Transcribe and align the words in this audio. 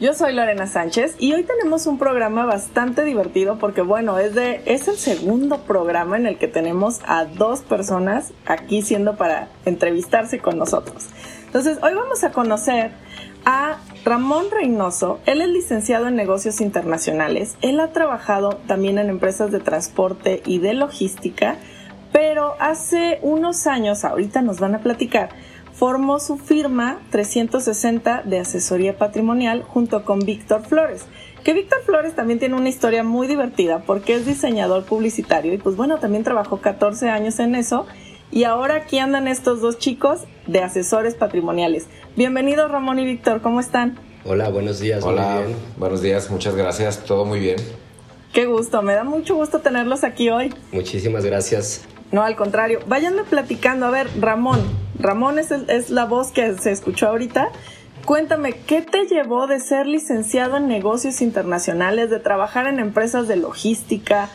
Yo 0.00 0.14
soy 0.14 0.32
Lorena 0.32 0.68
Sánchez 0.68 1.16
y 1.18 1.32
hoy 1.32 1.42
tenemos 1.42 1.88
un 1.88 1.98
programa 1.98 2.46
bastante 2.46 3.02
divertido 3.02 3.58
porque 3.58 3.80
bueno, 3.80 4.16
es 4.20 4.32
de 4.32 4.62
es 4.64 4.86
el 4.86 4.96
segundo 4.96 5.62
programa 5.62 6.16
en 6.16 6.26
el 6.26 6.38
que 6.38 6.46
tenemos 6.46 7.00
a 7.04 7.24
dos 7.24 7.62
personas 7.62 8.32
aquí 8.46 8.82
siendo 8.82 9.16
para 9.16 9.48
entrevistarse 9.64 10.38
con 10.38 10.56
nosotros. 10.56 11.08
Entonces, 11.46 11.78
hoy 11.82 11.94
vamos 11.94 12.22
a 12.22 12.30
conocer 12.30 12.92
a 13.44 13.78
Ramón 14.04 14.44
Reynoso. 14.52 15.18
Él 15.26 15.40
es 15.40 15.48
licenciado 15.48 16.06
en 16.06 16.14
negocios 16.14 16.60
internacionales. 16.60 17.56
Él 17.60 17.80
ha 17.80 17.88
trabajado 17.88 18.50
también 18.68 18.98
en 18.98 19.10
empresas 19.10 19.50
de 19.50 19.58
transporte 19.58 20.42
y 20.46 20.60
de 20.60 20.74
logística, 20.74 21.56
pero 22.12 22.54
hace 22.60 23.18
unos 23.22 23.66
años, 23.66 24.04
ahorita 24.04 24.42
nos 24.42 24.60
van 24.60 24.76
a 24.76 24.78
platicar, 24.78 25.30
formó 25.78 26.18
su 26.18 26.38
firma 26.38 27.00
360 27.10 28.22
de 28.24 28.40
asesoría 28.40 28.98
patrimonial 28.98 29.62
junto 29.62 30.04
con 30.04 30.18
Víctor 30.18 30.62
Flores. 30.66 31.04
Que 31.44 31.54
Víctor 31.54 31.78
Flores 31.86 32.16
también 32.16 32.40
tiene 32.40 32.56
una 32.56 32.68
historia 32.68 33.04
muy 33.04 33.28
divertida 33.28 33.84
porque 33.86 34.14
es 34.14 34.26
diseñador 34.26 34.84
publicitario 34.84 35.54
y 35.54 35.58
pues 35.58 35.76
bueno, 35.76 35.98
también 35.98 36.24
trabajó 36.24 36.60
14 36.60 37.08
años 37.10 37.38
en 37.38 37.54
eso 37.54 37.86
y 38.32 38.42
ahora 38.42 38.74
aquí 38.74 38.98
andan 38.98 39.28
estos 39.28 39.60
dos 39.60 39.78
chicos 39.78 40.22
de 40.48 40.64
asesores 40.64 41.14
patrimoniales. 41.14 41.86
Bienvenidos 42.16 42.68
Ramón 42.72 42.98
y 42.98 43.06
Víctor, 43.06 43.40
¿cómo 43.40 43.60
están? 43.60 44.00
Hola, 44.24 44.48
buenos 44.48 44.80
días. 44.80 45.04
Hola, 45.04 45.42
buenos 45.76 46.02
días, 46.02 46.28
muchas 46.28 46.56
gracias, 46.56 47.04
todo 47.04 47.24
muy 47.24 47.38
bien. 47.38 47.56
Qué 48.32 48.46
gusto, 48.46 48.82
me 48.82 48.94
da 48.94 49.04
mucho 49.04 49.36
gusto 49.36 49.60
tenerlos 49.60 50.02
aquí 50.02 50.28
hoy. 50.28 50.52
Muchísimas 50.72 51.24
gracias. 51.24 51.84
No, 52.10 52.22
al 52.22 52.36
contrario, 52.36 52.80
váyanme 52.86 53.22
platicando. 53.24 53.86
A 53.86 53.90
ver, 53.90 54.08
Ramón, 54.18 54.60
Ramón 54.98 55.38
es, 55.38 55.50
es 55.50 55.90
la 55.90 56.04
voz 56.04 56.32
que 56.32 56.56
se 56.58 56.72
escuchó 56.72 57.08
ahorita. 57.08 57.50
Cuéntame, 58.04 58.54
¿qué 58.66 58.80
te 58.82 59.06
llevó 59.06 59.46
de 59.46 59.60
ser 59.60 59.86
licenciado 59.86 60.56
en 60.56 60.66
negocios 60.66 61.20
internacionales, 61.20 62.10
de 62.10 62.18
trabajar 62.18 62.66
en 62.66 62.80
empresas 62.80 63.28
de 63.28 63.36
logística, 63.36 64.30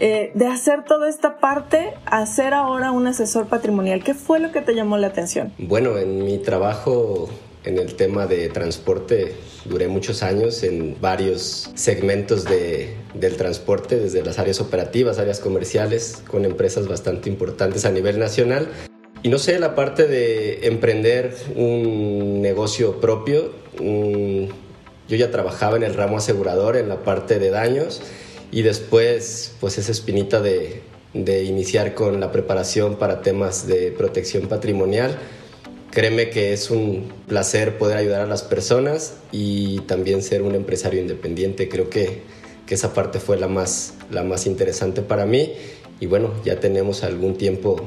eh, 0.00 0.30
de 0.34 0.46
hacer 0.46 0.84
toda 0.84 1.08
esta 1.08 1.38
parte, 1.38 1.92
a 2.06 2.24
ser 2.24 2.54
ahora 2.54 2.90
un 2.90 3.06
asesor 3.06 3.46
patrimonial? 3.46 4.02
¿Qué 4.02 4.14
fue 4.14 4.40
lo 4.40 4.50
que 4.50 4.62
te 4.62 4.74
llamó 4.74 4.96
la 4.96 5.08
atención? 5.08 5.52
Bueno, 5.58 5.98
en 5.98 6.24
mi 6.24 6.38
trabajo 6.38 7.28
en 7.64 7.78
el 7.78 7.96
tema 7.96 8.26
de 8.26 8.48
transporte 8.48 9.34
duré 9.66 9.88
muchos 9.88 10.22
años 10.22 10.62
en 10.62 10.96
varios 11.00 11.70
segmentos 11.74 12.44
de, 12.44 12.94
del 13.12 13.36
transporte, 13.36 13.98
desde 13.98 14.22
las 14.24 14.38
áreas 14.38 14.60
operativas, 14.60 15.18
áreas 15.18 15.40
comerciales, 15.40 16.22
con 16.30 16.46
empresas 16.46 16.88
bastante 16.88 17.28
importantes 17.28 17.84
a 17.84 17.90
nivel 17.90 18.18
nacional. 18.18 18.68
Y 19.22 19.28
no 19.28 19.38
sé, 19.38 19.58
la 19.58 19.74
parte 19.74 20.06
de 20.06 20.66
emprender 20.66 21.34
un 21.56 22.40
negocio 22.40 23.00
propio, 23.00 23.52
yo 23.78 25.16
ya 25.16 25.30
trabajaba 25.30 25.76
en 25.76 25.82
el 25.82 25.94
ramo 25.94 26.18
asegurador, 26.18 26.76
en 26.76 26.88
la 26.88 27.02
parte 27.02 27.38
de 27.38 27.50
daños, 27.50 28.00
y 28.50 28.62
después 28.62 29.54
pues 29.60 29.78
esa 29.78 29.92
espinita 29.92 30.40
de, 30.40 30.82
de 31.14 31.44
iniciar 31.44 31.94
con 31.94 32.20
la 32.20 32.32
preparación 32.32 32.96
para 32.96 33.20
temas 33.22 33.66
de 33.66 33.92
protección 33.92 34.46
patrimonial 34.48 35.18
Créeme 35.90 36.28
que 36.28 36.52
es 36.52 36.70
un 36.70 37.10
placer 37.26 37.78
poder 37.78 37.96
ayudar 37.96 38.20
a 38.20 38.26
las 38.26 38.42
personas 38.42 39.16
y 39.32 39.80
también 39.80 40.22
ser 40.22 40.42
un 40.42 40.54
empresario 40.54 41.00
independiente. 41.00 41.68
Creo 41.68 41.88
que, 41.88 42.20
que 42.66 42.74
esa 42.74 42.92
parte 42.92 43.20
fue 43.20 43.38
la 43.38 43.48
más, 43.48 43.94
la 44.10 44.22
más 44.22 44.46
interesante 44.46 45.00
para 45.00 45.24
mí 45.24 45.54
y 45.98 46.06
bueno, 46.06 46.34
ya 46.44 46.60
tenemos 46.60 47.04
algún 47.04 47.36
tiempo. 47.36 47.80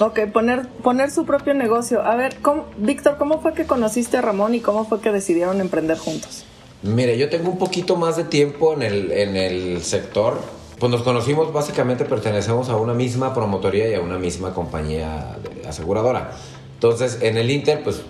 Ok, 0.00 0.20
poner, 0.32 0.68
poner 0.82 1.10
su 1.10 1.24
propio 1.24 1.54
negocio. 1.54 2.02
A 2.02 2.16
ver, 2.16 2.36
Víctor, 2.76 3.16
¿cómo 3.18 3.40
fue 3.40 3.54
que 3.54 3.66
conociste 3.66 4.18
a 4.18 4.22
Ramón 4.22 4.54
y 4.54 4.60
cómo 4.60 4.84
fue 4.84 5.00
que 5.00 5.10
decidieron 5.10 5.60
emprender 5.60 5.96
juntos? 5.96 6.44
Mire, 6.82 7.16
yo 7.16 7.30
tengo 7.30 7.50
un 7.50 7.58
poquito 7.58 7.96
más 7.96 8.16
de 8.16 8.24
tiempo 8.24 8.74
en 8.74 8.82
el, 8.82 9.10
en 9.10 9.36
el 9.36 9.82
sector. 9.82 10.38
Pues 10.78 10.92
nos 10.92 11.02
conocimos 11.02 11.52
básicamente, 11.52 12.04
pertenecemos 12.04 12.68
a 12.68 12.76
una 12.76 12.92
misma 12.92 13.32
promotoría 13.32 13.88
y 13.88 13.94
a 13.94 14.00
una 14.02 14.18
misma 14.18 14.52
compañía 14.52 15.36
aseguradora. 15.66 16.32
Entonces, 16.74 17.18
en 17.22 17.38
el 17.38 17.50
Inter, 17.50 17.82
pues 17.82 18.02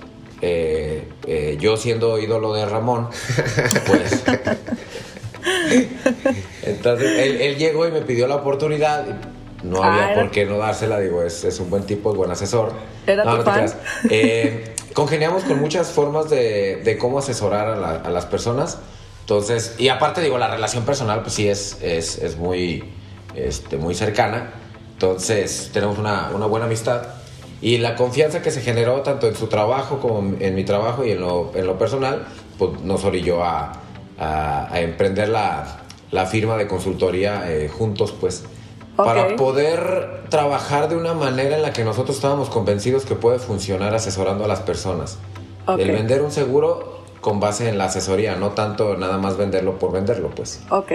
eh, 0.42 1.08
eh, 1.26 1.56
yo 1.60 1.76
siendo 1.76 2.18
ídolo 2.18 2.52
de 2.52 2.66
Ramón, 2.66 3.08
pues. 3.86 4.24
entonces 6.62 7.40
él, 7.40 7.56
llegó 7.56 7.86
y 7.86 7.92
me 7.92 8.02
pidió 8.02 8.26
la 8.26 8.36
oportunidad. 8.36 9.04
No 9.62 9.82
había 9.82 10.08
ah, 10.08 10.14
por 10.14 10.30
qué 10.30 10.44
no 10.44 10.58
dársela, 10.58 10.98
digo, 11.00 11.22
es, 11.22 11.44
es, 11.44 11.58
un 11.60 11.70
buen 11.70 11.84
tipo, 11.84 12.10
es 12.10 12.16
buen 12.16 12.30
asesor. 12.30 12.72
¿Era 13.06 13.24
no, 13.24 13.42
tu 13.42 13.50
eh, 14.10 14.74
congeniamos 14.94 15.44
con 15.44 15.60
muchas 15.60 15.90
formas 15.90 16.30
de, 16.30 16.82
de 16.84 16.98
cómo 16.98 17.18
asesorar 17.18 17.68
a, 17.68 17.96
a, 18.02 18.10
las 18.10 18.26
personas. 18.26 18.78
Entonces, 19.20 19.74
y 19.78 19.88
aparte, 19.88 20.20
digo, 20.20 20.38
la 20.38 20.48
relación 20.48 20.84
personal, 20.84 21.22
pues 21.22 21.34
sí 21.34 21.48
es, 21.48 21.78
es, 21.82 22.18
es 22.18 22.36
muy, 22.36 22.84
este, 23.34 23.76
muy 23.76 23.94
cercana. 23.94 24.52
Entonces, 24.92 25.70
tenemos 25.72 25.98
una, 25.98 26.30
una 26.34 26.46
buena 26.46 26.66
amistad. 26.66 27.02
Y 27.60 27.78
la 27.78 27.96
confianza 27.96 28.42
que 28.42 28.50
se 28.50 28.60
generó 28.60 29.00
tanto 29.02 29.26
en 29.26 29.34
su 29.34 29.46
trabajo 29.46 29.98
como 29.98 30.36
en 30.38 30.54
mi 30.54 30.64
trabajo 30.64 31.04
y 31.04 31.12
en 31.12 31.20
lo, 31.20 31.52
en 31.54 31.66
lo 31.66 31.78
personal, 31.78 32.26
pues 32.58 32.80
nos 32.82 33.04
orilló 33.04 33.42
a, 33.42 33.72
a, 34.18 34.80
emprender 34.80 35.28
la, 35.28 35.80
la, 36.10 36.26
firma 36.26 36.56
de 36.56 36.66
consultoría 36.66 37.50
eh, 37.50 37.68
juntos, 37.68 38.14
pues, 38.18 38.44
para 38.96 39.36
poder 39.36 40.22
trabajar 40.30 40.88
de 40.88 40.96
una 40.96 41.14
manera 41.14 41.56
en 41.56 41.62
la 41.62 41.72
que 41.72 41.84
nosotros 41.84 42.16
estábamos 42.16 42.48
convencidos 42.48 43.04
que 43.04 43.14
puede 43.14 43.38
funcionar 43.38 43.94
asesorando 43.94 44.44
a 44.44 44.48
las 44.48 44.60
personas. 44.60 45.18
El 45.78 45.90
vender 45.90 46.22
un 46.22 46.30
seguro 46.30 47.02
con 47.20 47.40
base 47.40 47.68
en 47.68 47.76
la 47.76 47.86
asesoría, 47.86 48.36
no 48.36 48.50
tanto 48.50 48.96
nada 48.96 49.18
más 49.18 49.36
venderlo 49.36 49.78
por 49.78 49.92
venderlo, 49.92 50.30
pues. 50.30 50.62
Ok. 50.70 50.92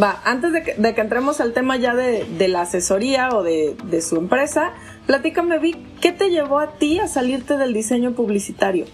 Va, 0.00 0.20
antes 0.24 0.52
de 0.52 0.62
que, 0.62 0.74
de 0.74 0.94
que 0.94 1.00
entremos 1.00 1.40
al 1.40 1.52
tema 1.52 1.76
ya 1.76 1.94
de, 1.94 2.24
de 2.24 2.48
la 2.48 2.62
asesoría 2.62 3.30
o 3.30 3.42
de, 3.42 3.76
de, 3.84 4.02
su 4.02 4.16
empresa, 4.16 4.72
platícame, 5.06 5.58
Vic, 5.58 5.78
¿qué 6.00 6.12
te 6.12 6.30
llevó 6.30 6.58
a 6.58 6.72
ti 6.72 6.98
a 6.98 7.08
salirte 7.08 7.56
del 7.56 7.72
diseño 7.72 8.12
publicitario? 8.12 8.84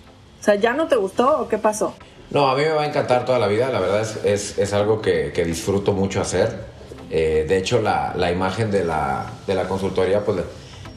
O 0.41 0.45
sea, 0.45 0.57
¿ya 0.57 0.73
no 0.73 0.89
te 0.89 0.97
gustó 0.97 1.41
o 1.41 1.49
qué 1.49 1.59
pasó? 1.59 1.95
No, 2.31 2.49
a 2.49 2.57
mí 2.57 2.63
me 2.63 2.71
va 2.71 2.83
a 2.83 2.87
encantar 2.87 3.25
toda 3.25 3.39
la 3.39 3.47
vida, 3.47 3.71
la 3.71 3.81
verdad 3.81 4.01
es, 4.01 4.21
es, 4.25 4.59
es 4.59 4.73
algo 4.73 5.03
que, 5.03 5.33
que, 5.33 5.45
disfruto 5.45 5.93
mucho 5.93 6.21
hacer. 6.21 6.72
Eh, 7.15 7.45
de 7.47 7.59
hecho, 7.59 7.81
la, 7.81 8.15
la 8.17 8.33
imagen 8.33 8.71
de 8.71 8.85
la, 8.85 9.27
de 9.47 9.55
la, 9.55 9.69
consultoría, 9.69 10.25
pues 10.25 10.39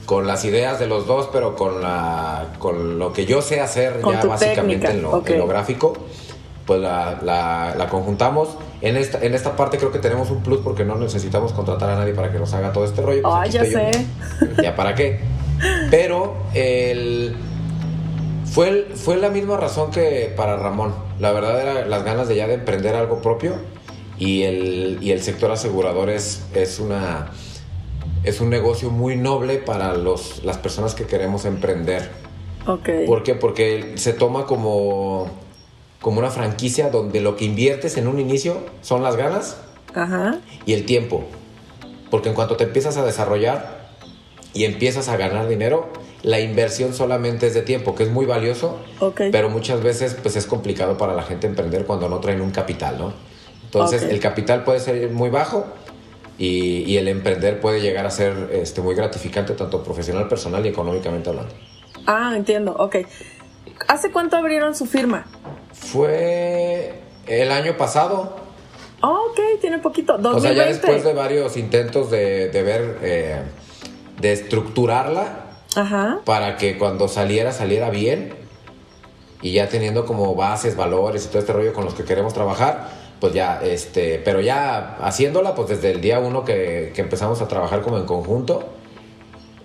con 0.05 0.25
las 0.25 0.45
ideas 0.45 0.79
de 0.79 0.87
los 0.87 1.05
dos, 1.05 1.29
pero 1.31 1.55
con, 1.55 1.81
la, 1.81 2.53
con 2.57 2.97
lo 2.97 3.11
que 3.11 3.25
yo 3.25 3.41
sé 3.41 3.59
hacer 3.59 3.99
ya 4.01 4.23
básicamente 4.23 4.89
en 4.89 5.01
lo, 5.01 5.21
en 5.25 5.37
lo, 5.37 5.47
gráfico, 5.47 5.93
pues 6.65 6.79
la, 6.79 7.19
la 7.77 7.87
conjuntamos 7.89 8.57
en 8.85 8.97
esta, 8.97 9.19
en 9.25 9.33
esta 9.33 9.55
parte 9.55 9.77
creo 9.77 9.91
que 9.91 9.97
tenemos 9.97 10.29
un 10.29 10.43
plus 10.43 10.59
porque 10.59 10.85
no 10.85 10.95
necesitamos 10.95 11.53
contratar 11.53 11.89
a 11.89 11.95
nadie 11.95 12.13
para 12.13 12.31
que 12.31 12.37
nos 12.37 12.53
haga 12.53 12.71
todo 12.71 12.85
este 12.85 13.01
rollo. 13.01 13.23
Pues 13.23 13.51
ya 13.51 13.65
sé. 13.65 14.05
¿Ya 14.61 14.75
para 14.75 14.93
qué? 14.93 15.21
Pero 15.89 16.35
el, 16.53 17.35
fue, 18.45 18.87
fue 18.93 19.17
la 19.17 19.29
misma 19.29 19.57
razón 19.57 19.89
que 19.89 20.31
para 20.37 20.57
Ramón. 20.57 20.93
La 21.19 21.31
verdad 21.31 21.59
era 21.59 21.85
las 21.87 22.03
ganas 22.03 22.27
de 22.27 22.35
ya 22.35 22.45
de 22.45 22.55
emprender 22.55 22.95
algo 22.95 23.23
propio 23.23 23.53
y 24.17 24.43
el, 24.43 24.99
y 25.01 25.11
el 25.11 25.21
sector 25.21 25.51
asegurador 25.51 26.09
es, 26.09 26.45
es, 26.53 26.79
una, 26.79 27.31
es 28.23 28.41
un 28.41 28.49
negocio 28.49 28.89
muy 28.89 29.15
noble 29.15 29.57
para 29.57 29.95
los, 29.95 30.43
las 30.43 30.57
personas 30.57 30.95
que 30.95 31.05
queremos 31.05 31.45
emprender. 31.45 32.09
Okay. 32.65 33.05
¿Por 33.05 33.23
qué? 33.23 33.35
Porque 33.35 33.93
se 33.95 34.13
toma 34.13 34.45
como 34.45 35.29
como 36.05 36.19
una 36.19 36.29
franquicia 36.29 36.91
donde 36.91 37.19
lo 37.19 37.35
que 37.35 37.45
inviertes 37.45 37.97
en 37.97 38.07
un 38.07 38.19
inicio 38.19 38.57
son 38.83 39.01
las 39.01 39.15
ganas 39.15 39.57
y 40.63 40.73
el 40.73 40.85
tiempo. 40.85 41.23
Porque 42.11 42.29
en 42.29 42.35
cuanto 42.35 42.57
te 42.57 42.65
empiezas 42.65 42.95
a 42.97 43.03
desarrollar 43.03 43.87
y 44.53 44.65
empiezas 44.65 45.09
a 45.09 45.17
ganar 45.17 45.47
dinero, 45.47 45.89
la 46.21 46.39
inversión 46.39 46.93
solamente 46.93 47.47
es 47.47 47.55
de 47.55 47.63
tiempo, 47.63 47.95
que 47.95 48.03
es 48.03 48.11
muy 48.11 48.27
valioso, 48.27 48.77
pero 49.31 49.49
muchas 49.49 49.81
veces 49.81 50.15
pues 50.21 50.35
es 50.35 50.45
complicado 50.45 50.95
para 50.95 51.15
la 51.15 51.23
gente 51.23 51.47
emprender 51.47 51.85
cuando 51.85 52.07
no 52.07 52.19
traen 52.19 52.41
un 52.41 52.51
capital, 52.51 52.99
¿no? 52.99 53.13
Entonces 53.75 54.03
el 54.03 54.19
capital 54.19 54.63
puede 54.63 54.79
ser 54.79 55.09
muy 55.11 55.29
bajo 55.29 55.65
y, 56.37 56.83
y, 56.83 56.97
el 56.97 57.07
emprender 57.07 57.61
puede 57.61 57.81
llegar 57.81 58.05
a 58.05 58.11
ser 58.11 58.49
este, 58.51 58.81
muy 58.81 58.93
gratificante 58.93 59.53
tanto 59.53 59.83
profesional, 59.83 60.27
personal 60.27 60.65
y 60.65 60.69
económicamente 60.69 61.29
hablando. 61.29 61.53
Ah, 62.07 62.33
entiendo, 62.35 62.75
ok. 62.77 62.97
¿Hace 63.87 64.11
cuánto 64.11 64.35
abrieron 64.35 64.75
su 64.75 64.85
firma? 64.85 65.25
Fue 65.71 67.01
el 67.27 67.51
año 67.51 67.77
pasado. 67.77 68.35
Oh, 69.01 69.29
ok, 69.31 69.59
tiene 69.61 69.79
poquito. 69.79 70.17
2020. 70.17 70.37
O 70.37 70.41
sea, 70.41 70.53
ya 70.53 70.69
después 70.69 71.03
de 71.03 71.13
varios 71.13 71.57
intentos 71.57 72.11
de, 72.11 72.49
de 72.49 72.63
ver, 72.63 72.99
eh, 73.01 73.41
de 74.19 74.33
estructurarla 74.33 75.45
Ajá. 75.75 76.19
para 76.25 76.57
que 76.57 76.77
cuando 76.77 77.07
saliera, 77.07 77.51
saliera 77.51 77.89
bien 77.89 78.33
y 79.41 79.53
ya 79.53 79.69
teniendo 79.69 80.05
como 80.05 80.33
bases, 80.35 80.75
valores 80.75 81.25
y 81.25 81.27
todo 81.27 81.39
este 81.39 81.53
rollo 81.53 81.73
con 81.73 81.85
los 81.85 81.93
que 81.93 82.03
queremos 82.03 82.33
trabajar, 82.33 82.89
pues 83.19 83.33
ya, 83.33 83.59
este, 83.63 84.19
pero 84.23 84.41
ya 84.41 84.97
haciéndola, 85.01 85.55
pues 85.55 85.69
desde 85.69 85.91
el 85.91 86.01
día 86.01 86.19
uno 86.19 86.43
que, 86.45 86.91
que 86.93 87.01
empezamos 87.01 87.41
a 87.41 87.47
trabajar 87.47 87.81
como 87.81 87.97
en 87.97 88.05
conjunto, 88.05 88.65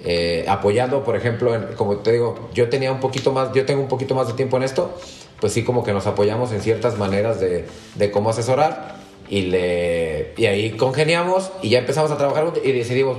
eh, 0.03 0.45
apoyando, 0.49 1.05
por 1.05 1.17
ejemplo, 1.17 1.55
en- 1.55 1.75
como 1.77 1.97
te 1.99 2.13
digo, 2.13 2.49
yo 2.55 2.69
tenía 2.71 2.91
un 2.93 3.01
poquito 3.01 3.33
más, 3.33 3.53
yo 3.53 3.67
tengo 3.67 3.83
un 3.83 3.89
poquito 3.89 4.15
más 4.15 4.29
de 4.29 4.33
tiempo 4.35 4.57
en 4.57 4.63
esto, 4.63 4.95
pues 5.41 5.53
sí 5.53 5.63
como 5.65 5.85
que 5.85 5.93
nos 5.93 6.07
apoyamos 6.07 6.53
en 6.53 6.61
ciertas 6.63 6.97
maneras 6.97 7.41
de, 7.41 7.67
de 7.97 8.11
cómo 8.11 8.31
asesorar 8.31 8.97
y 9.29 9.43
le 9.43 10.33
y 10.37 10.47
ahí 10.47 10.71
congeniamos 10.73 11.51
y 11.63 11.69
ya 11.71 11.79
empezamos 11.81 12.11
a 12.11 12.17
trabajar 12.17 12.53
y 12.65 12.73
decidimos, 12.73 13.19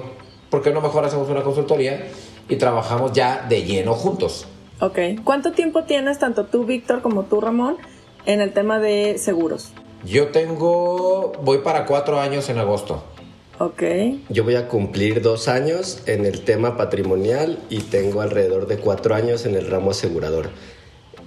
¿por 0.49 0.61
qué 0.63 0.71
no 0.71 0.81
mejor 0.81 1.05
hacemos 1.05 1.29
una 1.29 1.43
consultoría 1.43 2.07
y 2.49 2.55
trabajamos 2.55 3.11
ya 3.13 3.45
de 3.47 3.63
lleno 3.63 3.93
juntos? 3.93 4.47
Ok. 4.79 4.97
¿Cuánto 5.23 5.51
tiempo 5.51 5.83
tienes, 5.83 6.17
tanto 6.17 6.45
tú, 6.45 6.65
Víctor, 6.65 7.01
como 7.03 7.23
tú, 7.23 7.39
Ramón, 7.41 7.77
en 8.25 8.41
el 8.41 8.51
tema 8.53 8.79
de 8.79 9.17
seguros? 9.19 9.73
Yo 10.05 10.27
tengo, 10.27 11.31
voy 11.43 11.59
para 11.59 11.85
cuatro 11.85 12.19
años 12.19 12.49
en 12.49 12.57
agosto. 12.57 13.03
Ok. 13.59 13.83
Yo 14.29 14.43
voy 14.43 14.55
a 14.55 14.67
cumplir 14.67 15.21
dos 15.21 15.47
años 15.47 15.99
en 16.07 16.25
el 16.25 16.41
tema 16.41 16.77
patrimonial 16.77 17.59
y 17.69 17.79
tengo 17.81 18.21
alrededor 18.21 18.65
de 18.67 18.77
cuatro 18.77 19.13
años 19.13 19.45
en 19.45 19.55
el 19.55 19.67
ramo 19.69 19.91
asegurador. 19.91 20.49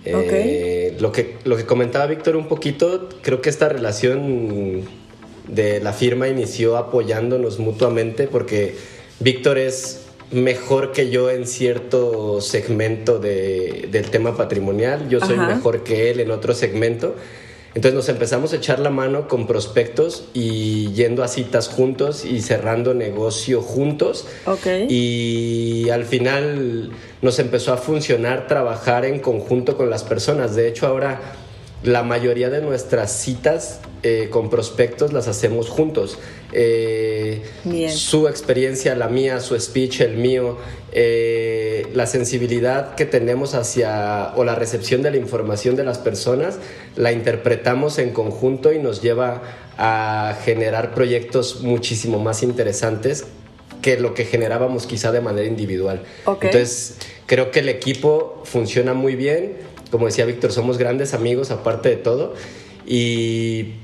Eh, 0.04 0.96
lo, 1.00 1.12
que, 1.12 1.36
lo 1.44 1.56
que 1.56 1.64
comentaba 1.64 2.06
Víctor 2.06 2.36
un 2.36 2.46
poquito, 2.48 3.08
creo 3.22 3.40
que 3.40 3.48
esta 3.48 3.68
relación 3.68 4.82
de 5.48 5.80
la 5.80 5.92
firma 5.92 6.28
inició 6.28 6.76
apoyándonos 6.76 7.58
mutuamente 7.58 8.26
porque 8.26 8.74
Víctor 9.20 9.56
es 9.58 10.02
mejor 10.30 10.92
que 10.92 11.10
yo 11.10 11.30
en 11.30 11.46
cierto 11.46 12.40
segmento 12.40 13.18
de- 13.18 13.88
del 13.90 14.10
tema 14.10 14.36
patrimonial, 14.36 15.08
yo 15.08 15.20
soy 15.20 15.36
Ajá. 15.36 15.54
mejor 15.54 15.84
que 15.84 16.10
él 16.10 16.20
en 16.20 16.30
otro 16.32 16.52
segmento. 16.54 17.14
Entonces 17.74 17.94
nos 17.94 18.08
empezamos 18.08 18.52
a 18.52 18.56
echar 18.56 18.78
la 18.78 18.90
mano 18.90 19.26
con 19.26 19.46
prospectos 19.46 20.24
y 20.32 20.92
yendo 20.92 21.24
a 21.24 21.28
citas 21.28 21.68
juntos 21.68 22.24
y 22.24 22.40
cerrando 22.40 22.94
negocio 22.94 23.62
juntos. 23.62 24.26
Ok. 24.46 24.66
Y 24.88 25.88
al 25.90 26.04
final 26.04 26.90
nos 27.20 27.38
empezó 27.40 27.72
a 27.72 27.76
funcionar 27.76 28.46
trabajar 28.46 29.04
en 29.04 29.18
conjunto 29.18 29.76
con 29.76 29.90
las 29.90 30.04
personas. 30.04 30.54
De 30.54 30.68
hecho, 30.68 30.86
ahora 30.86 31.20
la 31.84 32.02
mayoría 32.02 32.50
de 32.50 32.60
nuestras 32.62 33.12
citas 33.12 33.80
eh, 34.02 34.28
con 34.30 34.50
prospectos 34.50 35.12
las 35.12 35.28
hacemos 35.28 35.68
juntos. 35.68 36.18
Eh. 36.52 37.42
Su 37.90 38.26
experiencia, 38.26 38.94
la 38.94 39.08
mía, 39.08 39.40
su 39.40 39.58
speech, 39.58 40.00
el 40.00 40.16
mío, 40.16 40.56
eh, 40.92 41.86
la 41.94 42.06
sensibilidad 42.06 42.94
que 42.94 43.04
tenemos 43.04 43.54
hacia 43.54 44.32
o 44.36 44.44
la 44.44 44.54
recepción 44.54 45.02
de 45.02 45.10
la 45.10 45.18
información 45.18 45.76
de 45.76 45.84
las 45.84 45.98
personas, 45.98 46.58
la 46.96 47.12
interpretamos 47.12 47.98
en 47.98 48.10
conjunto 48.10 48.72
y 48.72 48.78
nos 48.78 49.02
lleva 49.02 49.42
a 49.76 50.38
generar 50.44 50.94
proyectos 50.94 51.60
muchísimo 51.62 52.18
más 52.18 52.42
interesantes 52.42 53.24
que 53.82 53.98
lo 53.98 54.14
que 54.14 54.24
generábamos 54.24 54.86
quizá 54.86 55.12
de 55.12 55.20
manera 55.20 55.46
individual. 55.46 56.02
Ok. 56.24 56.44
Entonces, 56.44 56.96
creo 57.26 57.50
que 57.50 57.60
el 57.60 57.68
equipo 57.68 58.42
funciona 58.44 58.94
muy 58.94 59.14
bien. 59.16 59.73
Como 59.94 60.06
decía 60.06 60.24
Víctor, 60.24 60.50
somos 60.50 60.76
grandes 60.76 61.14
amigos 61.14 61.52
aparte 61.52 61.88
de 61.88 61.94
todo. 61.94 62.34
Y 62.84 63.74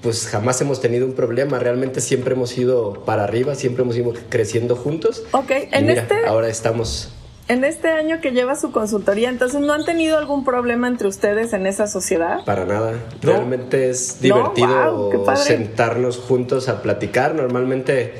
pues 0.00 0.26
jamás 0.26 0.58
hemos 0.62 0.80
tenido 0.80 1.04
un 1.04 1.12
problema. 1.12 1.58
Realmente 1.58 2.00
siempre 2.00 2.32
hemos 2.32 2.56
ido 2.56 3.04
para 3.04 3.24
arriba, 3.24 3.54
siempre 3.54 3.82
hemos 3.82 3.94
ido 3.94 4.14
creciendo 4.30 4.74
juntos. 4.74 5.22
Ok, 5.32 5.50
Y 5.50 5.76
en 5.76 5.86
mira, 5.86 6.00
este- 6.00 6.24
ahora 6.26 6.48
estamos... 6.48 7.12
En 7.48 7.62
este 7.64 7.88
año 7.88 8.22
que 8.22 8.30
lleva 8.30 8.56
su 8.56 8.72
consultoría, 8.72 9.28
entonces, 9.28 9.60
¿no 9.60 9.74
han 9.74 9.84
tenido 9.84 10.16
algún 10.16 10.46
problema 10.46 10.88
entre 10.88 11.08
ustedes 11.08 11.52
en 11.52 11.66
esa 11.66 11.86
sociedad? 11.88 12.42
Para 12.46 12.64
nada. 12.64 12.92
No. 13.20 13.32
Realmente 13.32 13.90
es 13.90 14.16
No, 14.16 14.22
divertido 14.22 15.10
wow, 15.10 15.36
sentarnos 15.36 16.16
juntos 16.16 16.70
a 16.70 16.80
platicar. 16.80 17.34
Normalmente 17.34 18.14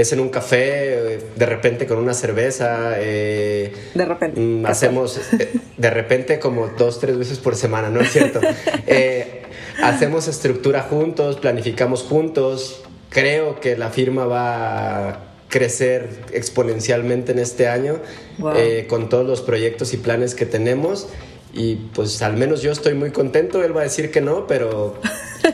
es 0.00 0.12
en 0.12 0.20
un 0.20 0.28
café, 0.28 1.18
de 1.36 1.46
repente 1.46 1.86
con 1.86 1.98
una 1.98 2.14
cerveza. 2.14 2.92
eh, 2.98 3.72
De 3.94 4.04
repente. 4.04 4.40
Mm, 4.40 4.64
hacemos 4.66 5.18
eh, 5.38 5.50
de 5.76 5.90
repente 5.90 6.38
como 6.38 6.68
dos, 6.68 7.00
tres 7.00 7.18
veces 7.18 7.38
por 7.38 7.56
semana, 7.56 7.90
¿no 7.90 8.00
es 8.00 8.12
cierto? 8.12 8.40
Eh, 8.86 9.42
hacemos 9.82 10.28
estructura 10.28 10.82
juntos, 10.82 11.36
planificamos 11.36 12.02
juntos. 12.04 12.82
Creo 13.10 13.58
que 13.60 13.76
la 13.76 13.90
firma 13.90 14.24
va 14.26 15.08
a 15.08 15.18
crecer 15.48 16.08
exponencialmente 16.32 17.32
en 17.32 17.38
este 17.38 17.68
año 17.68 17.96
Wow. 18.38 18.52
eh, 18.56 18.86
con 18.88 19.08
todos 19.08 19.26
los 19.26 19.40
proyectos 19.42 19.92
y 19.94 19.96
planes 19.96 20.34
que 20.34 20.46
tenemos. 20.46 21.08
Y 21.52 21.74
pues 21.94 22.22
al 22.22 22.36
menos 22.36 22.62
yo 22.62 22.70
estoy 22.70 22.94
muy 22.94 23.10
contento. 23.10 23.64
Él 23.64 23.76
va 23.76 23.80
a 23.80 23.84
decir 23.84 24.10
que 24.12 24.20
no, 24.20 24.46
pero 24.46 24.94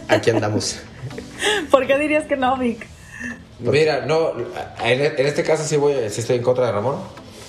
aquí 0.08 0.28
andamos. 0.30 0.80
¿Por 1.70 1.86
qué 1.86 1.98
dirías 1.98 2.24
que 2.26 2.36
no, 2.36 2.58
Vic? 2.58 2.86
Mira, 3.72 4.04
no, 4.06 4.32
en, 4.84 5.00
en 5.00 5.26
este 5.26 5.42
caso 5.42 5.64
sí 5.64 5.76
voy, 5.76 5.94
sí 6.10 6.20
estoy 6.20 6.36
en 6.36 6.42
contra 6.42 6.66
de 6.66 6.72
Ramón. 6.72 6.96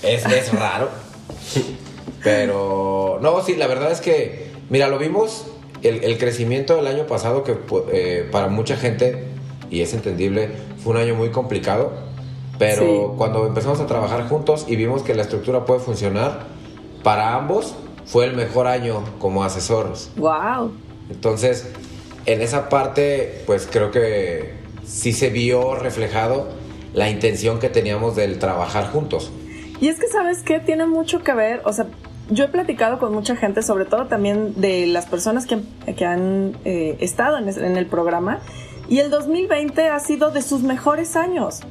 Es, 0.04 0.26
es 0.26 0.54
raro. 0.54 0.90
Pero, 2.24 3.20
no, 3.22 3.42
sí, 3.44 3.56
la 3.56 3.68
verdad 3.68 3.92
es 3.92 4.02
que, 4.02 4.52
mira, 4.70 4.88
lo 4.88 4.98
vimos, 4.98 5.46
el, 5.84 6.04
el 6.04 6.18
crecimiento 6.18 6.76
del 6.76 6.88
año 6.88 7.06
pasado, 7.06 7.44
que 7.44 7.56
eh, 7.92 8.28
para 8.32 8.48
mucha 8.48 8.76
gente, 8.78 9.26
y 9.70 9.82
es 9.82 9.94
entendible, 9.94 10.50
fue 10.84 10.94
un 10.94 10.98
año 11.00 11.16
muy 11.16 11.30
complicado. 11.30 11.92
Pero 12.58 12.82
Sí. 13.12 13.18
cuando 13.18 13.46
empezamos 13.46 13.80
a 13.82 13.86
trabajar 13.86 14.28
juntos 14.30 14.66
y 14.68 14.78
vimos 14.78 15.04
que 15.04 15.14
la 15.14 15.24
estructura 15.24 15.66
puede 15.66 15.82
funcionar, 15.82 16.44
para 17.04 17.36
ambos 17.36 17.76
fue 18.06 18.26
el 18.26 18.34
mejor 18.34 18.68
año 18.68 19.04
como 19.20 19.44
asesores. 19.44 20.10
Wow. 20.16 20.72
Entonces, 21.10 21.68
en 22.26 22.42
esa 22.42 22.70
parte, 22.70 23.44
pues 23.46 23.68
creo 23.70 23.92
que 23.92 24.54
sí 24.86 25.14
se 25.14 25.30
vio 25.30 25.76
reflejado 25.76 26.48
la 26.94 27.10
intención 27.10 27.60
que 27.60 27.70
teníamos 27.70 28.16
del 28.16 28.40
trabajar 28.40 28.88
juntos. 28.92 29.32
Y 29.82 29.90
es 29.90 30.00
que, 30.00 30.08
¿sabes 30.08 30.42
qué? 30.44 30.60
Tiene 30.60 30.86
mucho 30.86 31.24
que 31.24 31.34
ver, 31.34 31.62
o 31.66 31.74
sea, 31.74 31.88
yo 32.30 32.46
he 32.46 32.48
platicado 32.48 32.98
con 32.98 33.14
mucha 33.14 33.36
gente, 33.36 33.62
sobre 33.62 33.86
todo 33.86 34.08
también 34.08 34.60
de 34.60 34.88
las 34.88 35.06
personas 35.06 35.46
que, 35.46 35.60
que 35.96 36.06
han 36.06 36.58
eh, 36.66 36.98
estado 37.00 37.38
en, 37.38 37.50
en 37.50 37.78
el 37.78 37.86
programa, 37.86 38.40
y 38.88 39.00
el 39.00 39.10
2020 39.10 39.90
ha 39.90 40.00
sido 40.00 40.32
de 40.32 40.42
sus 40.42 40.62
mejores 40.62 41.16
años. 41.16 41.62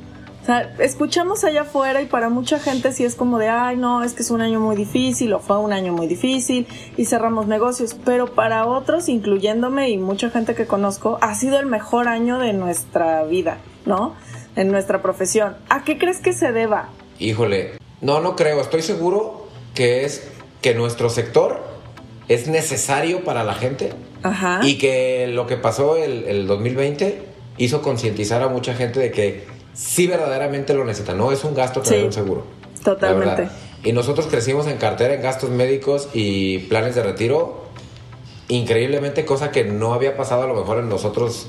O 0.45 0.47
sea, 0.47 0.75
escuchamos 0.79 1.43
allá 1.43 1.63
afuera 1.63 2.03
y 2.03 2.05
para 2.05 2.29
mucha 2.29 2.59
gente 2.59 2.93
sí 2.93 3.03
es 3.03 3.15
como 3.15 3.39
de, 3.39 3.49
ay, 3.49 3.79
no, 3.79 4.05
es 4.05 4.13
que 4.13 4.21
es 4.21 4.31
un 4.31 4.43
año 4.43 4.61
muy 4.61 4.77
difícil 4.77 5.33
o 5.33 5.41
fue 5.41 5.59
un 5.59 5.73
año 5.73 5.95
muy 5.95 6.07
difícil 6.07 6.67
y 6.99 7.07
cerramos 7.07 7.47
negocios, 7.47 7.97
pero 8.05 8.27
para 8.27 8.67
otros, 8.67 9.09
incluyéndome 9.09 9.89
y 9.89 9.97
mucha 9.97 10.29
gente 10.29 10.55
que 10.55 10.67
conozco, 10.67 11.17
ha 11.23 11.35
sido 11.35 11.59
el 11.59 11.65
mejor 11.65 12.09
año 12.09 12.39
de 12.39 12.53
nuestra 12.53 13.25
vida, 13.25 13.57
¿no? 13.87 14.17
En 14.55 14.71
nuestra 14.71 15.01
profesión. 15.01 15.57
¿A 15.71 15.83
qué 15.83 15.97
crees 15.97 16.19
que 16.19 16.35
se 16.35 16.53
deba? 16.53 16.91
Híjole, 17.19 17.79
no, 18.03 18.21
no 18.21 18.37
creo, 18.37 18.61
estoy 18.61 18.83
seguro 18.83 19.49
que 19.75 20.05
es 20.05 20.29
que 20.61 20.75
nuestro 20.75 21.09
sector 21.09 21.65
es 22.29 22.49
necesario 22.49 23.25
para 23.25 23.45
la 23.45 23.55
gente 23.55 23.95
Ajá. 24.23 24.61
y 24.63 24.77
que 24.77 25.27
lo 25.27 25.47
que 25.47 25.57
pasó 25.57 25.97
el, 25.97 26.25
el 26.25 26.47
2020 26.47 27.23
hizo 27.57 27.81
concientizar 27.81 28.43
a 28.43 28.49
mucha 28.49 28.75
gente 28.75 29.01
de 29.01 29.11
que 29.11 29.54
sí 29.75 30.07
verdaderamente 30.07 30.73
lo 30.73 30.85
necesita, 30.85 31.13
no 31.15 31.31
es 31.33 31.45
un 31.45 31.55
gasto 31.55 31.83
tener 31.83 32.01
Sí, 32.01 32.07
un 32.07 32.13
seguro. 32.13 32.45
totalmente. 32.83 33.49
Y 33.83 33.93
nosotros 33.93 34.27
crecimos 34.29 34.67
en 34.67 34.79
cartera 34.79 35.13
en 35.15 35.21
gastos 35.21 35.51
médicos 35.51 36.09
y 36.15 36.59
planes 36.61 36.95
de 36.95 37.03
retiro 37.03 37.65
increíblemente, 38.49 39.25
cosa 39.25 39.51
que 39.51 39.65
no 39.65 39.95
había 39.95 40.17
pasado 40.17 40.43
a 40.43 40.47
lo 40.47 40.55
mejor 40.55 40.79
en 40.79 40.89
los 40.89 41.05
otros 41.05 41.47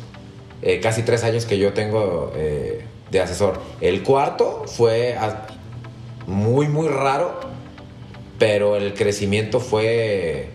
eh, 0.62 0.79
casi 0.79 1.03
tres 1.03 1.24
años 1.24 1.46
que 1.46 1.58
yo 1.58 1.74
tengo 1.74 2.32
eh, 2.36 2.86
de 3.12 3.22
asesor. 3.22 3.60
El 3.82 4.03
cuarto 4.03 4.63
fue 4.65 5.15
muy, 6.27 6.67
muy 6.67 6.88
raro, 6.88 7.39
pero 8.39 8.75
el 8.75 8.94
crecimiento 8.94 9.60
fue, 9.60 10.50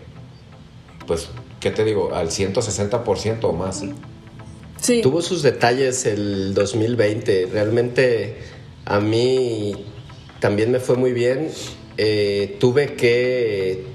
pues, 1.07 1.29
¿qué 1.59 1.71
te 1.71 1.83
digo? 1.85 2.13
Al 2.13 2.29
160% 2.29 3.39
o 3.43 3.53
más. 3.53 3.83
Sí. 4.81 5.01
Tuvo 5.01 5.21
sus 5.21 5.43
detalles 5.43 6.05
el 6.05 6.53
2020. 6.53 7.49
Realmente 7.51 8.37
a 8.85 8.99
mí 8.99 9.85
también 10.39 10.71
me 10.71 10.79
fue 10.79 10.97
muy 10.97 11.13
bien. 11.13 11.49
Eh, 11.97 12.57
tuve 12.59 12.95
que 12.95 13.85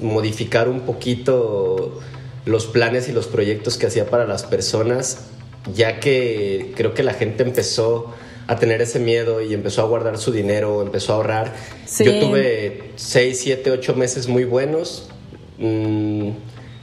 modificar 0.00 0.68
un 0.68 0.80
poquito 0.80 2.00
los 2.46 2.66
planes 2.66 3.08
y 3.08 3.12
los 3.12 3.26
proyectos 3.26 3.76
que 3.76 3.86
hacía 3.86 4.08
para 4.08 4.26
las 4.26 4.44
personas, 4.44 5.26
ya 5.74 6.00
que 6.00 6.72
creo 6.74 6.94
que 6.94 7.02
la 7.02 7.12
gente 7.12 7.42
empezó 7.42 8.14
a 8.46 8.56
tener 8.56 8.80
ese 8.80 8.98
miedo 8.98 9.42
y 9.42 9.52
empezó 9.52 9.82
a 9.82 9.84
guardar 9.84 10.16
su 10.16 10.32
dinero, 10.32 10.80
empezó 10.80 11.12
a 11.12 11.16
ahorrar. 11.16 11.54
Sí. 11.84 12.04
Yo 12.04 12.18
tuve 12.18 12.92
6, 12.96 13.38
7, 13.40 13.70
8 13.72 13.94
meses 13.94 14.26
muy 14.26 14.44
buenos. 14.44 15.10
Mm, 15.58 16.30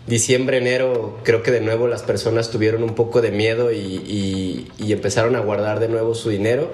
diciembre, 0.07 0.57
enero, 0.57 1.17
creo 1.23 1.43
que 1.43 1.51
de 1.51 1.61
nuevo 1.61 1.87
las 1.87 2.03
personas 2.03 2.51
tuvieron 2.51 2.83
un 2.83 2.95
poco 2.95 3.21
de 3.21 3.31
miedo 3.31 3.71
y, 3.71 4.67
y 4.77 4.91
empezaron 4.93 5.35
a 5.35 5.39
guardar 5.39 5.79
de 5.79 5.87
nuevo 5.87 6.15
su 6.15 6.29
dinero. 6.29 6.71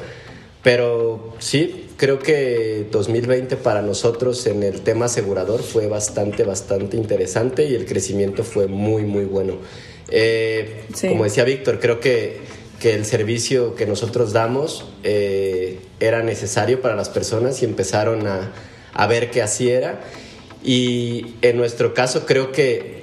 Pero 0.63 1.33
sí, 1.39 1.88
creo 1.97 2.19
que 2.19 2.88
2020 2.91 3.57
para 3.57 3.81
nosotros 3.81 4.45
en 4.47 4.63
el 4.63 4.81
tema 4.81 5.05
asegurador 5.05 5.61
fue 5.61 5.88
bastante, 5.88 6.43
bastante 6.43 6.97
interesante 6.97 7.65
y 7.65 7.75
el 7.75 7.85
crecimiento 7.85 8.43
fue 8.43 8.67
muy, 8.67 9.03
muy 9.03 9.25
bueno. 9.25 9.57
Eh, 10.09 10.83
como 11.00 11.23
decía 11.23 11.43
Víctor, 11.43 11.79
creo 11.79 12.00
que, 12.00 12.39
que, 12.79 12.93
el 12.93 13.05
servicio 13.05 13.75
que 13.75 13.85
nosotros 13.85 14.33
damos 14.33 14.85
eh, 15.03 15.79
era 16.00 16.23
necesario 16.23 16.81
para 16.81 16.95
las 16.95 17.09
personas 17.09 17.61
y 17.61 17.65
empezaron 17.65 18.27
a, 18.27 18.51
a 18.93 19.07
ver 19.07 19.31
que 19.31 19.41
así 19.41 19.69
era. 19.69 20.01
Y 20.63 21.35
en 21.41 21.57
nuestro 21.57 21.93
caso 21.93 22.25
creo 22.25 22.51
que 22.51 23.00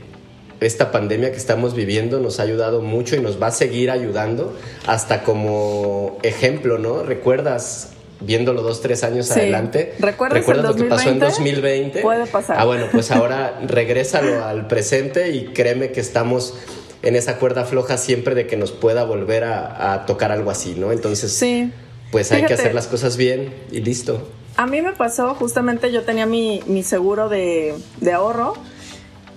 esta 0.60 0.90
pandemia 0.90 1.30
que 1.30 1.36
estamos 1.36 1.74
viviendo 1.74 2.18
nos 2.20 2.40
ha 2.40 2.42
ayudado 2.42 2.80
mucho 2.80 3.16
y 3.16 3.20
nos 3.20 3.40
va 3.40 3.48
a 3.48 3.52
seguir 3.52 3.90
ayudando 3.90 4.56
hasta 4.86 5.22
como 5.22 6.18
ejemplo, 6.22 6.78
¿no? 6.78 7.02
¿Recuerdas 7.02 7.90
viéndolo 8.20 8.62
dos, 8.62 8.80
tres 8.80 9.04
años 9.04 9.30
adelante. 9.30 9.94
¿Recuerdas, 9.98 10.46
lo 10.46 10.74
que 10.74 10.84
pasó 10.84 11.10
en 11.10 11.20
2020? 11.20 12.00
Puede 12.00 12.26
pasar. 12.26 12.56
Ah, 12.58 12.64
bueno, 12.64 12.86
pues 12.90 13.10
ahora 13.12 13.60
regrésalo 13.66 14.44
al 14.44 14.66
presente 14.66 15.30
y 15.30 15.46
créeme 15.46 15.92
que 15.92 16.00
estamos 16.00 16.54
en 17.02 17.14
esa 17.14 17.36
cuerda 17.38 17.64
floja 17.64 17.96
siempre 17.96 18.34
de 18.34 18.46
que 18.46 18.56
nos 18.56 18.72
pueda 18.72 19.04
volver 19.04 19.44
a, 19.44 20.04
tocar 20.06 20.32
algo 20.32 20.50
así, 20.50 20.74
¿no? 20.76 20.90
Entonces, 20.90 21.32
sí. 21.32 21.72
pues 22.10 22.32
hay 22.32 22.44
que 22.44 22.54
hacer 22.54 22.74
las 22.74 22.88
cosas 22.88 23.16
bien 23.16 23.54
y 23.70 23.80
listo. 23.80 24.28
A 24.56 24.66
mí 24.66 24.82
me 24.82 24.92
pasó, 24.92 25.36
justamente 25.36 25.92
yo 25.92 26.02
tenía 26.02 26.26
mi, 26.26 26.60
mi 26.66 26.82
seguro 26.82 27.28
de, 27.28 27.74
de 28.00 28.12
ahorro 28.12 28.54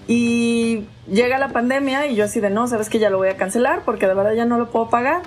y 0.08 0.88
llega 1.10 1.38
la 1.38 1.50
pandemia 1.50 2.08
y 2.08 2.16
yo 2.16 2.26
así 2.26 2.40
de 2.40 2.50
no, 2.50 2.68
sabes 2.68 2.90
que 2.90 3.00
ya 3.00 3.10
lo 3.10 3.18
voy 3.18 3.30
a 3.30 3.38
cancelar 3.38 3.84
porque 3.86 4.08
de 4.08 4.14
verdad 4.14 4.34
ya 4.34 4.46
no 4.46 4.58
lo 4.58 4.70
puedo 4.70 4.90
pagar. 4.90 5.22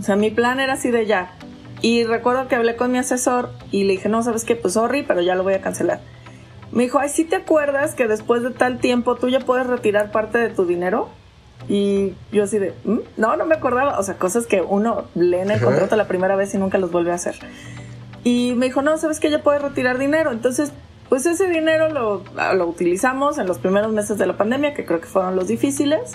O 0.00 0.02
sea, 0.02 0.16
mi 0.16 0.30
plan 0.30 0.60
era 0.60 0.74
así 0.74 0.90
de 0.90 1.06
ya. 1.06 1.32
Y 1.80 2.04
recuerdo 2.04 2.48
que 2.48 2.54
hablé 2.54 2.76
con 2.76 2.90
mi 2.90 2.98
asesor 2.98 3.50
y 3.70 3.84
le 3.84 3.92
dije, 3.92 4.08
no, 4.08 4.22
sabes 4.22 4.44
qué, 4.44 4.56
pues 4.56 4.74
sorry, 4.74 5.02
pero 5.02 5.20
ya 5.20 5.34
lo 5.34 5.42
voy 5.42 5.54
a 5.54 5.60
cancelar. 5.60 6.00
Me 6.72 6.84
dijo, 6.84 6.98
ay, 6.98 7.08
¿sí 7.08 7.24
te 7.24 7.36
acuerdas 7.36 7.94
que 7.94 8.08
después 8.08 8.42
de 8.42 8.50
tal 8.50 8.78
tiempo 8.78 9.16
tú 9.16 9.28
ya 9.28 9.40
puedes 9.40 9.66
retirar 9.66 10.10
parte 10.10 10.38
de 10.38 10.48
tu 10.48 10.64
dinero? 10.64 11.10
Y 11.68 12.14
yo 12.32 12.44
así 12.44 12.58
de, 12.58 12.74
¿Mm? 12.84 13.00
no, 13.16 13.36
no 13.36 13.46
me 13.46 13.54
acordaba. 13.54 13.98
O 13.98 14.02
sea, 14.02 14.14
cosas 14.14 14.46
que 14.46 14.62
uno 14.62 15.04
lee 15.14 15.36
en 15.36 15.50
el 15.50 15.60
contrato 15.60 15.94
la 15.96 16.08
primera 16.08 16.36
vez 16.36 16.54
y 16.54 16.58
nunca 16.58 16.78
los 16.78 16.90
vuelve 16.90 17.12
a 17.12 17.14
hacer. 17.14 17.36
Y 18.24 18.54
me 18.56 18.66
dijo, 18.66 18.82
no, 18.82 18.96
sabes 18.96 19.20
que 19.20 19.30
ya 19.30 19.42
puedes 19.42 19.62
retirar 19.62 19.98
dinero. 19.98 20.32
Entonces 20.32 20.72
pues 21.14 21.26
ese 21.26 21.46
dinero 21.46 21.90
lo, 21.90 22.24
lo 22.56 22.66
utilizamos 22.66 23.38
en 23.38 23.46
los 23.46 23.58
primeros 23.58 23.92
meses 23.92 24.18
de 24.18 24.26
la 24.26 24.36
pandemia, 24.36 24.74
que 24.74 24.84
creo 24.84 25.00
que 25.00 25.06
fueron 25.06 25.36
los 25.36 25.46
difíciles. 25.46 26.14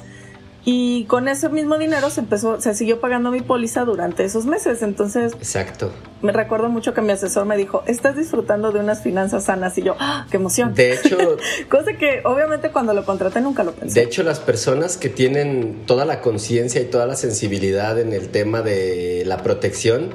Y 0.65 1.05
con 1.05 1.29
ese 1.29 1.47
mismo 1.47 1.77
dinero 1.77 2.09
se 2.09 2.19
empezó, 2.19 2.59
se 2.59 2.73
siguió 2.73 2.99
pagando 2.99 3.31
mi 3.31 3.39
póliza 3.39 3.85
durante 3.85 4.25
esos 4.25 4.45
meses. 4.45 4.81
Entonces, 4.81 5.31
exacto. 5.35 5.93
Me 6.21 6.33
recuerdo 6.33 6.67
mucho 6.67 6.93
que 6.93 6.99
mi 6.99 7.13
asesor 7.13 7.45
me 7.45 7.55
dijo, 7.55 7.81
estás 7.87 8.17
disfrutando 8.17 8.73
de 8.73 8.81
unas 8.81 9.01
finanzas 9.01 9.45
sanas. 9.45 9.77
Y 9.77 9.83
yo, 9.83 9.95
¡ah, 9.99 10.27
qué 10.29 10.35
emoción! 10.35 10.73
De 10.73 10.91
hecho, 10.91 11.15
cosa 11.69 11.93
que 11.93 12.19
obviamente 12.25 12.69
cuando 12.71 12.93
lo 12.93 13.05
contraté 13.05 13.39
nunca 13.39 13.63
lo 13.63 13.71
pensé. 13.71 14.01
De 14.01 14.05
hecho, 14.05 14.23
las 14.23 14.41
personas 14.41 14.97
que 14.97 15.07
tienen 15.07 15.85
toda 15.85 16.03
la 16.03 16.19
conciencia 16.19 16.81
y 16.81 16.85
toda 16.87 17.05
la 17.05 17.15
sensibilidad 17.15 17.97
en 17.97 18.11
el 18.11 18.27
tema 18.27 18.61
de 18.61 19.23
la 19.25 19.37
protección, 19.37 20.13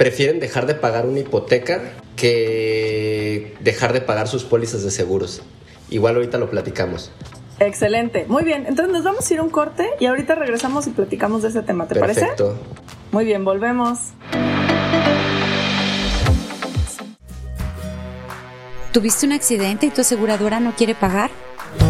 prefieren 0.00 0.40
dejar 0.40 0.64
de 0.64 0.74
pagar 0.74 1.04
una 1.04 1.18
hipoteca 1.18 1.82
que 2.16 3.54
dejar 3.60 3.92
de 3.92 4.00
pagar 4.00 4.28
sus 4.28 4.44
pólizas 4.44 4.82
de 4.82 4.90
seguros. 4.90 5.42
Igual 5.90 6.14
ahorita 6.14 6.38
lo 6.38 6.48
platicamos. 6.48 7.12
Excelente, 7.58 8.24
muy 8.26 8.42
bien. 8.42 8.64
Entonces 8.66 8.94
nos 8.94 9.04
vamos 9.04 9.30
a 9.30 9.34
ir 9.34 9.40
a 9.40 9.42
un 9.42 9.50
corte 9.50 9.90
y 10.00 10.06
ahorita 10.06 10.36
regresamos 10.36 10.86
y 10.86 10.90
platicamos 10.92 11.42
de 11.42 11.48
ese 11.50 11.60
tema, 11.60 11.86
¿te 11.86 12.00
parece? 12.00 12.20
Perfecto. 12.20 12.56
Muy 13.12 13.26
bien, 13.26 13.44
volvemos. 13.44 13.98
¿Tuviste 18.92 19.26
un 19.26 19.32
accidente 19.32 19.84
y 19.84 19.90
tu 19.90 20.00
aseguradora 20.00 20.60
no 20.60 20.74
quiere 20.74 20.94
pagar? 20.94 21.30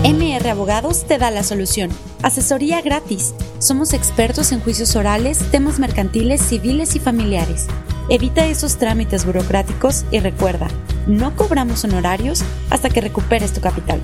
MR 0.05 0.49
Abogados 0.51 1.07
te 1.07 1.19
da 1.19 1.31
la 1.31 1.43
solución. 1.43 1.91
Asesoría 2.23 2.81
gratis. 2.83 3.35
Somos 3.59 3.93
expertos 3.93 4.53
en 4.53 4.61
juicios 4.61 4.97
orales, 4.97 5.39
temas 5.51 5.79
mercantiles, 5.79 6.41
civiles 6.41 6.97
y 6.97 6.99
familiares. 6.99 7.67
Evita 8.09 8.47
esos 8.47 8.77
trámites 8.77 9.25
burocráticos 9.25 10.05
y 10.11 10.19
recuerda, 10.19 10.69
no 11.07 11.37
cobramos 11.37 11.85
honorarios 11.85 12.43
hasta 12.71 12.91
que 12.91 13.01
recuperes 13.01 13.53
tu 13.53 13.61
capital. 13.61 14.01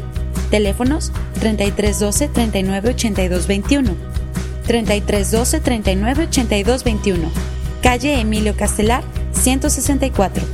Teléfonos 0.50 1.12
3312 1.40 2.28
398221 2.28 3.96
3312 4.66 5.60
398221 5.60 7.56
Calle 7.82 8.20
Emilio 8.20 8.56
Castelar 8.56 9.04
164. 9.32 10.44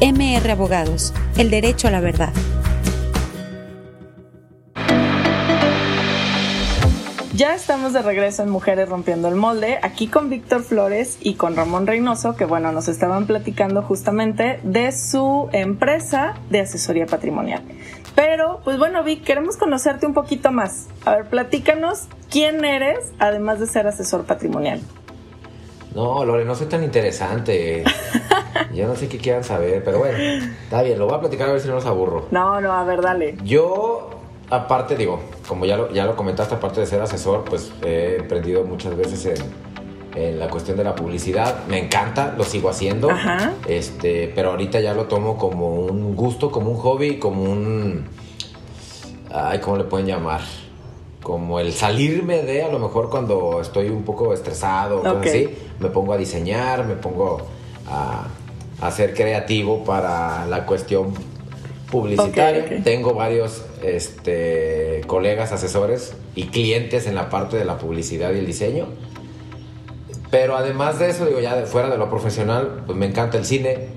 MR 0.00 0.50
Abogados. 0.50 1.12
El 1.36 1.50
derecho 1.50 1.88
a 1.88 1.90
la 1.90 2.00
verdad. 2.00 2.32
Ya 7.36 7.54
estamos 7.54 7.92
de 7.92 8.00
regreso 8.00 8.42
en 8.42 8.48
Mujeres 8.48 8.88
Rompiendo 8.88 9.28
el 9.28 9.34
Molde, 9.34 9.78
aquí 9.82 10.06
con 10.06 10.30
Víctor 10.30 10.62
Flores 10.62 11.18
y 11.20 11.34
con 11.34 11.54
Ramón 11.54 11.86
Reynoso, 11.86 12.34
que 12.34 12.46
bueno, 12.46 12.72
nos 12.72 12.88
estaban 12.88 13.26
platicando 13.26 13.82
justamente 13.82 14.58
de 14.62 14.90
su 14.90 15.50
empresa 15.52 16.36
de 16.48 16.60
asesoría 16.60 17.04
patrimonial. 17.04 17.62
Pero, 18.14 18.62
pues 18.64 18.78
bueno, 18.78 19.04
Vic, 19.04 19.22
queremos 19.22 19.58
conocerte 19.58 20.06
un 20.06 20.14
poquito 20.14 20.50
más. 20.50 20.88
A 21.04 21.16
ver, 21.16 21.26
platícanos 21.26 22.08
quién 22.30 22.64
eres, 22.64 23.12
además 23.18 23.60
de 23.60 23.66
ser 23.66 23.86
asesor 23.86 24.24
patrimonial. 24.24 24.80
No, 25.94 26.24
Lore, 26.24 26.46
no 26.46 26.54
soy 26.54 26.68
tan 26.68 26.82
interesante. 26.84 27.84
Yo 28.74 28.88
no 28.88 28.96
sé 28.96 29.08
qué 29.08 29.18
quieran 29.18 29.44
saber, 29.44 29.84
pero 29.84 29.98
bueno, 29.98 30.16
está 30.16 30.80
bien, 30.80 30.98
lo 30.98 31.04
voy 31.04 31.16
a 31.16 31.20
platicar 31.20 31.50
a 31.50 31.52
ver 31.52 31.60
si 31.60 31.68
no 31.68 31.74
los 31.74 31.84
aburro. 31.84 32.28
No, 32.30 32.62
no, 32.62 32.72
a 32.72 32.82
ver, 32.84 33.02
dale. 33.02 33.36
Yo 33.44 34.15
aparte, 34.50 34.96
digo, 34.96 35.20
como 35.48 35.64
ya 35.64 35.76
lo, 35.76 35.92
ya 35.92 36.04
lo 36.04 36.16
comentaste, 36.16 36.54
aparte 36.54 36.80
de 36.80 36.86
ser 36.86 37.00
asesor, 37.00 37.44
pues 37.44 37.72
he 37.84 38.16
emprendido 38.20 38.64
muchas 38.64 38.96
veces 38.96 39.26
en, 39.26 40.22
en 40.22 40.38
la 40.38 40.48
cuestión 40.48 40.76
de 40.76 40.84
la 40.84 40.94
publicidad. 40.94 41.64
Me 41.68 41.78
encanta, 41.78 42.34
lo 42.36 42.44
sigo 42.44 42.68
haciendo. 42.68 43.08
Este, 43.66 44.32
pero 44.34 44.50
ahorita 44.50 44.80
ya 44.80 44.94
lo 44.94 45.04
tomo 45.04 45.36
como 45.36 45.74
un 45.74 46.14
gusto, 46.14 46.50
como 46.50 46.70
un 46.70 46.78
hobby, 46.78 47.18
como 47.18 47.42
un. 47.42 48.06
Ay, 49.32 49.58
¿cómo 49.58 49.76
le 49.76 49.84
pueden 49.84 50.06
llamar? 50.06 50.40
Como 51.22 51.58
el 51.58 51.72
salirme 51.72 52.42
de, 52.42 52.62
a 52.62 52.68
lo 52.68 52.78
mejor 52.78 53.10
cuando 53.10 53.60
estoy 53.60 53.88
un 53.88 54.04
poco 54.04 54.32
estresado 54.32 55.02
o 55.02 55.18
así, 55.18 55.48
me 55.80 55.88
pongo 55.88 56.12
a 56.12 56.16
diseñar, 56.16 56.86
me 56.86 56.94
pongo 56.94 57.38
a, 57.88 58.28
a 58.80 58.90
ser 58.92 59.12
creativo 59.12 59.82
para 59.82 60.46
la 60.46 60.64
cuestión 60.64 61.12
publicitaria. 61.90 62.82
Tengo 62.82 63.14
varios 63.14 63.64
este, 63.82 65.02
colegas 65.06 65.52
asesores 65.52 66.14
y 66.34 66.44
clientes 66.44 67.06
en 67.06 67.14
la 67.14 67.30
parte 67.30 67.56
de 67.56 67.64
la 67.64 67.78
publicidad 67.78 68.32
y 68.32 68.38
el 68.38 68.46
diseño. 68.46 68.86
Pero 70.30 70.56
además 70.56 70.98
de 70.98 71.10
eso, 71.10 71.26
digo, 71.26 71.40
ya 71.40 71.56
de 71.56 71.66
fuera 71.66 71.88
de 71.88 71.98
lo 71.98 72.10
profesional, 72.10 72.82
pues 72.86 72.98
me 72.98 73.06
encanta 73.06 73.38
el 73.38 73.44
cine, 73.44 73.88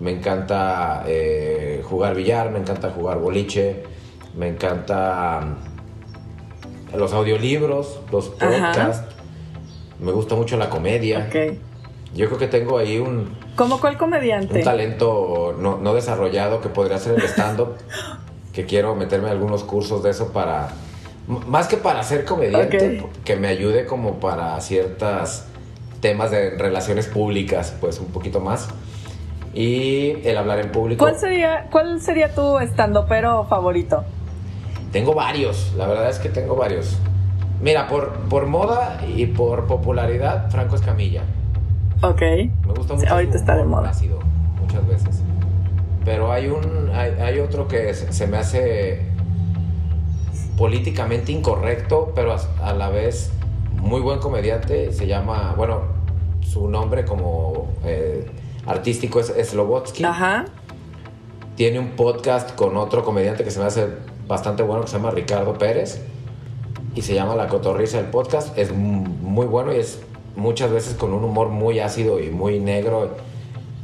me 0.00 0.10
encanta 0.10 1.04
eh, 1.06 1.82
jugar 1.84 2.14
billar, 2.14 2.50
me 2.50 2.58
encanta 2.58 2.90
jugar 2.90 3.18
boliche, 3.18 3.84
me 4.36 4.48
encanta 4.48 5.40
mm, 6.92 6.96
los 6.96 7.12
audiolibros, 7.12 8.00
los 8.10 8.28
podcasts, 8.28 9.14
me 10.00 10.12
gusta 10.12 10.34
mucho 10.34 10.56
la 10.56 10.68
comedia. 10.68 11.30
Yo 12.14 12.26
creo 12.26 12.38
que 12.38 12.48
tengo 12.48 12.78
ahí 12.78 12.98
un... 12.98 13.45
¿Cómo 13.56 13.80
cuál 13.80 13.96
comediante? 13.96 14.58
Un 14.58 14.64
talento 14.64 15.56
no, 15.58 15.78
no 15.78 15.94
desarrollado 15.94 16.60
que 16.60 16.68
podría 16.68 16.98
ser 16.98 17.14
el 17.14 17.22
stand-up, 17.22 17.76
que 18.52 18.66
quiero 18.66 18.94
meterme 18.94 19.30
algunos 19.30 19.64
cursos 19.64 20.02
de 20.02 20.10
eso 20.10 20.32
para... 20.32 20.68
Más 21.26 21.66
que 21.66 21.76
para 21.76 22.04
ser 22.04 22.24
comediante, 22.24 23.04
que 23.24 23.34
me 23.34 23.48
ayude 23.48 23.84
como 23.84 24.20
para 24.20 24.60
ciertas 24.60 25.48
temas 26.00 26.30
de 26.30 26.50
relaciones 26.50 27.08
públicas, 27.08 27.74
pues 27.80 27.98
un 27.98 28.06
poquito 28.06 28.38
más. 28.38 28.68
Y 29.52 30.18
el 30.28 30.36
hablar 30.36 30.60
en 30.60 30.70
público. 30.70 31.04
¿Cuál 31.04 31.18
sería, 31.18 31.66
cuál 31.72 32.00
sería 32.00 32.32
tu 32.32 32.60
stand-upero 32.60 33.44
favorito? 33.48 34.04
Tengo 34.92 35.14
varios, 35.14 35.72
la 35.76 35.88
verdad 35.88 36.08
es 36.08 36.20
que 36.20 36.28
tengo 36.28 36.54
varios. 36.54 36.96
Mira, 37.60 37.88
por, 37.88 38.12
por 38.28 38.46
moda 38.46 39.00
y 39.16 39.26
por 39.26 39.66
popularidad, 39.66 40.48
Franco 40.50 40.76
Escamilla. 40.76 41.22
Ok. 42.02 42.20
Me 42.20 42.74
gusta 42.76 42.94
mucho. 42.94 43.08
ahorita 43.08 43.36
está 43.36 43.56
de 43.56 43.64
moda. 43.64 43.90
Ácido, 43.90 44.18
muchas 44.60 44.86
veces. 44.86 45.22
Pero 46.04 46.32
hay 46.32 46.48
un. 46.48 46.90
Hay, 46.94 47.40
otro 47.40 47.68
que 47.68 47.92
se 47.94 48.26
me 48.26 48.36
hace 48.36 49.02
políticamente 50.56 51.32
incorrecto, 51.32 52.12
pero 52.14 52.36
a, 52.62 52.72
la 52.72 52.88
vez 52.90 53.32
muy 53.80 54.00
buen 54.00 54.20
comediante. 54.20 54.92
Se 54.92 55.06
llama. 55.06 55.54
Bueno, 55.56 55.82
su 56.40 56.68
nombre 56.68 57.04
como 57.04 57.68
eh, 57.84 58.30
artístico 58.66 59.20
es 59.20 59.32
Slobotsky. 59.48 60.04
Ajá. 60.04 60.44
Tiene 61.56 61.78
un 61.78 61.90
podcast 61.90 62.54
con 62.54 62.76
otro 62.76 63.02
comediante 63.02 63.42
que 63.42 63.50
se 63.50 63.58
me 63.58 63.64
hace 63.64 63.88
bastante 64.28 64.62
bueno 64.62 64.82
que 64.82 64.88
se 64.88 64.98
llama 64.98 65.10
Ricardo 65.10 65.54
Pérez. 65.54 66.02
y 66.94 67.02
se 67.02 67.14
llama 67.14 67.34
La 67.34 67.48
Cotorriza 67.48 67.98
el 67.98 68.06
podcast. 68.06 68.56
Es 68.58 68.72
muy 68.72 69.46
bueno 69.46 69.72
y 69.72 69.76
es 69.78 70.00
muchas 70.36 70.70
veces 70.70 70.94
con 70.94 71.12
un 71.12 71.24
humor 71.24 71.48
muy 71.48 71.80
ácido 71.80 72.20
y 72.20 72.30
muy 72.30 72.60
negro 72.60 73.16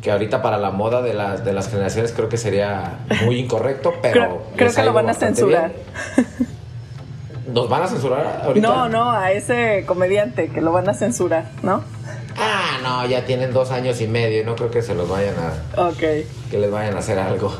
que 0.02 0.10
ahorita 0.10 0.42
para 0.42 0.58
la 0.58 0.70
moda 0.70 1.00
de 1.00 1.14
las, 1.14 1.44
de 1.44 1.52
las 1.52 1.68
generaciones 1.68 2.12
creo 2.12 2.28
que 2.28 2.36
sería 2.36 2.98
muy 3.24 3.38
incorrecto, 3.38 3.94
pero... 4.02 4.42
creo, 4.56 4.74
que 4.74 4.82
lo 4.82 4.92
van 4.92 5.08
a 5.08 5.14
censurar. 5.14 5.72
¿Nos 7.46 7.68
van 7.68 7.82
a 7.82 7.86
censurar 7.86 8.42
ahorita? 8.44 8.66
No, 8.66 8.88
no, 8.88 9.12
a 9.12 9.32
ese 9.32 9.84
comediante 9.86 10.48
que 10.48 10.60
lo 10.60 10.72
van 10.72 10.88
a 10.88 10.94
censurar, 10.94 11.46
¿no? 11.62 11.82
Ah, 12.36 12.78
no, 12.82 13.06
ya 13.06 13.24
tienen 13.24 13.52
dos 13.52 13.70
años 13.70 14.00
y 14.00 14.08
medio 14.08 14.40
y 14.40 14.44
no 14.44 14.56
creo 14.56 14.70
que 14.70 14.82
se 14.82 14.94
los 14.94 15.08
vayan 15.08 15.34
a... 15.36 15.88
Ok. 15.88 15.98
Que 16.50 16.58
les 16.58 16.70
vayan 16.70 16.96
a 16.96 16.98
hacer 16.98 17.18
algo. 17.18 17.52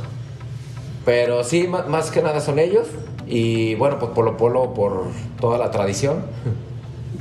Pero 1.04 1.44
sí, 1.44 1.68
más, 1.68 2.10
que 2.10 2.22
nada 2.22 2.40
son 2.40 2.58
ellos. 2.58 2.88
Y 3.26 3.74
bueno, 3.76 3.98
pues 3.98 4.12
Polo 4.12 4.36
Polo 4.36 4.74
por 4.74 5.06
toda 5.40 5.58
la 5.58 5.70
tradición. 5.70 6.24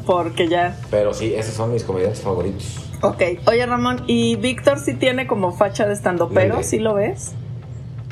Porque 0.06 0.48
ya. 0.48 0.78
Pero 0.90 1.14
sí, 1.14 1.34
esos 1.36 1.54
son 1.54 1.74
mis 1.74 1.84
comediantes 1.84 2.22
favoritos. 2.22 2.78
Ok. 3.02 3.22
Oye, 3.48 3.66
Ramón, 3.66 4.04
¿y 4.08 4.36
Víctor 4.36 4.80
sí 4.80 4.94
tiene 4.94 5.28
como 5.28 5.52
facha 5.52 5.88
de 5.88 5.94
estando 5.94 6.30
pero? 6.30 6.62
¿Sí 6.64 6.80
lo 6.80 6.94
ves? 6.94 7.32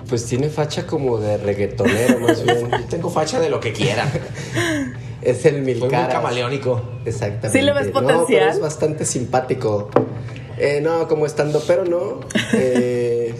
Pues 0.08 0.26
tiene 0.26 0.50
facha 0.50 0.88
como 0.88 1.20
de 1.20 1.38
reggaetonero, 1.38 2.20
más 2.20 2.44
bien. 2.46 2.70
Yo 2.72 2.86
tengo 2.90 3.10
facha 3.10 3.40
de 3.40 3.50
lo 3.50 3.60
que 3.60 3.72
quiera. 3.74 4.06
es 5.22 5.46
el 5.46 5.62
mil 5.62 5.80
Muy 5.80 5.90
camaleónico. 5.90 6.82
Exactamente. 7.06 7.50
¿Sí 7.50 7.62
lo 7.62 7.74
ves 7.76 7.90
potencial? 7.90 8.48
No, 8.48 8.52
es 8.54 8.60
bastante 8.60 9.06
simpático. 9.06 9.90
Eh, 10.58 10.82
no, 10.82 11.08
como 11.08 11.26
estando 11.26 11.62
pero 11.66 11.86
no. 11.86 12.20
Eh, 12.54 13.36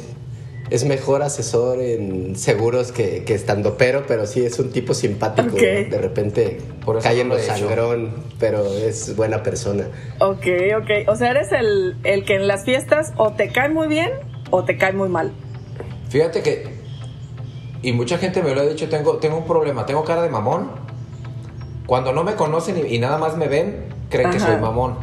es 0.70 0.86
mejor 0.86 1.24
asesor 1.24 1.80
en 1.80 2.36
seguros 2.36 2.92
que, 2.92 3.24
estando 3.28 3.76
pero, 3.78 4.06
pero 4.08 4.28
sí 4.28 4.46
es 4.46 4.60
un 4.60 4.72
tipo 4.72 4.94
simpático. 4.94 5.56
De 5.56 5.98
repente 6.00 6.60
Por 6.86 7.02
cae 7.02 7.22
en 7.22 7.30
los 7.30 7.42
sangrón, 7.42 8.14
pero 8.40 8.66
es 8.66 9.16
buena 9.16 9.42
persona. 9.42 9.88
Ok, 10.20 10.46
ok. 10.78 11.08
O 11.08 11.16
sea, 11.16 11.32
eres 11.32 11.52
el, 11.52 11.98
el 12.04 12.24
que 12.24 12.36
en 12.36 12.48
las 12.48 12.66
fiestas 12.66 13.14
o 13.18 13.32
te 13.32 13.50
cae 13.50 13.70
muy 13.70 13.88
bien 13.88 14.12
o 14.52 14.64
te 14.64 14.78
cae 14.78 14.94
muy 14.94 15.10
mal. 15.10 15.32
Fíjate 16.10 16.42
que, 16.42 16.68
y 17.82 17.94
mucha 17.94 18.18
gente 18.18 18.44
me 18.44 18.54
lo 18.54 18.62
ha 18.62 18.66
dicho, 18.66 18.90
tengo, 18.90 19.18
tengo 19.18 19.38
un 19.38 19.46
problema, 19.46 19.86
tengo 19.86 20.04
cara 20.04 20.22
de 20.22 20.30
mamón. 20.30 20.72
Cuando 21.88 22.14
no 22.14 22.24
me 22.24 22.36
conocen 22.36 22.86
y, 22.88 23.00
nada 23.00 23.18
más 23.18 23.36
me 23.36 23.48
ven, 23.48 23.86
creen 24.10 24.30
que 24.30 24.40
soy 24.40 24.58
mamón. 24.58 24.98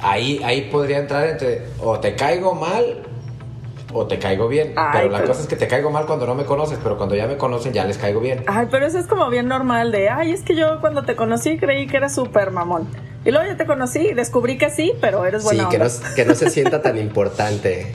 Ahí, 0.00 0.42
ahí 0.44 0.62
podría 0.62 0.98
entrar 0.98 1.26
entre 1.26 1.62
o 1.80 1.98
te 1.98 2.16
caigo 2.16 2.54
mal 2.54 3.11
o 3.92 4.06
te 4.06 4.18
caigo 4.18 4.48
bien. 4.48 4.74
pero 4.92 5.08
la 5.10 5.24
cosa 5.24 5.42
es 5.42 5.46
que 5.46 5.56
te 5.56 5.66
caigo 5.68 5.90
mal 5.90 6.06
cuando 6.06 6.26
no 6.26 6.34
me 6.34 6.44
conoces, 6.44 6.78
pero 6.82 6.96
cuando 6.96 7.14
ya 7.14 7.26
me 7.26 7.36
conocen 7.36 7.72
ya 7.72 7.84
les 7.84 7.98
caigo 7.98 8.20
bien. 8.20 8.44
Ay, 8.46 8.68
pero 8.70 8.86
eso 8.86 8.98
es 8.98 9.06
como 9.06 9.28
bien 9.30 9.48
normal 9.48 9.92
de, 9.92 10.08
ay, 10.08 10.32
es 10.32 10.42
que 10.42 10.54
yo 10.54 10.80
cuando 10.80 11.04
te 11.04 11.16
conocí 11.16 11.58
creí 11.58 11.86
que 11.86 11.96
eras 11.96 12.14
súper 12.14 12.50
mamón. 12.50 12.88
Y 13.24 13.30
luego 13.30 13.46
ya 13.46 13.56
te 13.56 13.66
conocí 13.66 14.00
y 14.00 14.14
descubrí 14.14 14.58
que 14.58 14.70
sí, 14.70 14.92
pero 15.00 15.24
eres 15.24 15.44
buena 15.44 15.64
Sí, 15.64 15.68
que 15.70 15.78
no, 15.78 15.86
que 16.16 16.24
no 16.24 16.34
se 16.34 16.50
sienta 16.50 16.82
tan 16.82 16.98
importante. 16.98 17.92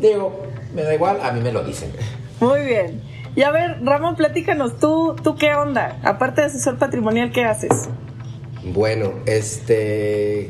Digo, 0.00 0.46
me 0.74 0.82
da 0.82 0.94
igual, 0.94 1.18
a 1.22 1.32
mí 1.32 1.40
me 1.40 1.52
lo 1.52 1.64
dicen. 1.64 1.90
Muy 2.40 2.62
bien. 2.62 3.02
Y 3.34 3.42
a 3.42 3.50
ver, 3.50 3.78
Ramón, 3.82 4.16
platícanos, 4.16 4.78
¿tú, 4.78 5.16
tú 5.22 5.36
qué 5.36 5.54
onda? 5.54 5.98
Aparte 6.04 6.40
de 6.40 6.46
asesor 6.48 6.78
patrimonial, 6.78 7.32
¿qué 7.32 7.44
haces? 7.44 7.88
Bueno, 8.64 9.12
este... 9.26 10.48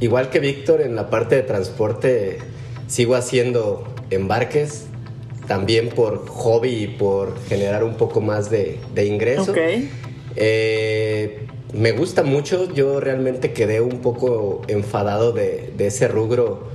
Igual 0.00 0.28
que 0.28 0.40
Víctor, 0.40 0.80
en 0.80 0.96
la 0.96 1.08
parte 1.08 1.36
de 1.36 1.42
transporte 1.42 2.38
sigo 2.86 3.14
haciendo 3.14 3.84
embarques, 4.10 4.86
también 5.46 5.90
por 5.90 6.26
hobby 6.28 6.84
y 6.84 6.86
por 6.86 7.38
generar 7.44 7.84
un 7.84 7.94
poco 7.94 8.20
más 8.20 8.50
de, 8.50 8.78
ingreso. 8.96 9.54
Eh, 10.36 11.46
me 11.72 11.92
gusta 11.92 12.22
mucho, 12.22 12.72
yo 12.72 13.00
realmente 13.00 13.52
quedé 13.52 13.80
un 13.80 13.98
poco 14.00 14.62
enfadado 14.68 15.32
de, 15.32 15.72
ese 15.78 16.08
rubro 16.08 16.68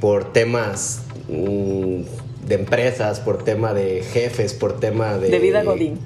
por 0.00 0.32
temas 0.32 1.02
mm, 1.28 2.02
de 2.46 2.54
empresas, 2.54 3.20
por 3.20 3.42
tema 3.42 3.72
de 3.72 4.02
jefes, 4.02 4.52
por 4.54 4.78
tema 4.78 5.18
de... 5.18 5.30
De 5.30 5.38
vida 5.38 5.62
Godín. 5.62 5.98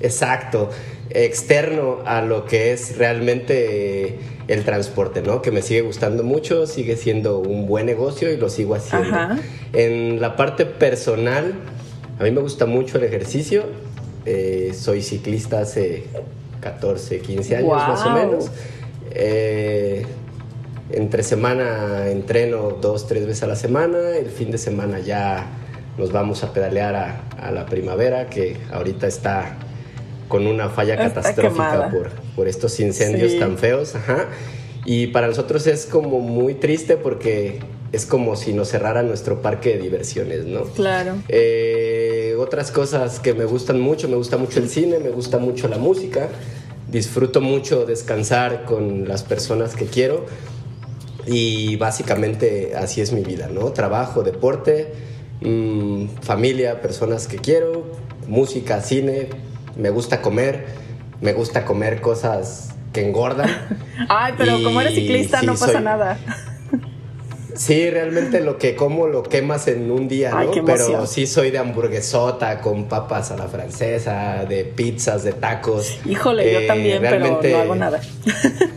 Exacto, 0.00 0.70
externo 1.10 1.98
a 2.04 2.22
lo 2.22 2.44
que 2.44 2.72
es 2.72 2.98
realmente 2.98 4.18
el 4.48 4.64
transporte, 4.64 5.22
¿no? 5.22 5.42
Que 5.42 5.50
me 5.50 5.62
sigue 5.62 5.82
gustando 5.82 6.24
mucho, 6.24 6.66
sigue 6.66 6.96
siendo 6.96 7.38
un 7.38 7.66
buen 7.66 7.86
negocio 7.86 8.32
y 8.32 8.38
lo 8.38 8.48
sigo 8.48 8.74
haciendo. 8.74 9.16
En 9.72 10.20
la 10.20 10.36
parte 10.36 10.64
personal, 10.64 11.54
a 12.18 12.24
mí 12.24 12.30
me 12.30 12.40
gusta 12.40 12.66
mucho 12.66 12.98
el 12.98 13.04
ejercicio. 13.04 13.64
Eh, 14.24 14.72
soy 14.74 15.02
ciclista 15.02 15.60
hace 15.60 16.04
14, 16.60 17.20
15 17.20 17.56
años 17.56 17.70
más 17.70 18.06
o 18.06 18.10
menos. 18.10 18.50
Eh, 19.12 20.06
entre 20.90 21.22
semana 21.22 22.08
entreno 22.08 22.70
dos, 22.80 23.06
tres 23.06 23.26
veces 23.26 23.42
a 23.42 23.46
la 23.46 23.56
semana. 23.56 24.16
El 24.16 24.30
fin 24.30 24.50
de 24.50 24.58
semana 24.58 24.98
ya 25.00 25.46
nos 25.98 26.10
vamos 26.10 26.42
a 26.42 26.52
pedalear 26.52 26.94
a, 26.94 27.50
la 27.50 27.66
primavera, 27.66 28.28
que 28.28 28.56
ahorita 28.72 29.06
está 29.06 29.56
con 30.28 30.46
una 30.46 30.68
falla 30.68 30.96
catastrófica 30.96 31.90
por, 31.90 32.10
por, 32.36 32.48
estos 32.48 32.78
incendios 32.80 33.38
tan 33.38 33.58
feos. 33.58 33.94
Y 34.84 35.08
para 35.08 35.26
nosotros 35.26 35.66
es 35.66 35.86
como 35.86 36.20
muy 36.20 36.54
triste 36.54 36.96
porque 36.96 37.60
es 37.92 38.06
como 38.06 38.36
si 38.36 38.52
nos 38.52 38.68
cerrara 38.68 39.02
nuestro 39.02 39.40
parque 39.42 39.70
de 39.70 39.78
diversiones, 39.78 40.44
¿no? 40.44 40.62
Claro. 40.64 41.14
Eh, 41.28 42.34
otras 42.38 42.70
cosas 42.70 43.20
que 43.20 43.34
me 43.34 43.44
gustan 43.44 43.80
mucho, 43.80 44.08
me 44.08 44.16
gusta 44.16 44.36
mucho 44.36 44.60
el 44.60 44.68
cine, 44.68 44.98
me 44.98 45.10
gusta 45.10 45.38
mucho 45.38 45.68
la 45.68 45.78
música, 45.78 46.28
disfruto 46.90 47.40
mucho 47.40 47.86
descansar 47.86 48.64
con 48.64 49.08
las 49.08 49.22
personas 49.22 49.74
que 49.74 49.86
quiero 49.86 50.26
y 51.26 51.76
básicamente 51.76 52.74
así 52.76 53.00
es 53.00 53.12
mi 53.12 53.22
vida, 53.22 53.48
¿no? 53.48 53.72
Trabajo, 53.72 54.22
deporte, 54.22 54.92
mm, 55.40 56.06
familia, 56.22 56.80
personas 56.82 57.26
que 57.26 57.38
quiero, 57.38 57.84
música, 58.26 58.80
cine, 58.82 59.28
me 59.76 59.90
gusta 59.90 60.22
comer, 60.22 60.66
me 61.20 61.32
gusta 61.32 61.64
comer 61.64 62.00
cosas 62.00 62.70
que 62.92 63.06
engordan. 63.06 63.50
Ay, 64.08 64.34
pero 64.36 64.62
como 64.62 64.80
eres 64.80 64.94
ciclista 64.94 65.42
no 65.42 65.54
pasa 65.54 65.80
nada. 65.80 66.18
Sí, 67.58 67.90
realmente 67.90 68.40
lo 68.40 68.56
que 68.56 68.76
como 68.76 69.08
lo 69.08 69.24
quemas 69.24 69.66
en 69.66 69.90
un 69.90 70.06
día, 70.06 70.30
¿no? 70.30 70.64
Pero 70.64 71.06
sí 71.08 71.26
soy 71.26 71.50
de 71.50 71.58
hamburguesota 71.58 72.60
con 72.60 72.84
papas 72.84 73.32
a 73.32 73.36
la 73.36 73.48
francesa, 73.48 74.44
de 74.48 74.62
pizzas, 74.64 75.24
de 75.24 75.32
tacos. 75.32 75.98
Híjole, 76.06 76.52
yo 76.52 76.60
eh, 76.60 76.66
también, 76.68 77.02
pero 77.02 77.18
no 77.18 77.58
hago 77.58 77.74
nada. 77.74 78.00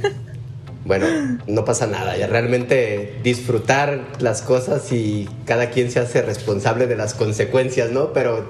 bueno, 0.86 1.06
no 1.45 1.63
pasa 1.63 1.86
nada. 1.86 2.17
Ya 2.17 2.25
realmente 2.25 3.19
disfrutar 3.21 3.99
las 4.19 4.41
cosas 4.41 4.91
y 4.91 5.30
cada 5.45 5.69
quien 5.69 5.91
se 5.91 5.99
hace 5.99 6.23
responsable 6.23 6.88
de 6.88 6.95
las 6.95 7.13
consecuencias, 7.13 7.91
¿no? 7.91 8.13
Pero 8.13 8.49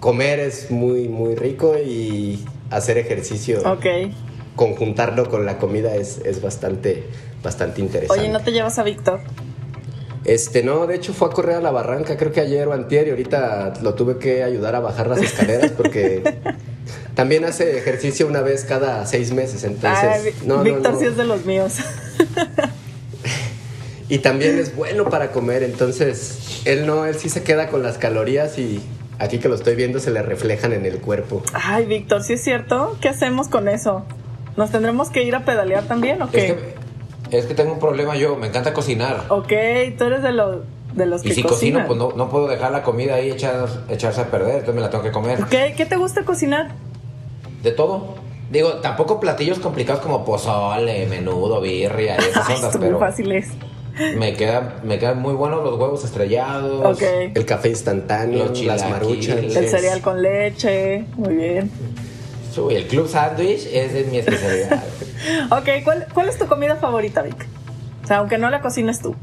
comer 0.00 0.40
es 0.40 0.70
muy, 0.70 1.08
muy 1.08 1.34
rico 1.34 1.76
y 1.78 2.44
hacer 2.70 2.98
ejercicio. 2.98 3.60
Ok. 3.64 3.86
Conjuntarlo 4.56 5.28
con 5.28 5.46
la 5.46 5.58
comida 5.58 5.94
es, 5.94 6.42
bastante, 6.42 7.04
bastante 7.42 7.80
interesante. 7.80 8.20
Oye, 8.20 8.32
¿no 8.32 8.40
te 8.40 8.52
llevas 8.52 8.78
a 8.78 8.82
Víctor? 8.82 9.20
Este, 10.24 10.62
no, 10.62 10.86
de 10.86 10.96
hecho 10.96 11.14
fue 11.14 11.28
a 11.28 11.30
correr 11.30 11.56
a 11.56 11.60
la 11.60 11.70
barranca, 11.70 12.16
creo 12.16 12.32
que 12.32 12.40
ayer 12.40 12.66
o 12.68 12.72
antier, 12.72 13.06
y 13.06 13.10
ahorita 13.10 13.74
lo 13.82 13.94
tuve 13.94 14.18
que 14.18 14.42
ayudar 14.42 14.74
a 14.74 14.80
bajar 14.80 15.06
las 15.06 15.22
escaleras 15.22 15.70
porque 15.70 16.22
también 17.14 17.44
hace 17.44 17.78
ejercicio 17.78 18.26
una 18.26 18.42
vez 18.42 18.64
cada 18.64 19.06
seis 19.06 19.32
meses, 19.32 19.64
entonces... 19.64 20.44
no, 20.44 20.62
Víctor 20.62 20.98
sí 20.98 21.06
es 21.06 21.16
de 21.16 21.24
los 21.24 21.46
míos. 21.46 21.76
y 24.08 24.18
también 24.18 24.58
es 24.58 24.74
bueno 24.74 25.08
para 25.08 25.30
comer, 25.30 25.62
entonces 25.62 26.62
él 26.64 26.84
no, 26.84 27.06
él 27.06 27.14
sí 27.14 27.28
se 27.28 27.42
queda 27.42 27.68
con 27.68 27.82
las 27.82 27.96
calorías 27.96 28.58
y 28.58 28.82
aquí 29.18 29.38
que 29.38 29.48
lo 29.48 29.54
estoy 29.54 29.74
viendo 29.74 30.00
se 30.00 30.10
le 30.10 30.22
reflejan 30.22 30.72
en 30.72 30.86
el 30.86 31.00
cuerpo. 31.00 31.42
Ay, 31.52 31.86
Víctor, 31.86 32.22
¿sí 32.22 32.34
es 32.34 32.42
cierto? 32.42 32.96
¿Qué 33.00 33.08
hacemos 33.08 33.48
con 33.48 33.68
eso? 33.68 34.04
¿Nos 34.56 34.70
tendremos 34.70 35.10
que 35.10 35.22
ir 35.22 35.34
a 35.34 35.44
pedalear 35.44 35.84
también 35.84 36.20
o 36.22 36.30
qué? 36.30 36.74
Es 37.30 37.46
que, 37.46 37.54
tengo 37.54 37.72
un 37.72 37.78
problema 37.78 38.16
yo, 38.16 38.36
me 38.36 38.46
encanta 38.46 38.72
cocinar. 38.72 39.24
Ok, 39.28 39.52
tú 39.98 40.04
eres 40.04 40.22
de, 40.22 40.32
los 40.32 40.62
de 40.94 41.06
los 41.06 41.24
y 41.24 41.32
si 41.32 41.42
cocino, 41.42 41.84
pues 41.86 41.98
no, 41.98 42.30
puedo 42.30 42.48
dejar 42.48 42.72
la 42.72 42.82
comida 42.82 43.16
ahí 43.16 43.30
echarse 43.30 44.20
a 44.20 44.30
perder, 44.30 44.60
entonces 44.60 44.74
me 44.74 44.80
la 44.80 44.90
tengo 44.90 45.04
que 45.04 45.12
comer. 45.12 45.44
¿Qué, 45.50 45.74
¿Qué 45.76 45.84
te 45.84 45.96
gusta 45.96 46.24
cocinar? 46.24 46.70
De 47.62 47.72
todo. 47.72 48.14
Digo, 48.50 48.74
tampoco 48.76 49.20
platillos 49.20 49.58
complicados 49.58 50.00
como 50.00 50.24
pozole, 50.24 51.06
menudo, 51.06 51.60
birria 51.60 52.16
y 52.16 52.30
esas 52.30 52.48
cosas, 52.48 52.76
pero... 52.80 52.98
fáciles. 52.98 53.48
Me, 54.16 54.34
queda, 54.34 54.80
me 54.84 54.98
quedan 54.98 55.20
muy 55.20 55.34
buenos 55.34 55.64
los 55.64 55.78
huevos 55.78 56.04
estrellados. 56.04 57.00
El 57.02 57.44
café 57.44 57.70
instantáneo, 57.70 58.52
las 58.64 58.88
maruchas. 58.88 59.38
El 59.38 59.68
cereal 59.68 60.00
con 60.00 60.22
leche. 60.22 61.04
Muy 61.16 61.34
bien. 61.34 61.70
Uy, 62.56 62.74
el 62.74 62.86
club 62.86 63.08
sandwich 63.08 63.66
es 63.72 64.06
mi 64.10 64.18
especialidad. 64.18 64.82
ok, 65.50 65.84
¿cuál, 65.84 66.06
¿cuál 66.12 66.28
es 66.28 66.38
tu 66.38 66.46
comida 66.46 66.76
favorita, 66.76 67.22
Vic? 67.22 67.46
O 68.02 68.06
sea, 68.06 68.18
aunque 68.18 68.38
no 68.38 68.50
la 68.50 68.60
cocines 68.60 69.00
tú. 69.00 69.14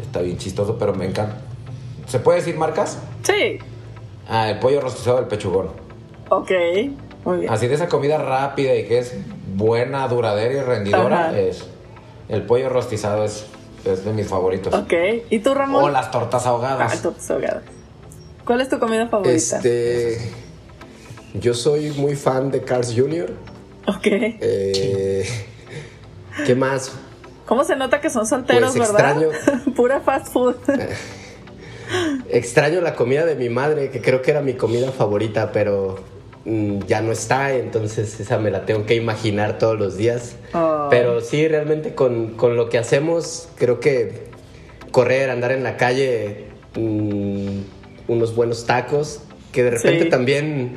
está 0.00 0.20
bien 0.20 0.38
chistoso, 0.38 0.78
pero 0.78 0.94
me 0.94 1.06
encanta. 1.06 1.36
¿Se 2.06 2.18
puede 2.18 2.38
decir 2.38 2.56
marcas? 2.56 2.98
Sí. 3.22 3.58
Ah, 4.28 4.48
el 4.50 4.58
pollo 4.58 4.80
rostizado 4.80 5.16
del 5.16 5.26
pechugón. 5.26 5.68
Ok. 6.30 6.50
así 7.48 7.66
de 7.66 7.74
esa 7.74 7.88
comida 7.88 8.18
rápida 8.18 8.74
y 8.74 8.86
que 8.86 8.98
es 8.98 9.14
buena, 9.54 10.06
duradera 10.08 10.54
y 10.54 10.60
rendidora, 10.60 11.38
es 11.38 11.66
el 12.28 12.42
pollo 12.42 12.68
rostizado 12.68 13.24
es, 13.24 13.46
es 13.84 14.04
de 14.04 14.12
mis 14.12 14.26
favoritos. 14.26 14.74
Ok, 14.74 14.92
¿y 15.30 15.38
tú, 15.40 15.54
Ramón? 15.54 15.84
O 15.84 15.88
las 15.88 16.10
tortas 16.10 16.46
ahogadas. 16.46 16.92
Ah, 16.94 17.02
tortas 17.02 17.30
ahogadas. 17.30 17.62
¿Cuál 18.44 18.60
es 18.60 18.68
tu 18.68 18.78
comida 18.78 19.06
favorita? 19.08 19.34
Este, 19.34 20.18
yo 21.34 21.54
soy 21.54 21.90
muy 21.90 22.16
fan 22.16 22.50
de 22.50 22.62
Cars 22.62 22.94
Jr. 22.96 23.30
Ok. 23.86 24.06
Eh, 24.06 25.26
¿Qué 26.46 26.54
más? 26.54 26.92
¿Cómo 27.46 27.64
se 27.64 27.76
nota 27.76 28.00
que 28.00 28.10
son 28.10 28.26
solteros, 28.26 28.76
Pues 28.76 28.92
verdad? 28.92 29.22
extraño. 29.22 29.74
Pura 29.76 30.00
fast 30.00 30.32
food. 30.32 30.56
Extraño 32.30 32.80
la 32.82 32.94
comida 32.94 33.24
de 33.24 33.34
mi 33.34 33.48
madre, 33.48 33.90
que 33.90 34.02
creo 34.02 34.20
que 34.20 34.30
era 34.30 34.42
mi 34.42 34.54
comida 34.54 34.92
favorita, 34.92 35.52
pero 35.52 35.96
ya 36.86 37.02
no 37.02 37.12
está, 37.12 37.54
entonces 37.54 38.20
esa 38.20 38.38
me 38.38 38.50
la 38.50 38.64
tengo 38.64 38.86
que 38.86 38.94
imaginar 38.94 39.58
todos 39.58 39.78
los 39.78 39.96
días. 39.96 40.36
Ay. 40.52 40.88
Pero 40.90 41.20
sí, 41.20 41.46
realmente 41.46 41.94
con, 41.94 42.34
con 42.34 42.56
lo 42.56 42.68
que 42.68 42.78
hacemos, 42.78 43.48
creo 43.56 43.80
que 43.80 44.28
correr, 44.90 45.30
andar 45.30 45.52
en 45.52 45.62
la 45.62 45.76
calle, 45.76 46.46
mm, 46.74 47.60
unos 48.08 48.34
buenos 48.34 48.64
tacos, 48.66 49.20
que 49.52 49.62
de 49.64 49.70
repente 49.70 50.04
Sí. 50.04 50.10
también 50.10 50.76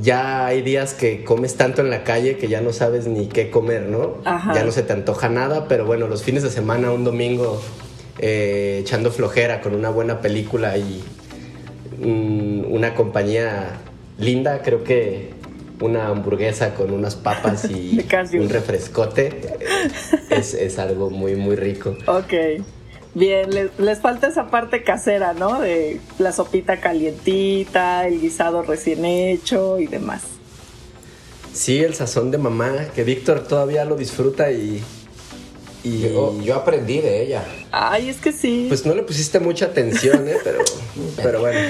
ya 0.00 0.46
hay 0.46 0.62
días 0.62 0.94
que 0.94 1.24
comes 1.24 1.56
tanto 1.56 1.82
en 1.82 1.90
la 1.90 2.04
calle 2.04 2.38
que 2.38 2.48
ya 2.48 2.62
no 2.62 2.72
sabes 2.72 3.06
ni 3.06 3.26
qué 3.28 3.50
comer, 3.50 3.82
¿no? 3.82 4.16
Ajá. 4.24 4.54
Ya 4.54 4.64
no 4.64 4.72
se 4.72 4.82
te 4.82 4.94
antoja 4.94 5.28
nada, 5.28 5.68
pero 5.68 5.84
bueno, 5.84 6.08
los 6.08 6.22
fines 6.22 6.42
de 6.42 6.50
semana, 6.50 6.90
un 6.90 7.04
domingo, 7.04 7.60
eh, 8.18 8.78
echando 8.80 9.10
flojera 9.10 9.60
con 9.60 9.74
una 9.74 9.90
buena 9.90 10.20
película 10.22 10.78
y 10.78 11.04
mm, 12.00 12.72
una 12.72 12.94
compañía 12.94 13.80
linda, 14.18 14.62
creo 14.62 14.84
que 14.84 15.30
una 15.80 16.06
hamburguesa 16.08 16.74
con 16.74 16.92
unas 16.92 17.16
papas 17.16 17.68
y 17.70 17.98
un 18.38 18.48
refrescote 18.48 19.40
es, 20.30 20.54
es 20.54 20.78
algo 20.78 21.10
muy, 21.10 21.34
muy 21.36 21.56
rico. 21.56 21.96
Ok. 22.06 22.32
Bien, 23.14 23.48
le- 23.50 23.70
les, 23.78 24.00
falta 24.00 24.26
esa 24.28 24.48
parte 24.50 24.82
casera, 24.82 25.34
¿no? 25.34 25.60
De 25.60 26.00
la 26.18 26.32
sopita 26.32 26.80
calientita, 26.80 28.06
el 28.08 28.20
guisado 28.20 28.62
recién 28.62 29.04
hecho 29.04 29.78
y 29.78 29.86
demás. 29.86 30.22
Sí, 31.52 31.78
el 31.84 31.94
sazón 31.94 32.30
de 32.32 32.38
mamá, 32.38 32.72
que 32.94 33.04
Víctor 33.04 33.46
todavía 33.46 33.84
lo 33.84 33.94
disfruta 33.94 34.50
y... 34.50 34.82
y 35.84 36.00
Yo, 36.00 36.40
yo 36.42 36.56
aprendí 36.56 37.00
de 37.00 37.22
ella. 37.22 37.44
Ay, 37.70 38.08
es 38.08 38.16
que 38.16 38.32
sí. 38.32 38.66
pues 38.68 38.84
no 38.84 38.94
le 38.94 39.02
pusiste 39.04 39.38
mucha 39.38 39.66
atención, 39.66 40.26
¿eh? 40.26 40.36
Pero, 40.42 40.58
pero 41.22 41.40
bueno. 41.40 41.60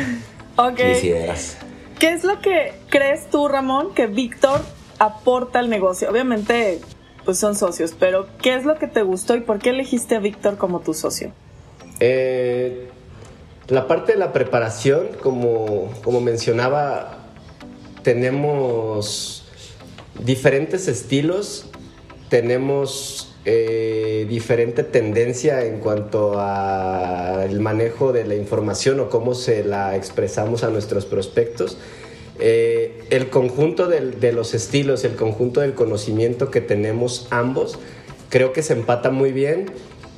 ok. 0.57 0.76
Quisieras. 0.76 1.59
¿Qué 1.98 2.12
es 2.12 2.24
lo 2.24 2.40
que 2.40 2.72
crees 2.88 3.30
tú, 3.30 3.48
Ramón, 3.48 3.94
que 3.94 4.07
Víctor 4.07 4.61
aporta 4.98 5.59
al 5.59 5.70
negocio? 5.70 6.11
Obviamente, 6.11 6.80
pues 7.24 7.38
son 7.38 7.57
socios, 7.57 7.94
pero 7.98 8.26
¿qué 8.42 8.54
es 8.54 8.64
lo 8.64 8.78
que 8.78 8.87
te 8.87 9.02
gustó 9.02 9.37
y 9.37 9.40
por 9.40 9.59
qué 9.59 9.70
elegiste 9.70 10.16
a 10.16 10.18
Víctor 10.18 10.57
como 10.57 10.80
tu 10.80 10.94
socio? 10.94 11.33
Eh, 12.00 12.88
la 13.68 13.87
parte 13.87 14.12
de 14.12 14.18
la 14.18 14.33
preparación, 14.33 15.09
como, 15.22 15.90
como 16.02 16.20
mencionaba, 16.20 17.18
tenemos 18.02 19.46
diferentes 20.22 20.88
estilos, 20.88 21.70
tenemos 22.28 23.34
eh, 23.44 24.26
diferente 24.28 24.83
tendencia 24.85 25.64
en 25.66 25.78
cuanto 25.78 26.40
al 26.40 27.61
manejo 27.61 28.12
de 28.12 28.24
la 28.24 28.35
información 28.35 29.00
o 29.00 29.09
cómo 29.11 29.35
se 29.35 29.64
la 29.64 29.96
expresamos 29.96 30.64
a 30.64 30.70
nuestros 30.70 31.04
prospectos. 31.04 31.76
Eh, 32.38 33.02
el 33.11 33.28
conjunto 33.30 33.87
del- 33.87 34.18
de 34.18 34.33
los 34.33 34.54
estilos, 34.54 35.04
el 35.04 35.14
conjunto 35.14 35.61
del 35.61 35.74
conocimiento 35.74 36.50
que 36.50 36.61
tenemos 36.61 37.28
ambos, 37.30 37.78
creo 38.30 38.52
que 38.52 38.62
se 38.62 38.72
empata 38.72 39.11
muy 39.11 39.30
bien 39.33 39.66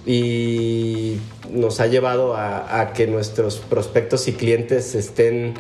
y 0.06 1.18
nos 1.50 1.80
ha 1.80 1.86
llevado 1.88 2.34
a, 2.36 2.80
a 2.80 2.92
que 2.92 3.06
nuestros 3.06 3.58
prospectos 3.58 4.28
y 4.28 4.32
clientes 4.32 4.94
estén 4.94 5.54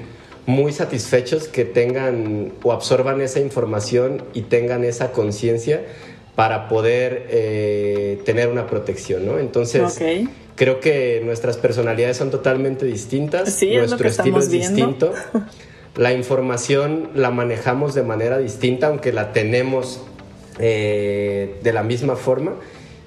muy 0.46 0.72
satisfechos, 0.72 1.48
que 1.48 1.64
tengan 1.64 2.52
o 2.62 2.72
absorban 2.72 3.20
esa 3.20 3.40
información 3.40 4.22
y 4.32 4.42
tengan 4.42 4.84
esa 4.84 5.10
conciencia 5.10 5.82
para 6.36 6.68
poder 6.68 7.26
eh, 7.30 8.20
tener 8.24 8.48
una 8.48 8.66
protección, 8.66 9.26
¿no? 9.26 9.38
Entonces, 9.38 9.82
Ok. 9.82 10.28
creo 10.54 10.80
que 10.80 11.20
nuestras 11.24 11.56
personalidades 11.56 12.18
son 12.18 12.30
totalmente 12.30 12.84
distintas, 12.86 13.52
Sí, 13.52 13.72
es 13.72 13.78
nuestro 13.78 13.98
que 14.02 14.08
estilo 14.08 14.38
es 14.38 14.48
viendo. 14.50 14.76
distinto. 14.76 15.12
La 15.96 16.12
información 16.12 17.08
la 17.14 17.30
manejamos 17.30 17.94
de 17.94 18.02
manera 18.02 18.36
distinta, 18.36 18.88
aunque 18.88 19.12
la 19.14 19.32
tenemos 19.32 20.02
eh, 20.58 21.54
de 21.62 21.72
la 21.72 21.82
misma 21.82 22.16
forma. 22.16 22.56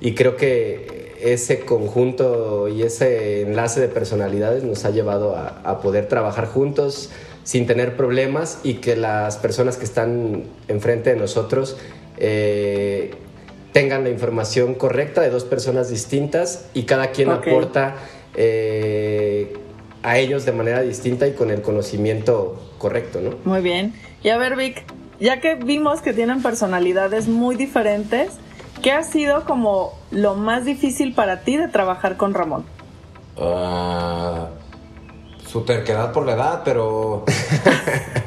Y 0.02 0.16
creo 0.16 0.36
que 0.36 1.14
ese 1.22 1.60
conjunto 1.60 2.68
y 2.68 2.82
ese 2.82 3.42
enlace 3.42 3.80
de 3.80 3.90
personalidades 3.90 4.64
nos 4.64 4.86
ha 4.86 4.90
llevado 4.90 5.36
a, 5.36 5.62
a 5.64 5.82
poder 5.82 6.08
trabajar 6.08 6.48
juntos 6.48 7.12
sin 7.44 7.68
tener 7.68 7.96
problemas 7.96 8.60
y 8.64 8.76
que 8.76 8.96
las 8.96 9.38
personas 9.38 9.78
que 9.78 9.86
están 9.86 10.46
enfrente 10.68 11.12
de 11.12 11.16
nosotros 11.16 11.78
eh, 12.20 13.12
tengan 13.72 14.04
la 14.04 14.10
información 14.10 14.76
correcta 14.76 15.22
de 15.22 15.30
dos 15.30 15.44
personas 15.44 15.90
distintas 15.90 16.70
y 16.74 16.84
cada 16.84 17.12
quien 17.12 17.30
aporta 17.30 17.96
eh, 18.36 19.54
a 20.04 20.18
ellos 20.18 20.46
de 20.46 20.52
manera 20.52 20.82
distinta 20.82 21.28
y 21.28 21.34
con 21.34 21.50
el 21.50 21.62
conocimiento 21.62 22.60
correcto, 22.78 23.22
¿no? 23.22 23.32
Muy 23.44 23.62
bien. 23.62 23.94
Y 24.24 24.30
a 24.30 24.38
ver, 24.38 24.56
Vic, 24.56 24.84
ya 25.20 25.40
que 25.40 25.56
vimos 25.56 26.02
que 26.02 26.14
tienen 26.14 26.42
personalidades 26.42 27.28
muy 27.28 27.56
diferentes, 27.56 28.32
¿qué 28.82 28.92
ha 28.92 29.04
sido 29.04 29.46
como 29.46 29.94
lo 30.12 30.36
más 30.36 30.66
difícil 30.66 31.14
para 31.14 31.42
ti 31.42 31.58
de 31.58 31.68
trabajar 31.68 32.18
con 32.18 32.34
Ramón? 32.34 32.66
Ah, 33.38 34.50
su 35.50 35.62
terquedad 35.62 36.12
por 36.12 36.26
la 36.26 36.34
edad, 36.34 36.62
pero 36.64 37.24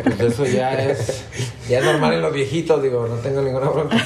pues 0.05 0.21
eso 0.21 0.45
ya 0.45 0.73
es, 0.75 1.25
ya 1.69 1.79
es 1.79 1.85
normal 1.85 2.15
en 2.15 2.23
los 2.23 2.33
viejitos, 2.33 2.83
digo, 2.83 3.07
no 3.07 3.15
tengo 3.17 3.43
ninguna 3.43 3.69
bronca. 3.69 3.97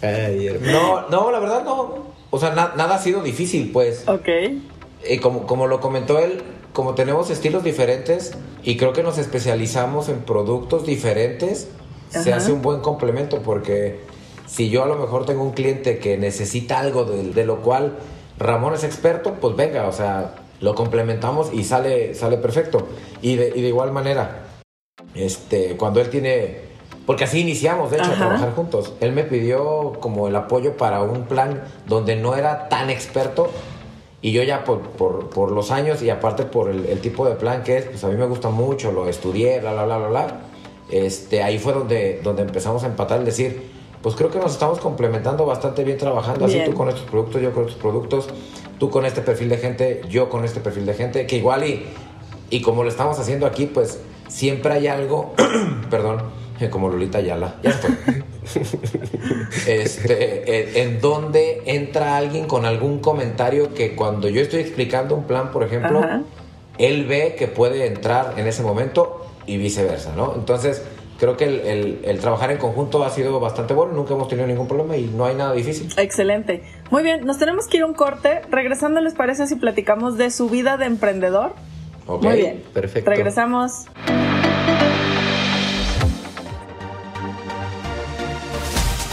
Ay. 0.00 0.58
No, 0.62 1.08
no, 1.08 1.30
la 1.30 1.38
verdad 1.38 1.64
no. 1.64 2.12
O 2.30 2.38
sea, 2.38 2.50
na- 2.54 2.72
nada 2.76 2.96
ha 2.96 2.98
sido 2.98 3.22
difícil, 3.22 3.70
pues. 3.72 4.08
Ok. 4.08 4.28
Y 5.08 5.18
como, 5.18 5.46
como 5.46 5.66
lo 5.66 5.80
comentó 5.80 6.18
él, 6.18 6.42
como 6.72 6.94
tenemos 6.94 7.28
estilos 7.30 7.62
diferentes 7.62 8.32
y 8.62 8.76
creo 8.76 8.92
que 8.92 9.02
nos 9.02 9.18
especializamos 9.18 10.08
en 10.08 10.20
productos 10.20 10.86
diferentes, 10.86 11.68
se 12.08 12.32
hace 12.32 12.52
un 12.52 12.62
buen 12.62 12.80
complemento 12.80 13.40
porque 13.42 14.00
si 14.46 14.68
yo 14.70 14.82
a 14.82 14.86
lo 14.86 14.96
mejor 14.96 15.24
tengo 15.26 15.42
un 15.42 15.52
cliente 15.52 15.98
que 15.98 16.16
necesita 16.18 16.78
algo 16.78 17.04
de, 17.04 17.32
de 17.32 17.44
lo 17.46 17.60
cual 17.62 17.98
Ramón 18.38 18.74
es 18.74 18.84
experto, 18.84 19.34
pues 19.40 19.56
venga, 19.56 19.86
o 19.88 19.92
sea, 19.92 20.34
lo 20.62 20.74
complementamos 20.74 21.52
y 21.52 21.64
sale, 21.64 22.14
sale 22.14 22.38
perfecto. 22.38 22.88
Y 23.20 23.36
de, 23.36 23.52
y 23.54 23.60
de 23.60 23.68
igual 23.68 23.92
manera, 23.92 24.46
este, 25.14 25.76
cuando 25.76 26.00
él 26.00 26.08
tiene... 26.08 26.72
Porque 27.04 27.24
así 27.24 27.40
iniciamos, 27.40 27.90
de 27.90 27.96
hecho, 27.96 28.06
Ajá. 28.06 28.14
a 28.14 28.18
trabajar 28.18 28.54
juntos. 28.54 28.92
Él 29.00 29.12
me 29.12 29.24
pidió 29.24 29.92
como 30.00 30.28
el 30.28 30.36
apoyo 30.36 30.76
para 30.76 31.02
un 31.02 31.24
plan 31.24 31.64
donde 31.86 32.14
no 32.14 32.36
era 32.36 32.68
tan 32.68 32.90
experto 32.90 33.50
y 34.22 34.30
yo 34.30 34.44
ya 34.44 34.62
por, 34.62 34.82
por, 34.82 35.30
por 35.30 35.50
los 35.50 35.72
años 35.72 36.00
y 36.00 36.10
aparte 36.10 36.44
por 36.44 36.70
el, 36.70 36.86
el 36.86 37.00
tipo 37.00 37.28
de 37.28 37.34
plan 37.34 37.64
que 37.64 37.76
es, 37.78 37.86
pues 37.86 38.04
a 38.04 38.08
mí 38.08 38.16
me 38.16 38.26
gusta 38.26 38.50
mucho, 38.50 38.92
lo 38.92 39.08
estudié, 39.08 39.58
bla, 39.58 39.72
bla, 39.72 39.84
bla, 39.84 39.98
bla, 39.98 40.08
bla. 40.08 40.40
Este, 40.92 41.42
ahí 41.42 41.58
fue 41.58 41.72
donde, 41.72 42.20
donde 42.22 42.42
empezamos 42.42 42.84
a 42.84 42.86
empatar, 42.86 43.18
el 43.18 43.24
decir, 43.24 43.68
pues 44.00 44.14
creo 44.14 44.30
que 44.30 44.38
nos 44.38 44.52
estamos 44.52 44.78
complementando 44.78 45.44
bastante 45.44 45.82
bien 45.82 45.98
trabajando, 45.98 46.46
Bien. 46.46 46.60
así 46.60 46.70
tú 46.70 46.76
con 46.76 46.88
estos 46.88 47.04
productos, 47.04 47.42
yo 47.42 47.52
con 47.52 47.64
estos 47.64 47.80
productos, 47.80 48.28
tú 48.82 48.90
con 48.90 49.06
este 49.06 49.20
perfil 49.20 49.48
de 49.48 49.58
gente, 49.58 50.00
yo 50.08 50.28
con 50.28 50.44
este 50.44 50.58
perfil 50.58 50.86
de 50.86 50.94
gente, 50.94 51.24
que 51.24 51.36
igual 51.36 51.62
y, 51.62 51.84
y 52.50 52.62
como 52.62 52.82
lo 52.82 52.88
estamos 52.88 53.16
haciendo 53.16 53.46
aquí, 53.46 53.66
pues 53.66 54.00
siempre 54.26 54.72
hay 54.72 54.88
algo, 54.88 55.34
perdón, 55.88 56.22
como 56.68 56.88
Lolita 56.88 57.18
Ayala, 57.18 57.60
ya 57.62 57.70
fue. 57.70 57.90
este, 59.72 60.80
en, 60.80 60.94
en 60.94 61.00
donde 61.00 61.62
entra 61.66 62.16
alguien 62.16 62.48
con 62.48 62.64
algún 62.64 62.98
comentario 62.98 63.72
que 63.72 63.94
cuando 63.94 64.28
yo 64.28 64.40
estoy 64.40 64.58
explicando 64.62 65.14
un 65.14 65.28
plan, 65.28 65.52
por 65.52 65.62
ejemplo, 65.62 66.00
Ajá. 66.00 66.22
él 66.78 67.06
ve 67.06 67.36
que 67.38 67.46
puede 67.46 67.86
entrar 67.86 68.34
en 68.36 68.48
ese 68.48 68.64
momento 68.64 69.26
y 69.46 69.58
viceversa, 69.58 70.12
¿no? 70.16 70.34
Entonces, 70.34 70.82
creo 71.22 71.36
que 71.36 71.44
el, 71.44 71.60
el- 71.60 71.98
el 72.02 72.18
trabajar 72.18 72.50
en 72.50 72.58
conjunto 72.58 73.04
ha 73.04 73.10
sido 73.10 73.38
bastante 73.38 73.74
bueno, 73.74 73.92
nunca 73.92 74.12
hemos 74.14 74.26
tenido 74.26 74.44
ningún 74.48 74.66
problema 74.66 74.96
y 74.96 75.04
no 75.04 75.24
hay 75.24 75.36
nada 75.36 75.52
difícil. 75.52 75.88
Excelente. 75.96 76.64
Muy 76.90 77.04
bien, 77.04 77.24
nos 77.24 77.38
tenemos 77.38 77.68
que 77.68 77.76
ir 77.76 77.84
a 77.84 77.86
un 77.86 77.94
corte. 77.94 78.42
Regresando, 78.50 79.00
¿les 79.00 79.14
parece 79.14 79.46
si 79.46 79.54
platicamos 79.54 80.18
de 80.18 80.32
su 80.32 80.48
vida 80.48 80.76
de 80.78 80.86
emprendedor? 80.86 81.52
¿ok? 82.08 82.24
Muy 82.24 82.36
bien. 82.38 82.64
perfecto. 82.74 83.08
Regresamos. 83.08 83.84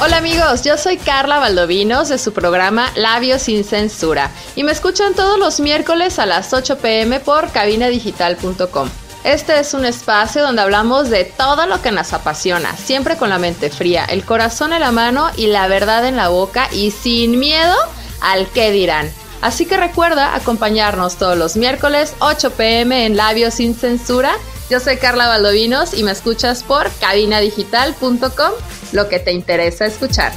Hola 0.01 0.17
amigos, 0.17 0.63
yo 0.63 0.77
soy 0.77 0.97
Carla 0.97 1.39
Valdovinos 1.39 2.07
de 2.09 2.17
su 2.17 2.31
programa 2.31 2.89
Labios 2.95 3.41
sin 3.43 3.63
Censura 3.65 4.31
y 4.55 4.63
me 4.63 4.71
escuchan 4.71 5.13
todos 5.13 5.37
los 5.37 5.59
miércoles 5.59 6.19
a 6.19 6.25
las 6.25 6.53
8 6.53 6.77
pm 6.79 7.19
por 7.19 7.51
cabinadigital.com. 7.51 8.87
Este 9.23 9.59
es 9.59 9.73
un 9.73 9.85
espacio 9.85 10.41
donde 10.41 10.61
hablamos 10.61 11.09
de 11.09 11.25
todo 11.25 11.65
lo 11.65 11.81
que 11.81 11.91
nos 11.91 12.13
apasiona, 12.13 12.75
siempre 12.77 13.17
con 13.17 13.29
la 13.29 13.37
mente 13.37 13.69
fría, 13.69 14.05
el 14.05 14.23
corazón 14.23 14.71
en 14.71 14.79
la 14.79 14.91
mano 14.91 15.29
y 15.35 15.47
la 15.47 15.67
verdad 15.67 16.05
en 16.07 16.15
la 16.15 16.29
boca 16.29 16.69
y 16.71 16.91
sin 16.91 17.37
miedo 17.37 17.75
al 18.21 18.47
qué 18.47 18.71
dirán. 18.71 19.11
Así 19.41 19.65
que 19.65 19.77
recuerda 19.77 20.35
acompañarnos 20.35 21.17
todos 21.17 21.37
los 21.37 21.57
miércoles 21.57 22.13
8 22.19 22.51
pm 22.51 23.05
en 23.05 23.17
Labios 23.17 23.55
sin 23.55 23.75
Censura. 23.75 24.33
Yo 24.69 24.79
soy 24.79 24.97
Carla 24.97 25.27
Valdovinos 25.27 25.93
y 25.93 26.03
me 26.03 26.11
escuchas 26.11 26.63
por 26.63 26.89
cabinadigital.com, 26.99 28.51
lo 28.93 29.09
que 29.09 29.19
te 29.19 29.31
interesa 29.33 29.85
escuchar. 29.85 30.31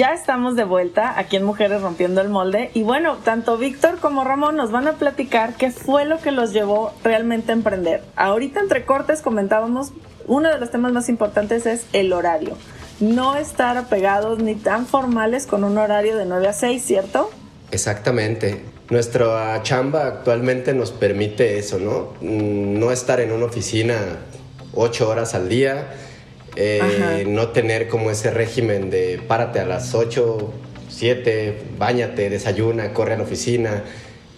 Ya 0.00 0.14
estamos 0.14 0.56
de 0.56 0.64
vuelta 0.64 1.18
aquí 1.18 1.36
en 1.36 1.44
Mujeres 1.44 1.82
Rompiendo 1.82 2.22
el 2.22 2.30
Molde 2.30 2.70
y 2.72 2.82
bueno, 2.84 3.18
tanto 3.22 3.58
Víctor 3.58 3.98
como 3.98 4.24
Ramón 4.24 4.56
nos 4.56 4.70
van 4.70 4.88
a 4.88 4.94
platicar 4.94 5.52
qué 5.58 5.70
fue 5.70 6.06
lo 6.06 6.18
que 6.22 6.30
los 6.30 6.54
llevó 6.54 6.94
realmente 7.04 7.52
a 7.52 7.54
emprender. 7.54 8.02
Ahorita 8.16 8.60
entre 8.60 8.86
cortes 8.86 9.20
comentábamos, 9.20 9.92
uno 10.26 10.48
de 10.48 10.58
los 10.58 10.70
temas 10.70 10.92
más 10.92 11.10
importantes 11.10 11.66
es 11.66 11.84
el 11.92 12.14
horario. 12.14 12.56
No 12.98 13.36
estar 13.36 13.76
apegados 13.76 14.38
ni 14.38 14.54
tan 14.54 14.86
formales 14.86 15.46
con 15.46 15.64
un 15.64 15.76
horario 15.76 16.16
de 16.16 16.24
9 16.24 16.48
a 16.48 16.54
6, 16.54 16.82
¿cierto? 16.82 17.30
Exactamente. 17.70 18.64
Nuestra 18.88 19.62
chamba 19.64 20.06
actualmente 20.06 20.72
nos 20.72 20.92
permite 20.92 21.58
eso, 21.58 21.78
¿no? 21.78 22.14
Mm, 22.22 22.78
no 22.78 22.90
estar 22.90 23.20
en 23.20 23.32
una 23.32 23.44
oficina 23.44 23.96
ocho 24.72 25.10
horas 25.10 25.34
al 25.34 25.50
día, 25.50 25.88
eh, 26.56 27.24
no 27.28 27.48
tener 27.48 27.88
como 27.88 28.10
ese 28.10 28.30
régimen 28.30 28.90
de 28.90 29.20
párate 29.26 29.60
a 29.60 29.66
las 29.66 29.94
8, 29.94 30.52
7, 30.88 31.62
bañate, 31.78 32.30
desayuna, 32.30 32.92
corre 32.92 33.14
a 33.14 33.16
la 33.16 33.22
oficina. 33.22 33.84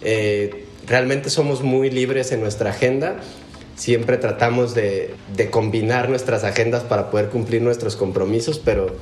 Eh, 0.01 0.65
realmente 0.87 1.29
somos 1.29 1.61
muy 1.63 1.89
libres 1.89 2.31
en 2.31 2.41
nuestra 2.41 2.71
agenda. 2.71 3.17
Siempre 3.75 4.17
tratamos 4.17 4.75
de, 4.75 5.15
de, 5.35 5.49
combinar 5.49 6.09
nuestras 6.09 6.43
agendas 6.43 6.83
para 6.83 7.09
poder 7.09 7.29
cumplir 7.29 7.61
nuestros 7.61 7.95
compromisos, 7.95 8.59
pero 8.59 8.95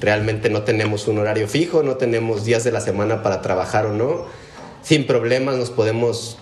realmente 0.00 0.48
no 0.48 0.62
tenemos 0.62 1.08
un 1.08 1.18
horario 1.18 1.46
fijo, 1.46 1.82
no 1.82 1.96
tenemos 1.96 2.44
días 2.44 2.64
de 2.64 2.72
la 2.72 2.80
semana 2.80 3.22
para 3.22 3.42
trabajar 3.42 3.84
o 3.86 3.92
no. 3.92 4.24
Sin 4.82 5.06
problemas 5.06 5.56
nos 5.56 5.70
podemos 5.70 6.38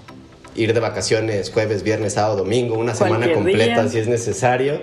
ir 0.54 0.72
de 0.72 0.80
vacaciones 0.80 1.50
jueves, 1.50 1.82
viernes, 1.82 2.14
sábado, 2.14 2.36
domingo, 2.36 2.78
una 2.78 2.94
semana 2.94 3.32
completa 3.32 3.88
si 3.88 3.98
es 3.98 4.06
necesario. 4.06 4.80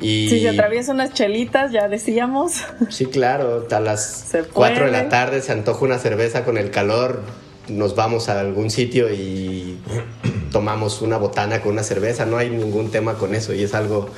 Y... 0.00 0.28
Si 0.28 0.40
se 0.40 0.48
atraviesa 0.48 0.92
unas 0.92 1.12
chelitas, 1.12 1.72
ya 1.72 1.88
decíamos. 1.88 2.64
Sí, 2.90 3.06
claro, 3.06 3.66
a 3.70 3.80
las 3.80 4.34
4 4.52 4.86
de 4.86 4.92
la 4.92 5.08
tarde 5.08 5.40
se 5.40 5.52
antoja 5.52 5.84
una 5.84 5.98
cerveza 5.98 6.44
con 6.44 6.58
el 6.58 6.70
calor, 6.70 7.22
nos 7.68 7.96
vamos 7.96 8.28
a 8.28 8.38
algún 8.40 8.70
sitio 8.70 9.12
y 9.12 9.78
tomamos 10.52 11.02
una 11.02 11.16
botana 11.16 11.60
con 11.60 11.72
una 11.72 11.82
cerveza, 11.82 12.26
no 12.26 12.36
hay 12.36 12.50
ningún 12.50 12.90
tema 12.90 13.14
con 13.14 13.34
eso 13.34 13.52
y 13.52 13.62
es 13.62 13.74
algo 13.74 14.08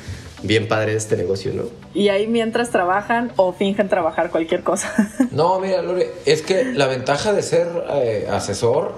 bien 0.42 0.68
padre 0.68 0.92
de 0.92 0.98
este 0.98 1.16
negocio, 1.16 1.52
¿no? 1.52 1.64
Y 1.94 2.08
ahí 2.08 2.26
mientras 2.26 2.70
trabajan 2.70 3.32
o 3.36 3.52
fingen 3.52 3.88
trabajar 3.88 4.30
cualquier 4.30 4.62
cosa. 4.62 4.92
no, 5.30 5.58
mira, 5.60 5.82
Lore, 5.82 6.12
es 6.26 6.42
que 6.42 6.64
la 6.64 6.86
ventaja 6.86 7.32
de 7.32 7.42
ser 7.42 7.66
eh, 7.90 8.28
asesor 8.30 8.94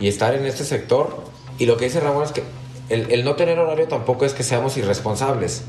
y 0.00 0.08
estar 0.08 0.34
en 0.34 0.44
este 0.44 0.64
sector, 0.64 1.22
y 1.58 1.66
lo 1.66 1.76
que 1.76 1.86
dice 1.86 2.00
Ramón 2.00 2.24
es 2.24 2.32
que 2.32 2.42
el, 2.88 3.10
el 3.10 3.24
no 3.24 3.36
tener 3.36 3.58
horario 3.58 3.88
tampoco 3.88 4.24
es 4.24 4.34
que 4.34 4.42
seamos 4.42 4.76
irresponsables. 4.76 5.62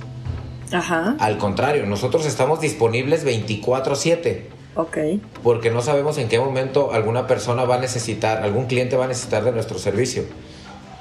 Ajá. 0.74 1.16
Al 1.20 1.38
contrario, 1.38 1.86
nosotros 1.86 2.26
estamos 2.26 2.60
disponibles 2.60 3.26
24/7. 3.26 4.50
Ok. 4.76 4.98
Porque 5.44 5.70
no 5.70 5.82
sabemos 5.82 6.18
en 6.18 6.28
qué 6.28 6.40
momento 6.40 6.92
alguna 6.94 7.28
persona 7.28 7.64
va 7.64 7.76
a 7.76 7.80
necesitar, 7.80 8.44
algún 8.44 8.66
cliente 8.66 8.98
va 8.98 9.06
a 9.06 9.08
necesitar 9.08 9.44
de 9.44 9.52
nuestro 9.52 9.78
servicio. 9.78 10.24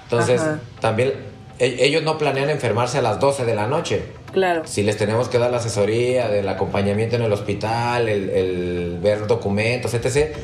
Entonces, 0.05 0.43
también 0.81 1.15
e, 1.59 1.87
ellos 1.87 2.03
no 2.03 2.19
planean 2.19 2.51
enfermarse 2.51 2.99
a 2.99 3.03
las 3.03 3.19
12 3.19 3.47
de 3.47 3.55
la 3.55 3.67
noche. 3.67 4.03
Claro. 4.33 4.63
Si 4.67 4.83
les 4.83 4.97
tenemos 4.97 5.29
que 5.29 5.39
dar 5.39 5.51
la 5.51 5.57
asesoría 5.59 6.29
del 6.29 6.49
acompañamiento 6.49 7.17
en 7.17 7.23
el 7.23 7.33
hospital, 7.33 8.09
el, 8.09 8.31
el 8.31 8.99
ver 9.03 9.27
documentos, 9.27 9.95
etc., 9.95 10.35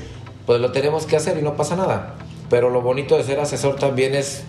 pues 0.46 0.60
lo 0.60 0.72
tenemos 0.72 1.04
que 1.04 1.16
hacer 1.16 1.36
y 1.38 1.42
no 1.42 1.54
pasa 1.54 1.76
nada. 1.76 2.14
Pero 2.48 2.70
lo 2.70 2.80
bonito 2.80 3.18
de 3.18 3.24
ser 3.24 3.40
asesor 3.40 3.76
también 3.76 4.14
es 4.14 4.44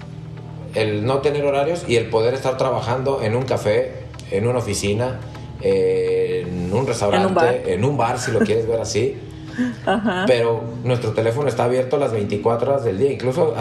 el 0.75 1.05
no 1.05 1.19
tener 1.19 1.45
horarios 1.45 1.83
y 1.87 1.95
el 1.95 2.09
poder 2.09 2.33
estar 2.33 2.57
trabajando 2.57 3.21
en 3.21 3.35
un 3.35 3.43
café, 3.43 4.05
en 4.31 4.47
una 4.47 4.59
oficina, 4.59 5.19
en 5.61 6.73
un 6.73 6.87
restaurante, 6.87 7.73
en 7.73 7.83
un 7.83 7.97
bar, 7.97 8.19
si 8.19 8.31
lo 8.31 8.39
quieres 8.39 8.67
ver 8.67 8.79
así. 8.79 9.17
Pero 10.27 10.63
nuestro 10.83 11.11
teléfono 11.11 11.47
está 11.47 11.65
abierto 11.65 11.97
las 11.97 12.11
24 12.11 12.71
horas 12.71 12.83
del 12.83 12.97
día. 12.97 13.11
Incluso, 13.11 13.53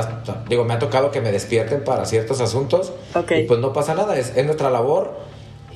digo, 0.49 0.65
me 0.65 0.75
ha 0.75 0.79
tocado 0.79 1.11
que 1.11 1.21
me 1.21 1.33
despierten 1.33 1.85
para 1.85 2.05
ciertos 2.05 2.41
asuntos. 2.41 2.93
Y 3.31 3.43
pues 3.45 3.61
no 3.61 3.73
pasa 3.73 3.95
nada, 3.95 4.17
es, 4.17 4.35
nuestra 4.45 4.71
labor. 4.71 5.17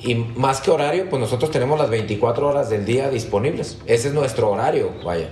Y 0.01 0.15
más 0.15 0.59
que 0.59 0.69
horario, 0.69 1.09
pues 1.09 1.19
nosotros 1.21 1.49
tenemos 1.51 1.79
las 1.79 1.89
24 1.89 2.47
horas 2.47 2.69
del 2.69 2.85
día 2.85 3.09
disponibles. 3.09 3.77
Ese 3.85 4.09
es 4.09 4.13
nuestro 4.13 4.51
horario, 4.51 4.91
vaya. 5.03 5.29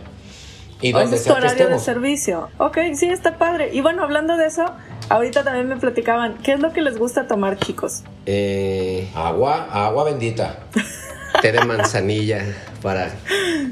Y 0.82 0.96
es 0.96 1.24
tu 1.24 1.34
horario 1.34 1.70
de 1.70 1.80
servicio. 1.80 2.50
Ok, 2.58 2.78
sí, 2.96 3.10
está 3.10 3.38
padre. 3.38 3.70
Y 3.72 3.82
bueno, 3.82 4.04
hablando 4.04 4.36
de 4.36 4.48
eso, 4.48 4.65
Ahorita 5.12 5.44
también 5.44 5.67
me 5.67 5.76
platicaban, 5.76 6.38
¿qué 6.38 6.54
es 6.54 6.62
lo 6.62 6.72
que 6.72 6.82
les 6.82 6.98
gusta 6.98 7.28
tomar, 7.28 7.60
chicos? 7.60 8.04
Eh, 8.26 9.10
agua, 9.13 9.67
agua 9.70 10.06
bendita. 10.06 10.60
Té 11.41 11.52
de 11.52 11.65
manzanilla 11.65 12.46
para, 12.82 13.12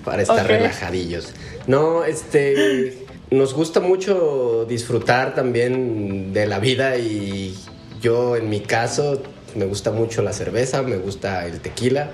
para 0.04 0.22
estar 0.22 0.46
relajadillos. 0.46 1.34
No, 1.66 2.04
este, 2.04 3.06
nos 3.32 3.54
gusta 3.54 3.80
mucho 3.80 4.66
disfrutar 4.68 5.34
también 5.34 6.34
de 6.34 6.46
la 6.46 6.60
vida 6.60 6.98
y 6.98 7.56
yo 8.02 8.36
en 8.36 8.50
mi 8.50 8.60
caso 8.60 9.24
me 9.56 9.64
gusta 9.64 9.92
mucho 9.92 10.22
la 10.22 10.34
cerveza, 10.34 10.82
me 10.82 10.98
gusta 10.98 11.46
el 11.46 11.62
tequila. 11.62 12.10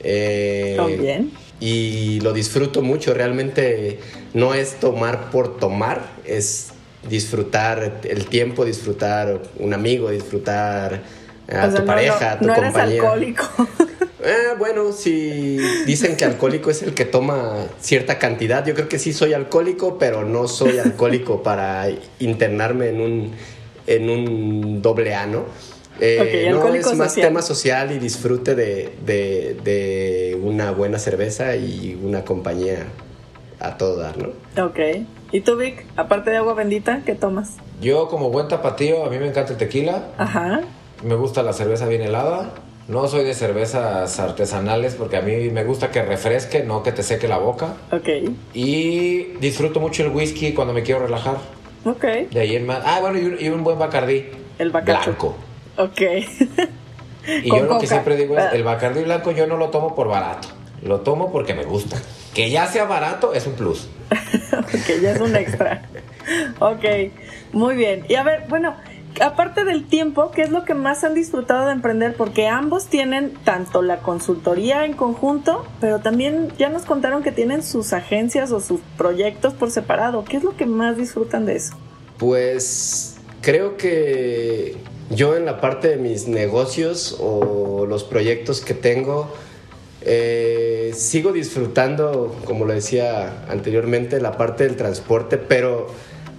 Eh, 0.00 0.78
bien. 0.98 1.32
Y 1.60 2.20
lo 2.20 2.32
disfruto 2.32 2.82
mucho, 2.82 3.14
realmente 3.14 4.00
no 4.34 4.54
es 4.54 4.74
tomar 4.80 5.30
por 5.30 5.56
tomar, 5.58 6.02
es 6.24 6.70
disfrutar 7.08 8.00
el 8.04 8.26
tiempo, 8.26 8.64
disfrutar 8.64 9.40
un 9.58 9.72
amigo, 9.74 10.10
disfrutar 10.10 11.02
a 11.48 11.70
tu 11.70 11.84
pareja, 11.84 12.38
tu 12.38 12.46
no 12.46 12.54
compañía. 12.54 12.84
Eres 12.84 13.00
alcohólico. 13.00 13.44
Eh, 14.26 14.54
bueno, 14.58 14.92
si 14.92 15.58
dicen 15.84 16.16
que 16.16 16.24
alcohólico 16.24 16.70
es 16.70 16.80
el 16.80 16.94
que 16.94 17.04
toma 17.04 17.66
cierta 17.78 18.18
cantidad, 18.18 18.64
yo 18.64 18.72
creo 18.74 18.88
que 18.88 18.98
sí 18.98 19.12
soy 19.12 19.34
alcohólico, 19.34 19.98
pero 19.98 20.24
no 20.24 20.48
soy 20.48 20.78
alcohólico 20.78 21.42
para 21.42 21.88
internarme 22.20 22.88
en 22.88 23.02
un, 23.02 23.32
en 23.86 24.08
un 24.08 24.80
doble 24.80 25.14
ano. 25.14 25.44
Eh, 26.00 26.48
no, 26.50 26.74
es 26.74 26.94
más 26.94 27.14
tema 27.14 27.40
social 27.40 27.92
y 27.92 27.98
disfrute 27.98 28.54
de, 28.54 28.94
de, 29.04 29.56
de, 29.62 30.38
una 30.42 30.72
buena 30.72 30.98
cerveza 30.98 31.54
y 31.56 31.98
una 32.02 32.24
compañía 32.24 32.86
a 33.60 33.76
todo 33.76 33.98
dar, 33.98 34.16
¿no? 34.18 34.30
Ok. 34.64 34.78
¿Y 35.32 35.40
tú, 35.40 35.56
Vic, 35.56 35.84
aparte 35.96 36.30
de 36.30 36.36
agua 36.36 36.54
bendita, 36.54 37.02
qué 37.04 37.14
tomas? 37.14 37.56
Yo, 37.80 38.08
como 38.08 38.30
buen 38.30 38.48
tapatío, 38.48 39.04
a 39.04 39.10
mí 39.10 39.18
me 39.18 39.28
encanta 39.28 39.52
el 39.52 39.58
tequila. 39.58 40.08
Ajá. 40.18 40.62
Me 41.02 41.14
gusta 41.14 41.42
la 41.42 41.52
cerveza 41.52 41.86
bien 41.86 42.02
helada. 42.02 42.50
No 42.86 43.08
soy 43.08 43.24
de 43.24 43.34
cervezas 43.34 44.20
artesanales 44.20 44.94
porque 44.94 45.16
a 45.16 45.22
mí 45.22 45.48
me 45.50 45.64
gusta 45.64 45.90
que 45.90 46.02
refresque, 46.02 46.62
no 46.62 46.82
que 46.82 46.92
te 46.92 47.02
seque 47.02 47.28
la 47.28 47.38
boca. 47.38 47.74
Ok. 47.90 48.08
Y 48.52 49.24
disfruto 49.40 49.80
mucho 49.80 50.02
el 50.02 50.10
whisky 50.10 50.52
cuando 50.52 50.74
me 50.74 50.82
quiero 50.82 51.00
relajar. 51.00 51.38
Ok. 51.84 52.04
De 52.30 52.40
ahí 52.40 52.56
en 52.56 52.66
más. 52.66 52.82
Ah, 52.84 52.98
bueno, 53.00 53.18
y 53.18 53.48
un, 53.48 53.64
buen 53.64 53.78
bacardí. 53.78 54.26
El 54.58 54.70
bacardí. 54.70 55.04
Blanco. 55.04 55.34
Ok. 55.76 56.00
y 57.44 57.48
yo 57.48 57.62
lo 57.64 57.78
que 57.78 57.86
siempre 57.86 58.16
digo 58.16 58.36
es: 58.38 58.44
ah. 58.44 58.50
el 58.52 58.62
bacardí 58.62 59.02
blanco 59.02 59.30
yo 59.32 59.46
no 59.46 59.56
lo 59.56 59.70
tomo 59.70 59.94
por 59.94 60.08
barato. 60.08 60.48
Lo 60.82 61.00
tomo 61.00 61.32
porque 61.32 61.54
me 61.54 61.64
gusta. 61.64 62.00
Que 62.34 62.50
ya 62.50 62.66
sea 62.66 62.84
barato 62.84 63.32
es 63.32 63.46
un 63.46 63.54
plus. 63.54 63.88
que 64.86 65.00
ya 65.00 65.12
es 65.12 65.20
un 65.20 65.34
extra. 65.34 65.88
ok, 66.58 66.84
muy 67.52 67.74
bien. 67.74 68.04
Y 68.08 68.16
a 68.16 68.22
ver, 68.22 68.44
bueno, 68.48 68.74
aparte 69.20 69.64
del 69.64 69.86
tiempo, 69.86 70.30
¿qué 70.30 70.42
es 70.42 70.50
lo 70.50 70.64
que 70.64 70.74
más 70.74 71.04
han 71.04 71.14
disfrutado 71.14 71.66
de 71.66 71.72
emprender? 71.72 72.14
Porque 72.14 72.48
ambos 72.48 72.86
tienen 72.86 73.32
tanto 73.44 73.82
la 73.82 73.98
consultoría 73.98 74.84
en 74.84 74.94
conjunto, 74.94 75.64
pero 75.80 76.00
también 76.00 76.52
ya 76.58 76.68
nos 76.68 76.82
contaron 76.82 77.22
que 77.22 77.32
tienen 77.32 77.62
sus 77.62 77.92
agencias 77.92 78.52
o 78.52 78.60
sus 78.60 78.80
proyectos 78.98 79.54
por 79.54 79.70
separado. 79.70 80.24
¿Qué 80.24 80.36
es 80.36 80.44
lo 80.44 80.56
que 80.56 80.66
más 80.66 80.96
disfrutan 80.96 81.46
de 81.46 81.56
eso? 81.56 81.74
Pues 82.18 83.13
creo 83.44 83.76
que 83.76 84.74
yo 85.10 85.36
en 85.36 85.44
la 85.44 85.60
parte 85.60 85.88
de 85.88 85.96
mis 85.96 86.26
negocios 86.26 87.16
o 87.20 87.86
los 87.86 88.02
proyectos 88.02 88.62
que 88.62 88.74
tengo, 88.74 89.32
eh, 90.00 90.92
sigo 90.96 91.32
disfrutando, 91.32 92.34
como 92.46 92.64
lo 92.64 92.72
decía 92.72 93.44
anteriormente, 93.48 94.20
la 94.20 94.36
parte 94.36 94.64
del 94.64 94.76
transporte, 94.76 95.36
pero 95.36 95.88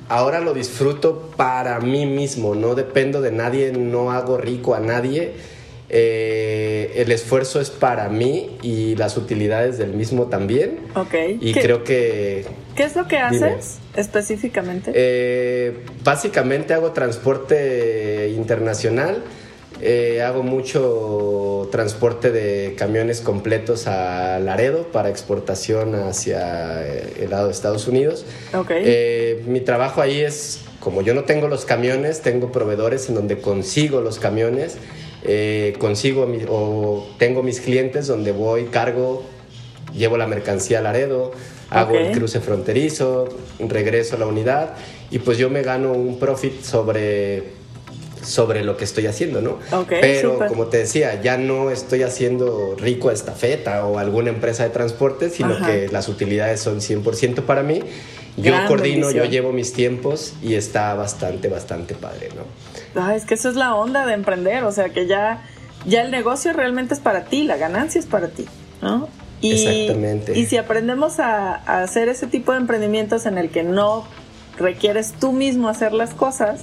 ahora 0.10 0.40
lo 0.40 0.54
disfruto 0.54 1.32
para 1.38 1.80
mí 1.80 2.06
mismo, 2.06 2.56
no 2.56 2.74
dependo 2.74 3.22
de 3.22 3.32
nadie, 3.32 3.72
no 3.72 4.12
hago 4.12 4.38
rico 4.38 4.74
a 4.74 4.80
nadie. 4.80 5.34
Eh, 5.90 6.94
el 6.96 7.12
esfuerzo 7.12 7.62
es 7.62 7.70
para 7.70 8.10
mí 8.10 8.58
y 8.64 8.96
las 8.96 9.18
utilidades 9.18 9.78
del 9.78 9.94
mismo 9.94 10.26
también. 10.26 10.80
Okay. 10.96 11.38
Y 11.40 11.54
creo 11.54 11.84
que 11.84 12.46
¿Qué 12.76 12.84
es 12.84 12.96
lo 12.96 13.08
que 13.08 13.20
haces 13.20 13.80
específicamente? 13.96 14.92
Eh, 14.94 15.78
básicamente 16.04 16.74
hago 16.74 16.92
transporte 16.92 18.30
internacional. 18.36 19.24
Eh, 19.82 20.22
hago 20.22 20.42
mucho 20.42 21.68
transporte 21.70 22.32
de 22.32 22.76
camiones 22.78 23.20
completos 23.20 23.88
a 23.88 24.40
Laredo 24.40 24.84
para 24.92 25.10
exportación 25.10 25.96
hacia 25.96 26.82
el 26.88 27.30
lado 27.30 27.48
de 27.48 27.52
Estados 27.52 27.88
Unidos. 27.88 28.26
Okay. 28.54 29.44
mi 29.46 29.60
trabajo 29.60 30.02
ahí 30.02 30.22
es, 30.22 30.62
como 30.80 31.02
yo 31.02 31.14
no 31.14 31.26
tengo 31.26 31.50
los 31.50 31.66
camiones, 31.66 32.22
tengo 32.22 32.54
proveedores 32.54 33.10
en 33.10 33.16
donde 33.16 33.40
consigo 33.42 34.00
los 34.00 34.18
camiones, 34.18 34.78
consigo 35.78 36.26
o 36.48 37.08
tengo 37.20 37.44
mis 37.44 37.60
clientes 37.60 38.08
donde 38.08 38.32
voy, 38.32 38.66
cargo, 38.66 39.24
llevo 39.94 40.18
la 40.18 40.28
mercancía 40.28 40.80
a 40.80 40.82
Laredo, 40.82 41.32
hago 41.70 41.96
el 41.96 42.12
cruce 42.12 42.40
fronterizo, 42.40 43.28
regreso 43.60 44.16
a 44.16 44.20
la 44.20 44.28
unidad 44.28 44.74
y 45.12 45.20
pues 45.20 45.38
yo 45.38 45.50
me 45.50 45.62
gano 45.62 45.92
un 45.92 46.20
profit 46.20 46.62
sobre 46.64 47.66
sobre 48.26 48.64
lo 48.64 48.76
que 48.76 48.84
estoy 48.84 49.06
haciendo, 49.06 49.42
¿no? 49.42 49.60
Pero 49.88 50.40
como 50.48 50.66
te 50.66 50.78
decía, 50.78 51.22
ya 51.22 51.38
no 51.38 51.70
estoy 51.70 52.04
haciendo 52.04 52.76
rico 52.76 53.10
a 53.10 53.14
estafeta 53.14 53.86
o 53.86 54.00
alguna 54.00 54.30
empresa 54.30 54.64
de 54.64 54.70
transporte, 54.70 55.30
sino 55.30 55.64
que 55.66 55.88
las 55.90 56.10
utilidades 56.10 56.60
son 56.60 56.80
100% 56.80 57.44
para 57.44 57.64
mí. 57.64 57.82
Yo 58.38 58.54
coordino, 58.68 59.12
yo 59.12 59.24
llevo 59.26 59.54
mis 59.54 59.72
tiempos 59.72 60.34
y 60.42 60.56
está 60.56 60.94
bastante, 60.94 61.48
bastante 61.48 61.96
padre, 61.96 62.30
¿no? 62.36 63.02
Ah, 63.02 63.16
es 63.16 63.26
que 63.26 63.36
eso 63.36 63.50
es 63.50 63.56
la 63.56 63.76
onda 63.76 64.06
de 64.06 64.14
emprender, 64.14 64.64
o 64.66 64.72
sea 64.72 64.90
que 64.90 65.08
ya, 65.08 65.44
ya 65.86 66.02
el 66.02 66.12
negocio 66.12 66.52
realmente 66.52 66.94
es 66.94 67.00
para 67.00 67.26
ti, 67.26 67.44
la 67.44 67.56
ganancia 67.56 68.00
es 68.00 68.06
para 68.06 68.28
ti, 68.28 68.46
¿no? 68.82 69.08
Y, 69.46 69.52
Exactamente. 69.54 70.38
Y 70.38 70.46
si 70.46 70.58
aprendemos 70.58 71.20
a, 71.20 71.56
hacer 71.84 72.10
ese 72.10 72.28
tipo 72.28 72.52
de 72.52 72.60
emprendimientos 72.60 73.26
en 73.26 73.38
el 73.38 73.50
que 73.50 73.64
no 73.64 74.06
requieres 74.58 75.14
tú 75.14 75.32
mismo 75.32 75.70
hacer 75.70 75.94
las 75.94 76.14
cosas, 76.14 76.62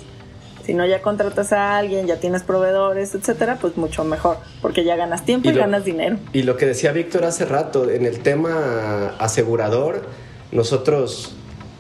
si 0.65 0.75
no 0.75 0.87
ya 0.87 1.03
contratas 1.03 1.53
a 1.53 1.77
alguien, 1.77 2.07
ya 2.07 2.21
tienes 2.21 2.43
proveedores, 2.43 3.15
etcétera, 3.15 3.59
pues 3.61 3.77
mucho 3.77 4.05
mejor, 4.05 4.39
porque 4.61 4.85
ya 4.85 4.97
ganas 4.97 5.25
tiempo 5.25 5.51
y, 5.51 5.55
ganas 5.55 5.85
dinero. 5.85 6.19
Y 6.33 6.43
lo 6.43 6.57
que 6.57 6.67
decía 6.67 6.93
Víctor 6.93 7.25
hace 7.25 7.45
rato, 7.45 7.91
en 7.91 8.07
el 8.07 8.21
tema 8.21 9.15
asegurador, 9.19 10.03
nosotros 10.53 11.35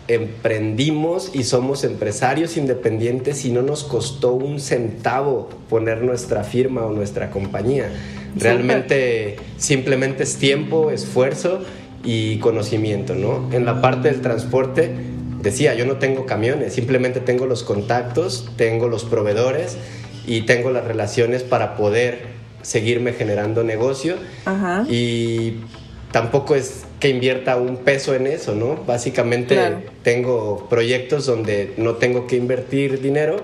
emprendimos 0.08 1.30
y 1.34 1.44
somos 1.44 1.84
empresarios 1.84 2.56
independientes 2.56 3.44
y 3.44 3.52
no 3.52 3.62
nos 3.62 3.84
costó 3.84 4.32
un 4.32 4.60
centavo 4.60 5.48
poner 5.68 6.02
nuestra 6.02 6.42
firma 6.44 6.84
o 6.84 6.92
nuestra 6.92 7.30
compañía. 7.30 7.90
Realmente 8.36 9.36
simplemente 9.56 10.22
es 10.22 10.36
tiempo, 10.36 10.90
esfuerzo 10.90 11.60
y 12.04 12.38
conocimiento, 12.38 13.14
¿no? 13.14 13.48
En 13.52 13.64
la 13.64 13.80
parte 13.80 14.10
del 14.10 14.20
transporte, 14.20 14.90
decía, 15.40 15.74
yo 15.74 15.84
no 15.86 15.96
tengo 15.96 16.26
camiones, 16.26 16.72
simplemente 16.72 17.20
tengo 17.20 17.46
los 17.46 17.62
contactos, 17.62 18.48
tengo 18.56 18.88
los 18.88 19.04
proveedores 19.04 19.76
y 20.26 20.42
tengo 20.42 20.70
las 20.70 20.84
relaciones 20.84 21.42
para 21.42 21.76
poder 21.76 22.26
seguirme 22.62 23.12
generando 23.12 23.64
negocio. 23.64 24.16
Y 24.88 25.56
tampoco 26.12 26.54
es 26.54 26.84
que 27.00 27.08
invierta 27.08 27.56
un 27.56 27.78
peso 27.78 28.14
en 28.14 28.26
eso, 28.26 28.54
¿no? 28.54 28.76
Básicamente 28.86 29.58
tengo 30.02 30.68
proyectos 30.68 31.26
donde 31.26 31.74
no 31.76 31.94
tengo 31.94 32.26
que 32.26 32.36
invertir 32.36 33.00
dinero 33.00 33.36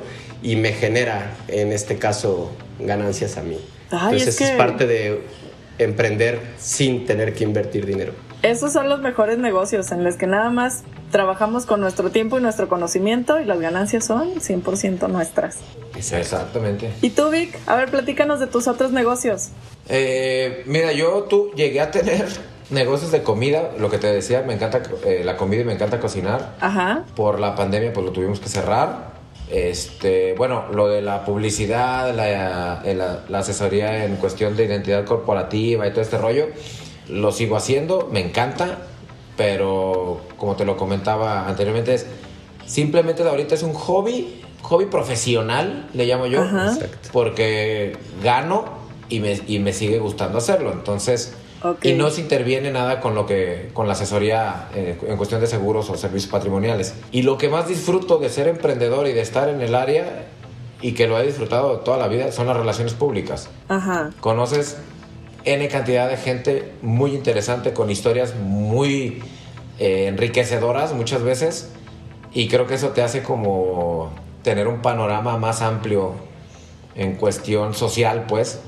y 0.42 0.57
me 0.57 0.72
genera, 0.72 1.37
en 1.48 1.72
este 1.72 1.96
caso, 1.96 2.53
ganancias 2.79 3.37
a 3.37 3.42
mí. 3.42 3.59
Entonces 3.90 4.40
es, 4.40 4.51
parte 4.53 4.87
de 4.87 5.22
emprender 5.79 6.40
sin 6.59 7.07
tener 7.07 7.35
que 7.35 7.44
invertir 7.44 7.87
dinero. 7.87 8.12
Esos 8.42 8.72
son 8.72 8.88
los 8.88 9.01
mejores 9.01 9.38
negocios 9.38 9.90
en 9.90 10.05
los 10.05 10.16
que 10.16 10.27
nada 10.27 10.51
más 10.51 10.85
trabajamos 11.11 11.66
con 11.66 11.81
nuestro 11.81 12.11
tiempo 12.11 12.38
y 12.38 12.42
nuestro 12.42 12.68
conocimiento 12.68 13.40
y 13.40 13.44
las 13.44 13.59
ganancias 13.61 14.05
son 14.05 14.37
100% 14.37 15.09
nuestras. 15.09 15.59
Exactamente. 15.96 16.92
¿Y 17.03 17.11
tú, 17.11 17.31
Vic? 17.31 17.59
A 17.66 17.74
ver, 17.77 17.90
platícanos 17.90 18.38
de 18.38 18.46
tus 18.46 18.68
otros 18.68 18.92
negocios. 18.92 19.48
Eh, 19.88 20.62
mira, 20.66 20.92
yo 20.92 21.24
tú 21.24 21.51
llegué 21.57 21.81
a 21.81 21.90
tener 21.90 22.27
negocios 22.70 23.11
de 23.11 23.22
comida, 23.22 23.72
lo 23.79 23.90
que 23.90 23.98
te 23.98 24.07
decía, 24.07 24.42
me 24.42 24.55
encanta 24.55 24.83
eh, 25.05 25.22
la 25.24 25.37
comida 25.37 25.62
y 25.62 25.64
me 25.64 25.72
encanta 25.72 25.98
cocinar. 25.98 26.55
Ajá. 26.61 27.05
Por 27.16 27.40
la 27.40 27.55
pandemia, 27.55 27.92
pues 27.92 28.07
lo 28.07 28.12
tuvimos 28.12 28.40
que 28.40 28.48
cerrar. 28.48 29.17
Este, 29.50 30.34
bueno, 30.34 30.66
lo 30.72 30.88
de 30.88 31.00
la 31.00 31.24
publicidad, 31.24 32.14
la, 32.14 33.38
asesoría 33.38 34.04
en 34.04 34.16
cuestión 34.16 34.56
de 34.56 34.64
identidad 34.64 35.04
corporativa 35.04 35.87
y 35.87 35.90
todo 35.90 36.02
este 36.02 36.18
rollo, 36.18 36.48
lo 37.08 37.32
sigo 37.32 37.56
haciendo, 37.56 38.08
me 38.12 38.20
encanta, 38.20 38.78
pero 39.37 40.20
como 40.37 40.56
te 40.56 40.64
lo 40.64 40.76
comentaba 40.76 41.48
anteriormente, 41.48 41.94
es 41.94 42.06
simplemente 42.66 43.22
de 43.22 43.30
ahorita 43.30 43.54
es 43.54 43.62
un 43.62 43.72
hobby, 43.72 44.42
hobby 44.62 44.87
profesional, 44.87 45.88
le 45.94 46.04
llamo 46.04 46.26
yo, 46.26 46.44
porque 47.12 47.96
gano 48.22 48.64
y 49.08 49.20
me, 49.20 49.40
y 49.46 49.58
me 49.61 49.72
sigue 49.72 49.98
gustando 49.98 50.38
hacerlo. 50.38 50.72
Entonces, 50.72 51.34
y 51.83 51.92
no 51.94 52.11
se 52.11 52.21
interviene 52.21 52.71
nada 52.71 53.01
con 53.01 53.14
lo 53.14 53.27
que 53.27 53.71
con 53.73 53.87
la 53.87 53.94
asesoría 53.94 54.68
eh, 54.75 54.99
en 55.07 55.16
cuestión 55.16 55.40
de 55.40 55.47
seguros 55.47 55.90
o 55.90 55.97
servicios 55.97 56.31
patrimoniales. 56.31 56.94
Y 57.11 57.23
lo 57.23 57.38
que 57.38 57.49
más 57.49 57.66
disfruto 57.66 58.18
de 58.18 58.29
ser 58.29 58.49
emprendedor 58.49 59.07
y 59.09 59.12
de 59.12 59.21
estar 59.21 59.49
en 59.49 59.61
el 59.61 59.75
área 59.75 60.27
y 60.81 60.92
que 60.92 61.09
lo 61.09 61.18
he 61.18 61.27
disfrutado 61.27 61.81
toda 61.81 61.99
la 61.99 62.09
vida 62.09 62.31
son 62.33 62.47
las 62.47 62.57
relaciones 62.57 62.94
públicas. 62.94 63.49
Ajá. 63.68 64.11
Conoces 64.21 64.79
N 65.44 65.66
cantidad 65.68 66.09
de 66.09 66.16
gente 66.16 66.73
muy 66.83 67.14
interesante 67.14 67.73
con 67.73 67.90
historias 67.90 68.35
muy 68.37 69.23
eh, 69.79 70.07
enriquecedoras 70.07 70.92
muchas 70.92 71.23
veces 71.23 71.71
y 72.33 72.49
creo 72.49 72.66
que 72.66 72.75
eso 72.75 72.90
te 72.90 73.03
hace 73.03 73.23
como 73.23 74.11
tener 74.42 74.68
un 74.68 74.81
panorama 74.83 75.38
más 75.38 75.62
amplio 75.62 76.14
en 76.94 77.14
cuestión 77.14 77.75
social, 77.75 78.27
pues, 78.29 78.61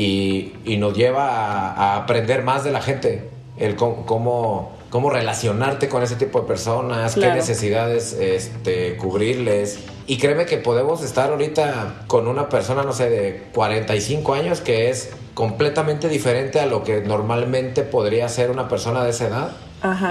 y, 0.00 0.76
nos 0.78 0.96
lleva 0.96 1.72
a, 1.72 1.96
aprender 1.96 2.42
más 2.42 2.64
de 2.64 2.70
la 2.70 2.80
gente, 2.80 3.28
el 3.58 3.76
cómo, 3.76 4.72
cómo, 4.88 5.10
relacionarte 5.10 5.88
con 5.88 6.02
ese 6.02 6.16
tipo 6.16 6.40
de 6.40 6.46
personas, 6.46 7.14
qué 7.14 7.30
necesidades 7.32 8.14
este, 8.14 8.96
cubrirles. 8.96 9.80
Y 10.06 10.16
créeme 10.16 10.46
que 10.46 10.56
podemos 10.56 11.02
estar 11.02 11.30
ahorita 11.30 12.04
con 12.06 12.28
una 12.28 12.48
persona, 12.48 12.82
no 12.82 12.92
sé, 12.92 13.10
de 13.10 13.42
45 13.52 14.34
años 14.34 14.60
que 14.60 14.88
es 14.88 15.10
completamente 15.34 16.08
diferente 16.08 16.60
a 16.60 16.66
lo 16.66 16.82
que 16.82 17.02
normalmente 17.02 17.82
podría 17.82 18.28
ser 18.28 18.50
una 18.50 18.68
persona 18.68 19.04
de 19.04 19.10
esa 19.10 19.28
edad 19.28 19.50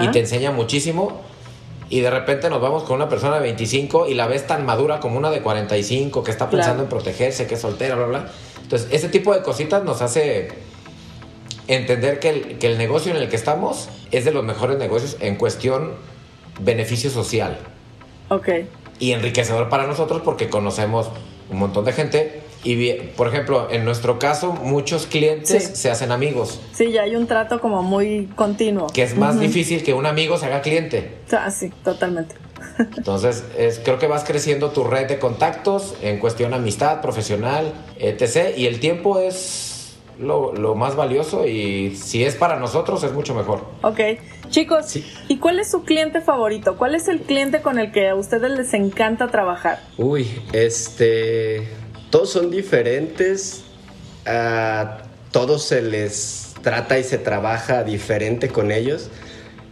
y 0.02 0.08
te 0.12 0.20
enseña 0.20 0.52
muchísimo. 0.52 1.20
Y 1.90 2.00
de 2.00 2.10
repente 2.10 2.48
nos 2.48 2.60
vamos 2.62 2.84
con 2.84 2.94
una 2.94 3.08
persona 3.08 3.34
de 3.34 3.42
25 3.42 4.06
y 4.06 4.14
la 4.14 4.28
ves 4.28 4.46
tan 4.46 4.64
madura 4.64 5.00
como 5.00 5.18
una 5.18 5.30
de 5.30 5.42
45 5.42 6.22
que 6.22 6.30
está 6.30 6.48
pensando 6.48 6.84
en 6.84 6.88
protegerse, 6.88 7.48
que 7.48 7.56
es 7.56 7.60
soltera, 7.60 7.96
bla, 7.96 8.06
bla. 8.06 8.26
Entonces, 8.70 8.88
ese 8.92 9.08
tipo 9.08 9.34
de 9.34 9.42
cositas 9.42 9.82
nos 9.82 10.00
hace 10.00 10.46
entender 11.66 12.20
que 12.20 12.28
el, 12.28 12.58
que 12.58 12.68
el 12.68 12.78
negocio 12.78 13.10
en 13.10 13.20
el 13.20 13.28
que 13.28 13.34
estamos 13.34 13.88
es 14.12 14.24
de 14.24 14.30
los 14.30 14.44
mejores 14.44 14.78
negocios 14.78 15.16
en 15.18 15.34
cuestión 15.34 15.94
beneficio 16.60 17.10
social. 17.10 17.58
Ok. 18.28 18.48
Y 19.00 19.10
enriquecedor 19.10 19.68
para 19.70 19.88
nosotros 19.88 20.22
porque 20.24 20.48
conocemos 20.48 21.10
un 21.50 21.58
montón 21.58 21.84
de 21.84 21.92
gente. 21.94 22.42
Y, 22.62 22.92
por 23.16 23.26
ejemplo, 23.26 23.66
en 23.72 23.84
nuestro 23.84 24.20
caso, 24.20 24.52
muchos 24.52 25.06
clientes 25.06 25.72
se 25.74 25.90
hacen 25.90 26.12
amigos. 26.12 26.60
Sí, 26.72 26.92
ya 26.92 27.02
hay 27.02 27.16
un 27.16 27.26
trato 27.26 27.60
como 27.60 27.82
muy 27.82 28.26
continuo. 28.36 28.86
Que 28.86 29.02
es 29.02 29.16
más 29.16 29.40
difícil 29.40 29.82
que 29.82 29.94
un 29.94 30.06
amigo 30.06 30.38
se 30.38 30.46
haga 30.46 30.60
cliente. 30.60 31.16
Ah, 31.32 31.50
sí, 31.50 31.72
totalmente. 31.82 32.36
Entonces, 32.96 33.44
es, 33.58 33.78
creo 33.78 33.98
que 33.98 34.06
vas 34.06 34.24
creciendo 34.24 34.70
tu 34.70 34.84
red 34.84 35.08
de 35.08 35.18
contactos 35.18 35.94
en 36.02 36.18
cuestión 36.18 36.54
amistad, 36.54 37.00
profesional, 37.00 37.72
etc. 37.98 38.56
Y 38.56 38.66
el 38.66 38.80
tiempo 38.80 39.18
es 39.18 39.96
lo, 40.18 40.74
más 40.74 40.96
valioso 40.96 41.46
y 41.46 41.96
si 41.96 42.24
es 42.24 42.36
para 42.36 42.58
nosotros 42.58 43.02
es 43.04 43.12
mucho 43.12 43.34
mejor. 43.34 43.64
Ok. 43.82 44.00
Chicos, 44.50 44.96
¿y 45.28 45.38
cuál 45.38 45.60
es 45.60 45.70
su 45.70 45.84
cliente 45.84 46.20
favorito? 46.20 46.76
¿Cuál 46.76 46.94
es 46.94 47.08
el 47.08 47.20
cliente 47.20 47.62
con 47.62 47.78
el 47.78 47.92
que 47.92 48.08
a 48.08 48.14
ustedes 48.14 48.50
les 48.50 48.74
encanta 48.74 49.28
trabajar? 49.28 49.80
Uy, 49.96 50.28
este... 50.52 51.68
Todos 52.10 52.30
son 52.30 52.50
diferentes. 52.50 53.62
A 54.26 54.98
todos 55.30 55.62
se 55.62 55.80
les 55.80 56.54
trata 56.62 56.98
y 56.98 57.04
se 57.04 57.18
trabaja 57.18 57.84
diferente 57.84 58.48
con 58.48 58.72
ellos. 58.72 59.10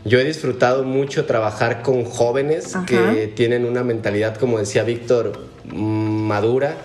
Yo 0.05 0.19
he 0.19 0.25
disfrutado 0.25 0.85
mucho 0.85 1.27
trabajar 1.27 1.83
con 1.83 2.05
jóvenes 2.05 2.75
que 2.87 3.33
tienen 3.35 3.65
una 3.65 3.83
mentalidad, 3.83 4.37
como 4.37 4.59
decía 4.59 4.85
Víctor, 4.85 5.33
madura, 5.73 6.77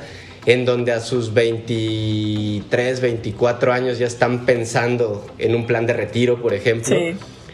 en 0.45 0.65
donde 0.65 0.91
a 0.91 0.99
sus 0.99 1.33
23, 1.33 2.99
24 2.99 3.71
años 3.71 3.99
ya 3.99 4.07
están 4.07 4.45
pensando 4.45 5.25
en 5.37 5.55
un 5.55 5.65
plan 5.67 5.85
de 5.85 5.93
retiro, 5.93 6.41
por 6.41 6.53
ejemplo. 6.53 6.95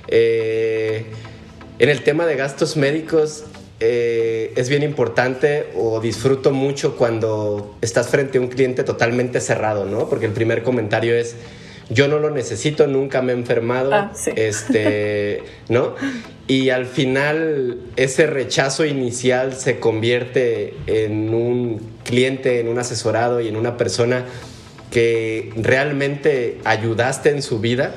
Eh, 0.07 1.05
en 1.77 1.89
el 1.89 2.01
tema 2.03 2.25
de 2.25 2.35
gastos 2.35 2.77
médicos, 2.77 3.43
eh, 3.79 4.51
es 4.57 4.67
bien 4.67 4.83
importante 4.83 5.67
o 5.75 6.01
disfruto 6.01 6.51
mucho 6.51 6.97
cuando 6.97 7.77
estás 7.81 8.09
frente 8.09 8.37
a 8.37 8.41
un 8.41 8.47
cliente 8.47 8.83
totalmente 8.83 9.39
cerrado, 9.39 9.85
¿no? 9.85 10.09
Porque 10.09 10.25
el 10.25 10.33
primer 10.33 10.63
comentario 10.63 11.15
es 11.15 11.35
yo 11.89 12.07
no 12.07 12.19
lo 12.19 12.29
necesito, 12.29 12.87
nunca 12.87 13.21
me 13.21 13.33
he 13.33 13.35
enfermado, 13.35 13.93
ah, 13.93 14.11
este, 14.35 15.43
¿no? 15.69 15.95
y 16.49 16.71
al 16.71 16.87
final 16.87 17.77
ese 17.95 18.25
rechazo 18.25 18.83
inicial 18.83 19.53
se 19.53 19.79
convierte 19.79 20.73
en 20.87 21.31
un 21.31 21.79
cliente, 22.03 22.59
en 22.59 22.67
un 22.67 22.79
asesorado 22.79 23.39
y 23.39 23.47
en 23.47 23.55
una 23.55 23.77
persona 23.77 24.25
que 24.89 25.51
realmente 25.55 26.57
ayudaste 26.63 27.29
en 27.29 27.43
su 27.43 27.59
vida, 27.59 27.93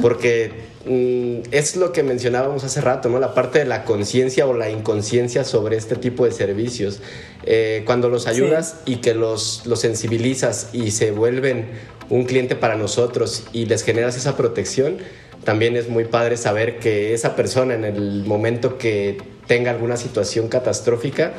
porque 0.00 0.52
mm, 0.52 0.69
es 0.86 1.76
lo 1.76 1.92
que 1.92 2.02
mencionábamos 2.02 2.64
hace 2.64 2.80
rato, 2.80 3.08
¿no? 3.10 3.18
La 3.18 3.34
parte 3.34 3.58
de 3.58 3.64
la 3.66 3.84
conciencia 3.84 4.46
o 4.46 4.54
la 4.54 4.70
inconsciencia 4.70 5.44
sobre 5.44 5.76
este 5.76 5.96
tipo 5.96 6.24
de 6.24 6.32
servicios. 6.32 7.00
Eh, 7.44 7.82
cuando 7.84 8.08
los 8.08 8.26
ayudas 8.26 8.76
y 8.86 8.96
que 8.96 9.14
los, 9.14 9.66
los 9.66 9.80
sensibilizas 9.80 10.70
y 10.72 10.90
se 10.90 11.10
vuelven 11.10 11.66
un 12.08 12.24
cliente 12.24 12.56
para 12.56 12.76
nosotros 12.76 13.44
y 13.52 13.66
les 13.66 13.82
generas 13.82 14.16
esa 14.16 14.36
protección, 14.36 14.98
también 15.44 15.76
es 15.76 15.88
muy 15.88 16.04
padre 16.04 16.36
saber 16.36 16.78
que 16.78 17.12
esa 17.12 17.36
persona 17.36 17.74
en 17.74 17.84
el 17.84 18.24
momento 18.24 18.78
que 18.78 19.18
tenga 19.46 19.70
alguna 19.70 19.96
situación 19.96 20.48
catastrófica, 20.48 21.32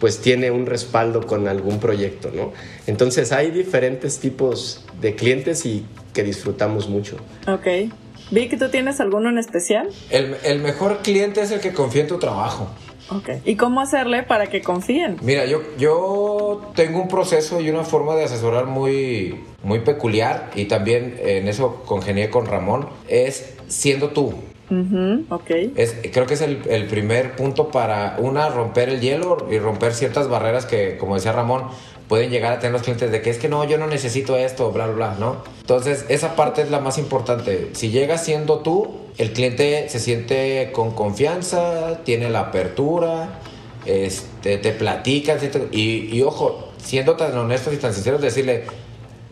pues 0.00 0.18
tiene 0.18 0.50
un 0.50 0.66
respaldo 0.66 1.26
con 1.26 1.48
algún 1.48 1.80
proyecto, 1.80 2.30
¿no? 2.34 2.52
Entonces 2.86 3.32
hay 3.32 3.50
diferentes 3.50 4.18
tipos 4.18 4.84
de 5.00 5.14
clientes 5.14 5.64
y 5.66 5.86
que 6.12 6.22
disfrutamos 6.22 6.88
mucho. 6.88 7.16
Ok. 7.46 7.90
Vic, 8.30 8.58
¿tú 8.58 8.68
tienes 8.70 9.00
alguno 9.00 9.28
en 9.28 9.38
especial? 9.38 9.88
El, 10.10 10.36
el 10.44 10.60
mejor 10.60 10.98
cliente 10.98 11.40
es 11.42 11.50
el 11.52 11.60
que 11.60 11.72
confía 11.72 12.02
en 12.02 12.08
tu 12.08 12.18
trabajo. 12.18 12.68
Ok. 13.08 13.28
¿Y 13.44 13.54
cómo 13.56 13.80
hacerle 13.80 14.24
para 14.24 14.48
que 14.48 14.62
confíen? 14.62 15.16
Mira, 15.22 15.46
yo, 15.46 15.62
yo 15.78 16.72
tengo 16.74 17.00
un 17.00 17.08
proceso 17.08 17.60
y 17.60 17.70
una 17.70 17.84
forma 17.84 18.16
de 18.16 18.24
asesorar 18.24 18.66
muy, 18.66 19.44
muy 19.62 19.80
peculiar 19.80 20.50
y 20.56 20.64
también 20.64 21.16
en 21.20 21.46
eso 21.46 21.82
congenié 21.86 22.30
con 22.30 22.46
Ramón, 22.46 22.88
es 23.08 23.54
siendo 23.68 24.10
tú. 24.10 24.34
es, 25.76 25.96
creo 26.12 26.26
que 26.26 26.34
es 26.34 26.40
el, 26.40 26.62
el, 26.68 26.86
primer 26.86 27.36
punto 27.36 27.68
para, 27.68 28.16
una, 28.18 28.48
romper 28.48 28.88
el 28.88 29.00
hielo 29.00 29.46
y 29.48 29.60
romper 29.60 29.94
ciertas 29.94 30.28
barreras 30.28 30.66
que, 30.66 30.96
como 30.96 31.14
decía 31.14 31.30
Ramón, 31.30 31.68
pueden 32.08 32.30
llegar 32.30 32.52
a 32.52 32.58
tener 32.58 32.72
los 32.72 32.82
clientes 32.82 33.10
de 33.10 33.22
que 33.22 33.30
es 33.30 33.38
que 33.38 33.48
no, 33.48 33.64
yo 33.64 33.78
no 33.78 33.86
necesito 33.86 34.36
esto, 34.36 34.70
bla, 34.70 34.86
bla, 34.86 34.94
bla, 34.94 35.16
¿no? 35.18 35.36
Entonces, 35.60 36.04
esa 36.08 36.36
parte 36.36 36.62
es 36.62 36.70
la 36.70 36.80
más 36.80 36.98
importante. 36.98 37.70
Si 37.72 37.90
llegas 37.90 38.24
siendo 38.24 38.60
tú, 38.60 38.94
el 39.18 39.32
cliente 39.32 39.88
se 39.88 39.98
siente 39.98 40.70
con 40.72 40.92
confianza, 40.92 42.00
tiene 42.04 42.30
la 42.30 42.40
apertura, 42.40 43.40
este, 43.84 44.58
te 44.58 44.72
platica, 44.72 45.36
y, 45.72 46.16
y 46.16 46.22
ojo, 46.22 46.68
siendo 46.82 47.16
tan 47.16 47.36
honestos 47.36 47.74
y 47.74 47.78
tan 47.78 47.92
sinceros, 47.92 48.20
decirle, 48.20 48.64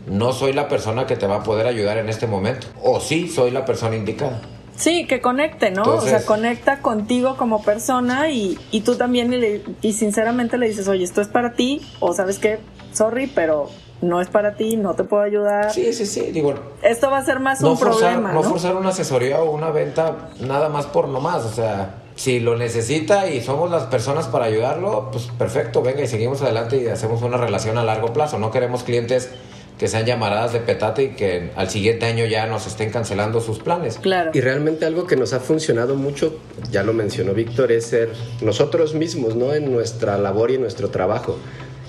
no 0.07 0.33
soy 0.33 0.53
la 0.53 0.69
persona 0.69 1.07
que 1.07 1.17
te 1.17 1.27
va 1.27 1.37
a 1.37 1.43
poder 1.43 1.67
ayudar 1.67 1.99
en 1.99 2.09
este 2.09 2.27
momento, 2.27 2.67
o 2.83 3.01
sí 3.01 3.29
soy 3.29 3.51
la 3.51 3.65
persona 3.65 3.97
indicada. 3.97 4.41
Sí, 4.77 5.07
que 5.07 5.21
conecte, 5.21 5.71
¿no? 5.71 5.83
o 5.83 6.01
sea, 6.01 6.25
conecta 6.25 6.81
contigo 6.81 7.37
como 7.37 7.63
persona 7.63 8.29
y, 8.31 8.59
y 8.73 8.81
tú 8.81 8.97
también 8.97 9.33
y, 9.33 9.63
y, 9.87 9.93
sinceramente 9.93 10.59
le 10.59 10.69
dices, 10.69 10.89
oye, 10.89 11.05
esto 11.05 11.21
es 11.21 11.29
para 11.29 11.53
ti, 11.53 11.81
o 12.01 12.13
sabes 12.13 12.39
qué, 12.39 12.59
sorry, 12.93 13.29
pero 13.29 13.69
no 14.03 14.21
es 14.21 14.29
para 14.29 14.55
ti, 14.57 14.77
no 14.77 14.95
te 14.95 15.05
puedo 15.05 15.23
ayudar. 15.23 15.73
Sí, 15.73 15.93
sí, 15.93 16.07
sí, 16.07 16.33
digo. 16.33 16.55
Esto 16.83 17.11
va 17.11 17.19
a 17.19 17.25
ser 17.25 17.41
más 17.41 17.63
un 17.63 17.79
problema. 17.79 18.33
No, 18.33 18.43
no 18.43 18.49
forzar 18.49 18.77
una 18.77 18.91
asesoría 18.91 19.41
o 19.41 19.51
una 19.51 19.71
venta 19.71 20.31
nada 20.41 20.69
más 20.69 20.87
por 20.87 21.09
nomás, 21.09 21.45
o 21.45 21.53
sea, 21.53 22.03
si 22.15 22.41
lo 22.41 22.57
necesita 22.57 23.29
y 23.29 23.41
somos 23.41 23.71
las 23.71 23.85
personas 23.85 24.27
para 24.27 24.45
ayudarlo, 24.47 25.11
pues 25.11 25.29
perfecto, 25.39 25.83
venga 25.83 26.03
y 26.03 26.07
seguimos 26.07 26.43
adelante 26.43 26.83
y 26.83 26.87
hacemos 26.87 27.23
una 27.23 27.37
relación 27.37 27.79
a 27.79 27.85
largo 27.85 28.13
plazo. 28.13 28.39
No 28.39 28.51
queremos 28.51 28.85
clientes 28.85 29.31
que 29.79 29.89
sean 29.89 30.07
llamaradas 30.07 30.53
de 30.53 30.61
petate 30.61 31.03
y 31.05 31.09
que 31.11 31.51
al 31.57 31.69
siguiente 31.69 32.07
año 32.07 32.27
ya 32.27 32.47
nos 32.47 32.67
estén 32.67 32.91
cancelando 32.91 33.41
sus 33.41 33.59
planes. 33.59 33.99
Claro. 33.99 34.31
Y 34.33 34.41
realmente 34.41 34.87
algo 34.87 35.07
que 35.07 35.17
nos 35.17 35.33
ha 35.33 35.41
funcionado 35.41 35.97
mucho, 35.97 36.39
ya 36.71 36.83
lo 36.83 36.93
mencionó 36.93 37.35
Víctor, 37.35 37.73
es 37.73 37.87
ser 37.87 38.11
nosotros 38.41 38.95
mismos, 38.95 39.35
¿no? 39.35 39.53
En 39.53 39.73
nuestra 39.73 40.17
labor 40.19 40.51
y 40.51 40.55
en 40.55 40.61
nuestro 40.61 40.91
trabajo. 40.91 41.39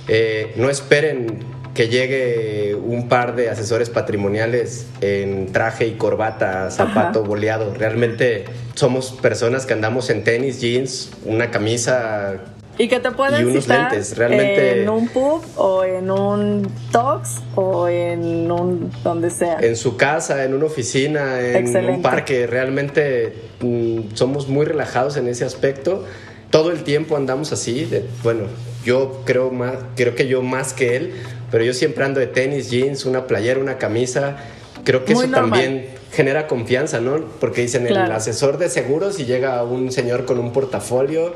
Eh, 0.08 0.54
no 0.56 0.70
esperen 0.70 1.40
que 1.76 1.90
llegue 1.90 2.74
un 2.74 3.10
par 3.10 3.36
de 3.36 3.50
asesores 3.50 3.90
patrimoniales 3.90 4.88
en 5.02 5.52
traje 5.52 5.88
y 5.88 5.92
corbata, 5.96 6.72
zapato 6.72 7.24
boleado. 7.24 7.74
Realmente 7.74 8.46
somos 8.76 9.12
personas 9.12 9.66
que 9.66 9.74
andamos 9.74 10.10
en 10.10 10.24
tenis, 10.24 10.62
jeans, 10.62 11.12
una 11.26 11.52
camisa 11.52 12.55
y 12.78 12.88
que 12.88 13.00
te 13.00 13.12
pueden 13.12 13.62
citar 13.62 13.94
realmente 14.16 14.82
en 14.82 14.90
un 14.90 15.08
pub 15.08 15.42
o 15.56 15.84
en 15.84 16.12
un 16.12 16.70
tox 16.92 17.42
o 17.56 17.88
en 17.88 18.52
un 18.52 18.92
donde 19.04 19.30
sea. 19.30 19.58
En 19.62 19.76
su 19.76 19.96
casa, 19.96 20.44
en 20.44 20.54
una 20.54 20.66
oficina, 20.66 21.40
en 21.40 21.90
un 21.90 22.02
parque. 22.02 22.48
Realmente 22.48 23.34
mm, 23.62 24.14
somos 24.14 24.48
muy 24.48 24.66
relajados 24.66 25.18
en 25.18 25.28
ese 25.28 25.46
aspecto. 25.46 26.04
Todo 26.50 26.72
el 26.72 26.84
tiempo 26.84 27.16
andamos 27.16 27.52
así. 27.52 27.86
De, 27.86 28.06
bueno, 28.24 28.44
yo 28.84 29.22
creo 29.26 29.52
más, 29.52 29.76
creo 29.96 30.16
que 30.16 30.28
yo 30.28 30.42
más 30.42 30.74
que 30.74 30.98
él, 30.98 31.14
pero 31.52 31.64
yo 31.64 31.74
siempre 31.74 32.04
ando 32.04 32.20
de 32.20 32.28
tenis, 32.28 32.70
jeans, 32.70 33.06
una 33.06 33.26
playera, 33.26 33.60
una 33.60 33.78
camisa. 33.78 34.38
Creo 34.84 35.06
que 35.06 35.14
eso 35.14 35.28
también 35.30 35.88
genera 36.12 36.48
confianza, 36.48 37.00
¿no? 37.00 37.26
Porque 37.40 37.62
dicen 37.62 37.88
el 37.88 37.98
asesor 37.98 38.58
de 38.58 38.70
seguros 38.70 39.20
y 39.20 39.26
llega 39.26 39.64
un 39.64 39.92
señor 39.92 40.26
con 40.26 40.40
un 40.40 40.52
portafolio 40.54 41.34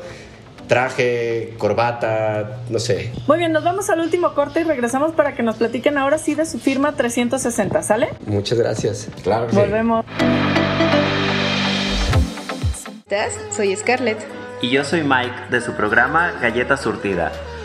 traje, 0.70 1.54
corbata, 1.58 2.60
no 2.70 2.78
sé. 2.78 3.10
Muy 3.26 3.38
bien, 3.38 3.50
nos 3.50 3.64
vamos 3.64 3.90
al 3.90 3.98
último 3.98 4.34
corte 4.34 4.60
y 4.60 4.62
regresamos 4.62 5.10
para 5.10 5.34
que 5.34 5.42
nos 5.42 5.56
platiquen 5.56 5.98
ahora 5.98 6.16
sí 6.16 6.36
de 6.36 6.46
su 6.46 6.60
firma 6.60 6.92
360, 6.92 7.82
¿sale? 7.82 8.10
Muchas 8.24 8.56
gracias. 8.56 9.08
Claro 9.24 9.48
que 9.48 9.56
Volvemos. 9.56 10.06
Soy 13.50 13.74
Scarlett. 13.74 14.18
Y 14.62 14.70
yo 14.70 14.84
soy 14.84 15.02
Mike 15.02 15.50
de 15.50 15.60
su 15.60 15.72
programa 15.72 16.34
Galleta 16.40 16.76
Surtida 16.76 17.32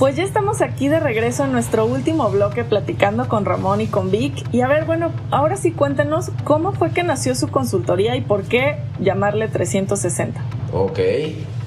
Pues 0.00 0.16
ya 0.16 0.24
estamos 0.24 0.62
aquí 0.62 0.88
de 0.88 0.98
regreso 0.98 1.44
en 1.44 1.52
nuestro 1.52 1.84
último 1.84 2.30
bloque 2.30 2.64
platicando 2.64 3.28
con 3.28 3.44
Ramón 3.44 3.82
y 3.82 3.86
con 3.86 4.10
Vic. 4.10 4.46
Y 4.50 4.62
a 4.62 4.66
ver, 4.66 4.86
bueno, 4.86 5.12
ahora 5.30 5.58
sí 5.58 5.72
cuéntenos 5.72 6.30
cómo 6.44 6.72
fue 6.72 6.92
que 6.92 7.02
nació 7.02 7.34
su 7.34 7.48
consultoría 7.48 8.16
y 8.16 8.22
por 8.22 8.44
qué 8.44 8.78
llamarle 8.98 9.48
360. 9.48 10.40
Ok, 10.72 10.98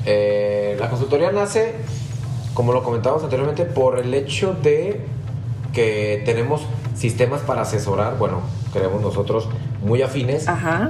eh, 0.07 0.75
la 0.79 0.89
consultoría 0.89 1.31
nace, 1.31 1.75
como 2.55 2.73
lo 2.73 2.81
comentábamos 2.81 3.23
anteriormente, 3.23 3.65
por 3.65 3.99
el 3.99 4.11
hecho 4.15 4.55
de 4.55 5.01
que 5.71 6.23
tenemos 6.25 6.65
sistemas 6.95 7.41
para 7.41 7.61
asesorar, 7.61 8.17
bueno, 8.17 8.41
creemos 8.73 9.03
nosotros 9.03 9.47
muy 9.85 10.01
afines 10.01 10.47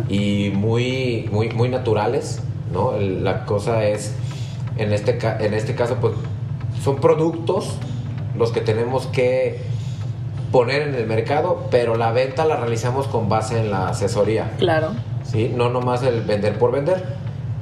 y 0.07 0.49
muy, 0.55 1.27
muy, 1.29 1.49
muy 1.49 1.67
naturales, 1.67 2.41
¿no? 2.71 2.97
La 2.97 3.43
cosa 3.43 3.83
es, 3.83 4.13
en 4.77 4.93
este, 4.93 5.19
en 5.45 5.53
este 5.53 5.75
caso, 5.75 5.97
pues 5.99 6.13
son 6.83 6.97
productos 6.97 7.75
los 8.37 8.51
que 8.51 8.61
tenemos 8.61 9.07
que 9.07 9.61
poner 10.51 10.83
en 10.83 10.95
el 10.95 11.07
mercado, 11.07 11.67
pero 11.71 11.95
la 11.95 12.11
venta 12.11 12.45
la 12.45 12.57
realizamos 12.57 13.07
con 13.07 13.29
base 13.29 13.59
en 13.59 13.71
la 13.71 13.89
asesoría. 13.89 14.51
Claro. 14.57 14.91
¿Sí? 15.23 15.51
No 15.55 15.69
nomás 15.69 16.03
el 16.03 16.21
vender 16.21 16.57
por 16.59 16.71
vender. 16.71 17.03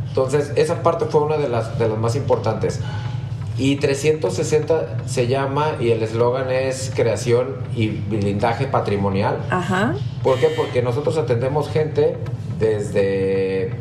Entonces, 0.07 0.51
esa 0.55 0.83
parte 0.83 1.05
fue 1.05 1.21
una 1.21 1.37
de 1.37 1.47
las, 1.47 1.79
de 1.79 1.87
las 1.87 1.97
más 1.97 2.15
importantes. 2.15 2.81
Y 3.57 3.77
360 3.77 4.97
se 5.05 5.27
llama 5.27 5.75
y 5.79 5.91
el 5.91 6.01
eslogan 6.01 6.51
es 6.51 6.91
creación 6.93 7.57
y 7.75 7.89
blindaje 7.89 8.65
patrimonial. 8.65 9.37
Ajá. 9.49 9.93
¿Por 10.23 10.39
qué? 10.39 10.47
Porque 10.47 10.81
nosotros 10.81 11.17
atendemos 11.17 11.69
gente 11.69 12.17
desde 12.59 13.71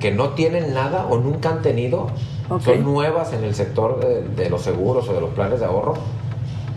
que 0.00 0.10
no 0.10 0.30
tienen 0.30 0.74
nada 0.74 1.06
o 1.06 1.18
nunca 1.18 1.50
han 1.50 1.62
tenido 1.62 2.08
son 2.58 2.84
nuevas 2.84 3.32
en 3.32 3.44
el 3.44 3.54
sector 3.54 4.00
de, 4.00 4.50
los 4.50 4.62
seguros 4.62 5.08
o 5.08 5.14
de 5.14 5.20
los 5.20 5.30
planes 5.30 5.60
de 5.60 5.66
ahorro. 5.66 5.94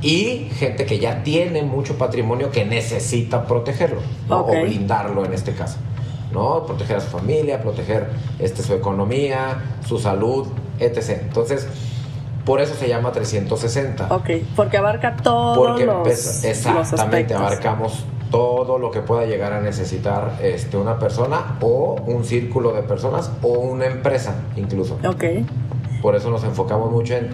Y 0.01 0.49
gente 0.55 0.86
que 0.86 0.99
ya 0.99 1.24
tiene 1.24 1.63
mucho 1.63 1.97
patrimonio 1.97 2.51
que 2.51 2.65
necesita 2.65 3.45
protegerlo 3.47 4.01
o 4.30 4.61
blindarlo 4.61 5.26
en 5.26 5.34
este 5.34 5.53
caso. 5.53 5.78
¿no? 6.34 6.65
Proteger 6.65 6.97
a 6.97 6.99
su 6.99 7.07
familia, 7.07 7.61
proteger 7.61 8.09
este, 8.39 8.63
su 8.63 8.74
economía, 8.74 9.78
su 9.88 9.99
salud, 9.99 10.47
etc. 10.80 11.21
Entonces, 11.21 11.67
por 12.45 12.59
eso 12.59 12.76
se 12.76 12.89
llama 12.89 13.11
360. 13.11 14.07
Ok, 14.09 14.30
porque 14.55 14.78
abarca 14.78 15.15
todos 15.15 15.57
porque 15.57 15.86
los, 15.86 16.43
Exactamente, 16.43 17.34
abarcamos 17.34 18.03
todo 18.34 18.80
lo 18.80 18.90
que 18.90 19.02
pueda 19.02 19.28
llegar 19.28 19.54
a 19.54 19.62
necesitar 19.62 20.40
este, 20.42 20.76
una 20.76 20.98
persona 20.98 21.60
o 21.62 22.02
un 22.08 22.26
círculo 22.26 22.74
de 22.74 22.82
personas 22.82 23.32
o 23.44 23.60
una 23.60 23.86
empresa 23.86 24.34
incluso. 24.56 24.98
Ok. 25.08 25.24
Por 26.02 26.16
eso 26.16 26.32
nos 26.32 26.44
enfocamos 26.44 26.92
mucho 26.92 27.14
en 27.14 27.30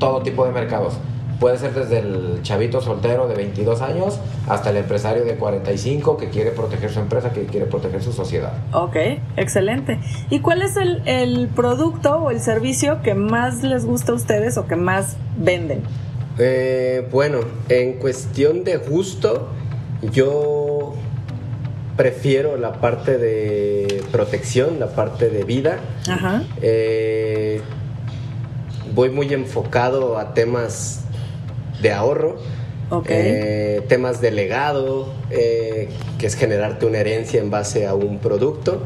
todo 0.00 0.22
tipo 0.22 0.44
de 0.44 0.50
mercados. 0.50 0.94
Puede 1.38 1.56
ser 1.56 1.72
desde 1.72 2.00
el 2.00 2.40
chavito 2.42 2.80
soltero 2.80 3.28
de 3.28 3.36
22 3.36 3.80
años 3.80 4.18
hasta 4.48 4.70
el 4.70 4.78
empresario 4.78 5.24
de 5.24 5.36
45 5.36 6.16
que 6.16 6.30
quiere 6.30 6.50
proteger 6.50 6.90
su 6.90 6.98
empresa, 6.98 7.32
que 7.32 7.44
quiere 7.46 7.66
proteger 7.66 8.02
su 8.02 8.12
sociedad. 8.12 8.52
Ok, 8.72 8.96
excelente. 9.36 10.00
¿Y 10.30 10.40
cuál 10.40 10.62
es 10.62 10.76
el, 10.76 11.00
el 11.06 11.46
producto 11.46 12.16
o 12.16 12.32
el 12.32 12.40
servicio 12.40 13.02
que 13.02 13.14
más 13.14 13.62
les 13.62 13.86
gusta 13.86 14.10
a 14.10 14.16
ustedes 14.16 14.58
o 14.58 14.66
que 14.66 14.74
más 14.74 15.16
venden? 15.38 15.84
Eh, 16.42 17.06
bueno, 17.12 17.38
en 17.68 17.94
cuestión 17.94 18.64
de 18.64 18.78
gusto, 18.78 19.48
yo 20.02 20.94
prefiero 21.96 22.56
la 22.56 22.74
parte 22.74 23.18
de 23.18 24.02
protección, 24.10 24.80
la 24.80 24.88
parte 24.88 25.28
de 25.28 25.44
vida. 25.44 25.78
Ajá. 26.08 26.42
Eh, 26.62 27.60
voy 28.94 29.10
muy 29.10 29.32
enfocado 29.32 30.18
a 30.18 30.34
temas 30.34 31.04
de 31.80 31.92
ahorro, 31.92 32.38
eh, 33.06 33.82
temas 33.88 34.20
de 34.20 34.30
legado, 34.30 35.12
eh, 35.30 35.88
que 36.18 36.26
es 36.26 36.34
generarte 36.34 36.86
una 36.86 36.98
herencia 36.98 37.40
en 37.40 37.50
base 37.50 37.86
a 37.86 37.94
un 37.94 38.18
producto. 38.18 38.82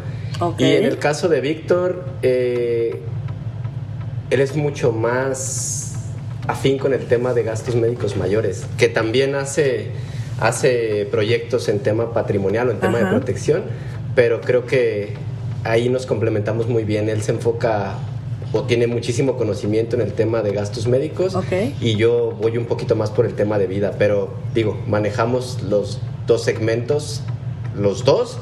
Y 0.59 0.65
en 0.65 0.85
el 0.85 0.99
caso 0.99 1.29
de 1.29 1.41
Víctor, 1.41 2.05
eh, 2.23 3.01
él 4.31 4.41
es 4.41 4.57
mucho 4.57 4.93
más 4.93 5.95
afín 6.47 6.79
con 6.79 6.93
el 6.93 7.07
tema 7.07 7.33
de 7.33 7.45
gastos 7.45 7.77
médicos 7.77 8.17
mayores, 8.17 8.67
que 8.77 8.89
también 8.89 9.35
hace, 9.35 9.93
hace 10.41 11.07
proyectos 11.11 11.69
en 11.69 11.81
tema 11.81 12.13
patrimonial 12.13 12.69
o 12.69 12.71
en 12.73 12.79
tema 12.81 12.99
Ajá. 12.99 13.07
de 13.07 13.13
protección, 13.17 13.63
pero 14.15 14.41
creo 14.41 14.67
que 14.67 15.15
ahí 15.65 15.89
nos 15.89 16.07
complementamos 16.07 16.69
muy 16.69 16.85
bien. 16.85 17.09
Él 17.09 17.23
se 17.23 17.33
enfoca 17.33 17.95
o 18.53 18.63
tiene 18.63 18.87
muchísimo 18.87 19.37
conocimiento 19.37 19.97
en 19.97 20.03
el 20.03 20.13
tema 20.13 20.43
de 20.43 20.53
gastos 20.53 20.87
médicos 20.87 21.35
Ok. 21.35 21.53
y 21.81 21.97
yo 21.97 22.37
voy 22.41 22.57
un 22.57 22.67
poquito 22.67 22.95
más 22.95 23.11
por 23.11 23.27
el 23.27 23.35
tema 23.35 23.59
de 23.59 23.67
vida, 23.67 23.95
pero 23.99 24.33
digo, 24.55 24.79
manejamos 24.87 25.63
los 25.63 26.01
dos 26.27 26.45
segmentos, 26.45 27.23
los 27.77 28.05
dos, 28.05 28.39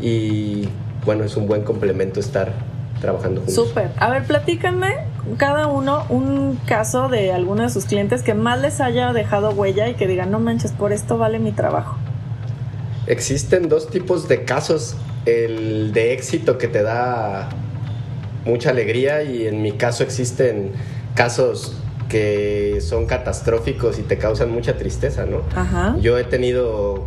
y 0.00 0.68
bueno, 1.06 1.22
es 1.24 1.36
un 1.36 1.46
buen 1.46 1.62
complemento 1.62 2.18
estar 2.18 2.52
trabajando 3.00 3.40
juntos. 3.42 3.54
Súper. 3.68 3.90
A 3.98 4.10
ver, 4.10 4.24
platícanme 4.24 4.96
cada 5.36 5.66
uno 5.68 6.04
un 6.08 6.58
caso 6.66 7.08
de 7.08 7.32
alguno 7.32 7.62
de 7.62 7.70
sus 7.70 7.84
clientes 7.84 8.22
que 8.22 8.34
más 8.34 8.60
les 8.60 8.80
haya 8.80 9.12
dejado 9.12 9.50
huella 9.50 9.88
y 9.88 9.94
que 9.94 10.06
digan, 10.06 10.30
no 10.30 10.40
manches, 10.40 10.72
por 10.72 10.92
esto 10.92 11.18
vale 11.18 11.38
mi 11.38 11.52
trabajo. 11.52 11.96
Existen 13.06 13.68
dos 13.68 13.90
tipos 13.90 14.28
de 14.28 14.44
casos, 14.44 14.96
el 15.26 15.92
de 15.92 16.12
éxito 16.12 16.58
que 16.58 16.68
te 16.68 16.82
da 16.82 17.48
mucha 18.44 18.70
alegría 18.70 19.22
y 19.22 19.46
en 19.46 19.62
mi 19.62 19.72
caso 19.72 20.02
existen 20.02 20.72
casos 21.14 21.76
que 22.08 22.80
son 22.80 23.06
catastróficos 23.06 23.98
y 23.98 24.02
te 24.02 24.18
causan 24.18 24.50
mucha 24.50 24.76
tristeza, 24.76 25.24
¿no? 25.24 25.42
Ajá. 25.54 25.96
Yo 26.00 26.18
he 26.18 26.24
tenido 26.24 27.04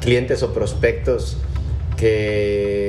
clientes 0.00 0.42
o 0.42 0.52
prospectos 0.52 1.38
que 1.96 2.83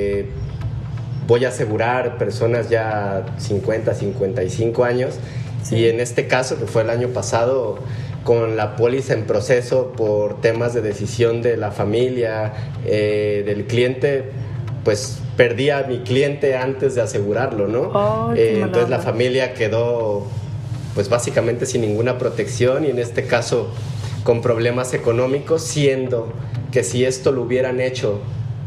voy 1.26 1.44
a 1.44 1.48
asegurar 1.48 2.18
personas 2.18 2.68
ya 2.70 3.24
50, 3.38 3.94
55 3.94 4.84
años 4.84 5.14
Sí. 5.62 5.76
y 5.76 5.88
en 5.88 5.98
este 6.00 6.28
caso 6.28 6.58
que 6.58 6.66
fue 6.66 6.82
el 6.82 6.90
año 6.90 7.08
pasado 7.08 7.78
con 8.22 8.56
la 8.56 8.76
póliza 8.76 9.14
en 9.14 9.24
proceso 9.24 9.92
por 9.96 10.40
temas 10.40 10.74
de 10.74 10.80
decisión 10.82 11.42
de 11.42 11.56
la 11.56 11.70
familia, 11.72 12.52
eh, 12.84 13.42
del 13.46 13.66
cliente, 13.66 14.30
pues 14.84 15.18
perdí 15.36 15.70
a 15.70 15.82
mi 15.88 15.98
cliente 16.00 16.56
antes 16.56 16.94
de 16.94 17.02
asegurarlo, 17.02 17.66
¿no? 17.68 18.32
Qué 18.34 18.58
Eh, 18.58 18.60
entonces 18.62 18.88
la 18.90 19.00
familia 19.00 19.54
quedó 19.54 20.26
pues 20.94 21.08
básicamente 21.08 21.66
sin 21.66 21.82
ninguna 21.82 22.16
protección 22.18 22.84
y 22.84 22.90
en 22.90 22.98
este 22.98 23.26
caso 23.26 23.68
con 24.24 24.40
problemas 24.42 24.94
económicos, 24.94 25.62
siendo 25.62 26.32
que 26.72 26.82
si 26.84 27.04
esto 27.04 27.32
lo 27.32 27.42
hubieran 27.42 27.80
hecho 27.80 28.20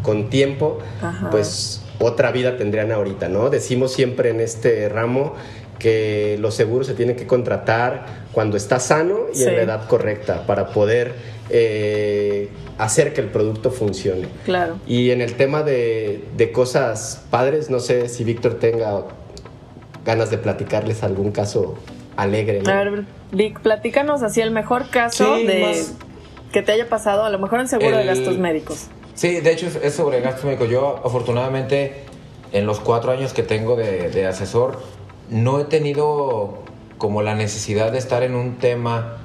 con 0.04 0.30
tiempo, 0.30 0.80
Ajá. 1.02 1.30
pues 1.32 1.82
otra 2.00 2.32
vida 2.32 2.58
tendrían 2.58 2.92
ahorita, 2.92 3.28
¿no? 3.30 3.50
Decimos 3.50 3.94
siempre 3.94 4.30
en 4.30 4.40
este 4.40 4.88
ramo 4.90 5.36
que 5.78 6.38
los 6.40 6.56
seguros 6.56 6.88
se 6.88 6.94
tienen 6.94 7.16
que 7.16 7.26
contratar 7.28 8.06
cuando 8.34 8.58
está 8.58 8.80
sano 8.80 9.28
y 9.34 9.38
Sí. 9.38 9.44
en 9.46 9.56
la 9.56 9.62
edad 9.62 9.88
correcta 9.88 10.46
para 10.46 10.68
poder 10.68 11.14
eh, 11.50 12.50
hacer 12.78 13.14
que 13.14 13.22
el 13.22 13.28
producto 13.28 13.72
funcione. 13.72 14.28
Claro. 14.46 14.78
Y 14.86 15.12
en 15.12 15.22
el 15.22 15.34
tema 15.34 15.64
de, 15.64 16.24
de 16.38 16.52
cosas 16.52 17.24
padres, 17.32 17.70
no 17.70 17.80
sé 17.80 18.08
si 18.10 18.24
Víctor 18.24 18.56
tenga 18.60 19.04
ganas 20.06 20.30
de 20.30 20.38
platicarles 20.38 21.02
algún 21.04 21.32
caso 21.32 21.76
alegre. 22.18 22.62
¿no? 22.62 22.70
A 22.72 22.84
ver, 22.84 23.04
Vic, 23.32 23.60
platícanos 23.62 24.22
así 24.24 24.42
el 24.42 24.52
mejor 24.52 24.90
caso 24.90 25.38
Sí, 25.38 25.46
de 25.48 25.62
más- 25.62 25.94
que 26.52 26.62
te 26.62 26.72
haya 26.72 26.88
pasado, 26.90 27.24
a 27.24 27.30
lo 27.30 27.40
mejor 27.40 27.60
en 27.62 27.68
seguro 27.68 27.96
de 27.98 28.06
gastos 28.06 28.38
médicos. 28.38 28.88
Sí, 29.20 29.42
de 29.42 29.52
hecho 29.52 29.68
es, 29.68 29.76
es 29.76 29.96
sobre 29.96 30.22
gastos 30.22 30.46
médicos. 30.46 30.70
Yo 30.70 31.02
afortunadamente 31.04 32.06
en 32.54 32.66
los 32.66 32.80
cuatro 32.80 33.12
años 33.12 33.34
que 33.34 33.44
tengo 33.44 33.76
de, 33.76 34.10
de 34.10 34.26
asesor 34.26 34.80
no 35.30 35.60
he 35.60 35.66
tenido 35.66 36.60
como 36.98 37.22
la 37.22 37.36
necesidad 37.36 37.92
de 37.92 37.98
estar 37.98 38.24
en 38.24 38.34
un 38.34 38.60
tema 38.60 39.18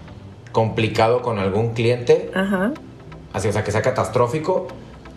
complicado 0.50 1.22
con 1.22 1.38
algún 1.38 1.74
cliente, 1.74 2.32
Ajá. 2.34 2.72
así, 3.32 3.46
o 3.46 3.52
sea, 3.52 3.62
que 3.62 3.70
sea 3.70 3.82
catastrófico, 3.82 4.66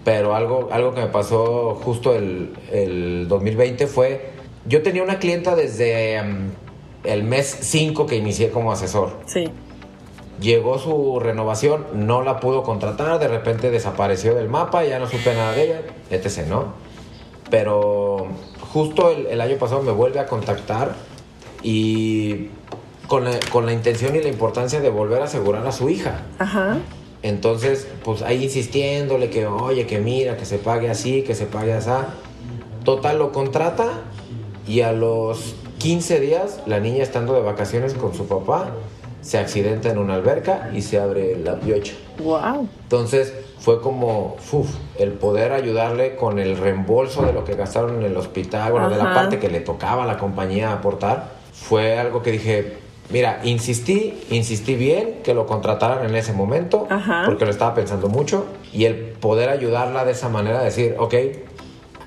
pero 0.05 0.35
algo, 0.35 0.69
algo 0.71 0.93
que 0.93 1.01
me 1.01 1.07
pasó 1.07 1.73
justo 1.83 2.13
el, 2.13 2.55
el 2.71 3.27
2020 3.27 3.87
fue, 3.87 4.29
yo 4.67 4.83
tenía 4.83 5.01
una 5.01 5.17
clienta 5.17 5.55
desde 5.55 6.21
mm, 6.21 6.49
el 7.03 7.23
mes 7.23 7.57
5 7.61 8.05
que 8.05 8.15
inicié 8.15 8.51
como 8.51 8.71
asesor. 8.71 9.09
Sí. 9.25 9.49
Llegó 10.39 10.77
su 10.77 11.19
renovación, 11.19 11.85
no 11.93 12.21
la 12.21 12.39
pudo 12.39 12.63
contratar, 12.63 13.19
de 13.19 13.27
repente 13.27 13.71
desapareció 13.71 14.35
del 14.35 14.49
mapa, 14.49 14.83
ya 14.85 14.99
no 14.99 15.07
supe 15.07 15.33
nada 15.33 15.53
de 15.53 15.63
ella, 15.63 15.81
etc., 16.11 16.45
¿no? 16.47 16.73
Pero 17.49 18.27
justo 18.73 19.09
el, 19.09 19.27
el 19.27 19.41
año 19.41 19.57
pasado 19.57 19.81
me 19.81 19.91
vuelve 19.91 20.19
a 20.19 20.27
contactar 20.27 20.95
y 21.63 22.49
con 23.07 23.23
la, 23.23 23.39
con 23.51 23.65
la 23.65 23.73
intención 23.73 24.15
y 24.15 24.21
la 24.21 24.29
importancia 24.29 24.79
de 24.79 24.89
volver 24.89 25.21
a 25.21 25.25
asegurar 25.25 25.65
a 25.65 25.71
su 25.71 25.89
hija. 25.89 26.21
Ajá. 26.39 26.77
Entonces, 27.23 27.87
pues 28.03 28.21
ahí 28.21 28.43
insistiéndole 28.43 29.29
que, 29.29 29.47
oye, 29.47 29.87
que 29.87 29.99
mira, 29.99 30.37
que 30.37 30.45
se 30.45 30.59
pague 30.59 30.89
así, 30.89 31.23
que 31.23 31.35
se 31.35 31.45
pague 31.45 31.73
así. 31.73 31.89
Total, 32.83 33.17
lo 33.17 33.31
contrata 33.31 33.89
y 34.67 34.81
a 34.81 34.91
los 34.91 35.55
15 35.79 36.19
días, 36.19 36.61
la 36.65 36.79
niña 36.79 37.03
estando 37.03 37.33
de 37.33 37.41
vacaciones 37.41 37.93
con 37.93 38.13
su 38.13 38.27
papá, 38.27 38.71
se 39.21 39.37
accidenta 39.37 39.89
en 39.89 39.97
una 39.97 40.15
alberca 40.15 40.69
y 40.73 40.81
se 40.81 40.99
abre 40.99 41.37
la 41.37 41.55
piocha. 41.55 41.93
Wow. 42.19 42.67
Entonces, 42.83 43.33
fue 43.59 43.81
como, 43.81 44.37
uf, 44.51 44.69
el 44.97 45.11
poder 45.13 45.51
ayudarle 45.51 46.15
con 46.15 46.39
el 46.39 46.57
reembolso 46.57 47.23
de 47.23 47.33
lo 47.33 47.43
que 47.43 47.55
gastaron 47.55 47.97
en 47.97 48.03
el 48.03 48.17
hospital, 48.17 48.71
bueno, 48.71 48.89
de 48.89 48.97
la 48.97 49.13
parte 49.13 49.39
que 49.39 49.49
le 49.49 49.59
tocaba 49.59 50.03
a 50.03 50.07
la 50.07 50.17
compañía 50.17 50.71
aportar, 50.71 51.31
fue 51.51 51.97
algo 51.97 52.21
que 52.21 52.31
dije, 52.31 52.77
mira, 53.09 53.41
insistí, 53.43 54.23
insistí 54.29 54.75
bien 54.75 55.19
que 55.23 55.33
lo 55.33 55.45
contrataran 55.45 56.05
en 56.05 56.15
ese 56.15 56.33
momento, 56.33 56.87
Ajá. 56.89 57.23
porque 57.25 57.45
lo 57.45 57.51
estaba 57.51 57.73
pensando 57.73 58.07
mucho, 58.07 58.45
y 58.71 58.85
el 58.85 58.95
poder 58.95 59.49
ayudarla 59.49 60.05
de 60.05 60.11
esa 60.11 60.29
manera, 60.29 60.61
decir, 60.61 60.95
ok, 60.97 61.15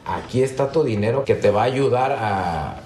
aquí 0.06 0.42
está 0.42 0.72
tu 0.72 0.82
dinero 0.84 1.24
que 1.24 1.34
te 1.34 1.50
va 1.50 1.62
a 1.62 1.64
ayudar 1.64 2.12
a, 2.12 2.80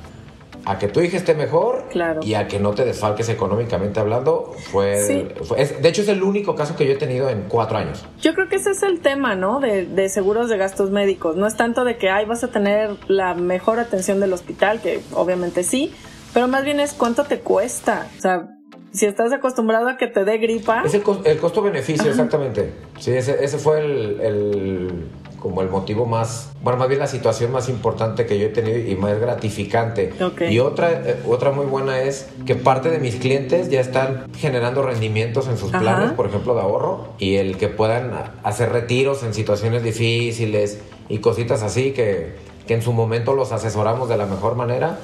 a 0.67 0.79
que 0.79 0.89
tu 0.89 1.01
hija 1.01 1.17
esté 1.17 1.35
mejor 1.35 1.85
Claro. 1.91 2.21
y 2.23 2.35
a 2.35 2.49
que 2.49 2.59
no 2.59 2.73
te 2.73 2.85
desfalques 2.85 3.29
económicamente 3.29 4.01
hablando, 4.01 4.53
fue, 4.71 4.97
Sí. 5.03 5.29
fue- 5.45 5.61
es- 5.63 5.83
de 5.83 5.89
hecho 5.89 6.03
es 6.03 6.09
el 6.09 6.23
único 6.23 6.55
caso 6.55 6.75
que 6.77 6.87
yo 6.87 6.93
he 6.93 6.97
tenido 6.97 7.29
en 7.29 7.43
cuatro 7.49 7.77
años. 7.79 8.05
Yo 8.21 8.35
creo 8.35 8.49
que 8.49 8.57
ese 8.57 8.71
es 8.71 8.83
el 8.83 9.01
tema, 9.01 9.35
¿no? 9.35 9.61
De, 9.61 9.85
de 9.87 10.09
seguros 10.09 10.49
de 10.49 10.57
gastos 10.57 10.91
médicos. 10.91 11.37
No 11.37 11.47
es 11.47 11.57
tanto 11.57 11.85
de 11.85 11.97
que, 11.99 12.11
ay, 12.11 12.25
vas 12.27 12.45
a 12.45 12.49
tener 12.49 12.91
la 13.09 13.35
mejor 13.35 13.79
atención 13.79 14.21
del 14.21 14.33
hospital, 14.33 14.81
que 14.81 15.01
obviamente 15.13 15.63
sí, 15.65 15.93
pero 16.33 16.49
más 16.49 16.65
bien 16.65 16.81
es 16.81 16.93
cuánto 16.95 17.25
te 17.25 17.41
cuesta. 17.41 18.09
O 18.19 18.21
sea, 18.21 18.49
si 18.93 19.07
estás 19.07 19.33
acostumbrado 19.33 19.89
a 19.89 19.97
que 19.97 20.07
te 20.07 20.25
dé 20.25 20.39
gripa, 20.39 20.83
Es 20.85 20.95
el, 20.95 21.03
cos- 21.03 21.21
el 21.25 21.39
costo-beneficio, 21.39 22.09
exactamente. 22.11 22.73
Sí, 23.01 23.11
ese, 23.13 23.45
ese 23.45 23.59
fue 23.59 23.81
el, 23.81 24.21
el- 24.21 25.09
como 25.45 25.61
el 25.61 25.69
motivo 25.69 26.07
más, 26.07 26.53
bueno, 26.63 26.79
más 26.79 26.89
bien 26.89 27.01
la 27.01 27.07
situación 27.07 27.53
más 27.53 27.69
importante 27.69 28.25
que 28.25 28.39
yo 28.39 28.47
he 28.47 28.49
tenido 28.49 28.79
y 28.79 28.97
más 28.97 29.21
gratificante. 29.21 30.15
Ok. 30.19 30.41
Y 30.49 30.59
otra, 30.59 30.91
eh, 30.91 31.21
otra 31.29 31.51
muy 31.51 31.67
buena 31.67 32.01
es 32.01 32.31
que 32.47 32.55
parte 32.55 32.89
de 32.89 32.99
mis 32.99 33.17
clientes 33.17 33.69
ya 33.69 33.83
están 33.83 34.25
generando 34.39 34.81
rendimientos 34.81 35.47
en 35.49 35.59
sus 35.59 35.69
Ajá. 35.69 35.81
planes, 35.81 36.13
por 36.13 36.29
ejemplo, 36.29 36.55
de 36.55 36.63
ahorro, 36.63 37.09
y 37.19 37.35
el 37.35 37.59
que 37.59 37.69
puedan 37.69 38.13
hacer 38.43 38.73
retiros 38.73 39.23
en 39.23 39.35
situaciones 39.35 39.83
difíciles 39.83 40.79
y 41.11 41.19
cositas 41.19 41.63
así 41.63 41.91
que, 41.91 42.37
que 42.67 42.73
en 42.73 42.81
su 42.81 42.95
momento 42.95 43.35
los 43.35 43.53
asesoramos 43.53 44.09
de 44.09 44.17
la 44.17 44.25
mejor 44.25 44.55
manera, 44.55 44.99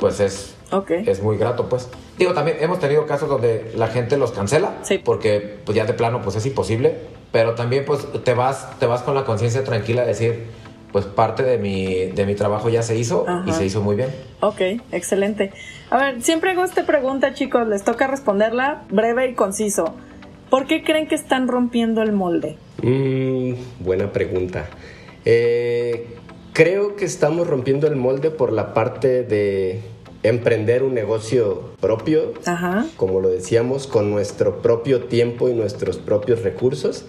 pues 0.00 0.18
es, 0.20 0.56
es 1.06 1.22
muy 1.22 1.36
grato, 1.36 1.68
pues. 1.68 1.88
Digo, 2.18 2.32
también 2.34 2.56
hemos 2.60 2.78
tenido 2.80 3.06
casos 3.06 3.28
donde 3.28 3.70
la 3.76 3.86
gente 3.88 4.16
los 4.16 4.32
cancela, 4.32 4.78
Sí. 4.82 4.98
porque 4.98 5.58
pues 5.64 5.76
ya 5.76 5.84
de 5.84 5.92
plano 5.94 6.20
pues 6.22 6.34
es 6.36 6.46
imposible, 6.46 6.96
pero 7.30 7.54
también 7.54 7.84
pues 7.84 8.06
te 8.24 8.34
vas, 8.34 8.78
te 8.80 8.86
vas 8.86 9.02
con 9.02 9.14
la 9.14 9.24
conciencia 9.24 9.62
tranquila 9.62 10.02
de 10.02 10.08
decir, 10.08 10.46
pues 10.92 11.04
parte 11.04 11.42
de 11.44 11.56
mi, 11.58 12.06
de 12.06 12.26
mi 12.26 12.34
trabajo 12.34 12.68
ya 12.68 12.82
se 12.82 12.96
hizo 12.96 13.24
y 13.46 13.52
se 13.52 13.64
hizo 13.64 13.80
muy 13.80 13.94
bien. 13.94 14.10
Ok, 14.40 14.60
excelente. 14.90 15.52
A 15.90 15.96
ver, 15.98 16.22
siempre 16.22 16.50
hago 16.50 16.64
esta 16.64 16.84
pregunta, 16.84 17.32
chicos, 17.34 17.68
les 17.68 17.84
toca 17.84 18.06
responderla 18.08 18.82
breve 18.90 19.28
y 19.28 19.34
conciso. 19.34 19.94
¿Por 20.50 20.66
qué 20.66 20.82
creen 20.82 21.06
que 21.06 21.14
están 21.14 21.46
rompiendo 21.46 22.02
el 22.02 22.10
molde? 22.12 22.56
Mm, 22.82 23.52
buena 23.84 24.10
pregunta. 24.12 24.66
Eh, 25.24 26.16
creo 26.52 26.96
que 26.96 27.04
estamos 27.04 27.46
rompiendo 27.46 27.86
el 27.86 27.96
molde 27.96 28.30
por 28.30 28.52
la 28.52 28.74
parte 28.74 29.22
de 29.22 29.80
emprender 30.22 30.82
un 30.82 30.94
negocio 30.94 31.62
propio, 31.80 32.34
Ajá. 32.44 32.86
como 32.96 33.20
lo 33.20 33.28
decíamos, 33.30 33.86
con 33.86 34.10
nuestro 34.10 34.60
propio 34.60 35.04
tiempo 35.04 35.48
y 35.48 35.54
nuestros 35.54 35.96
propios 35.98 36.42
recursos. 36.42 37.04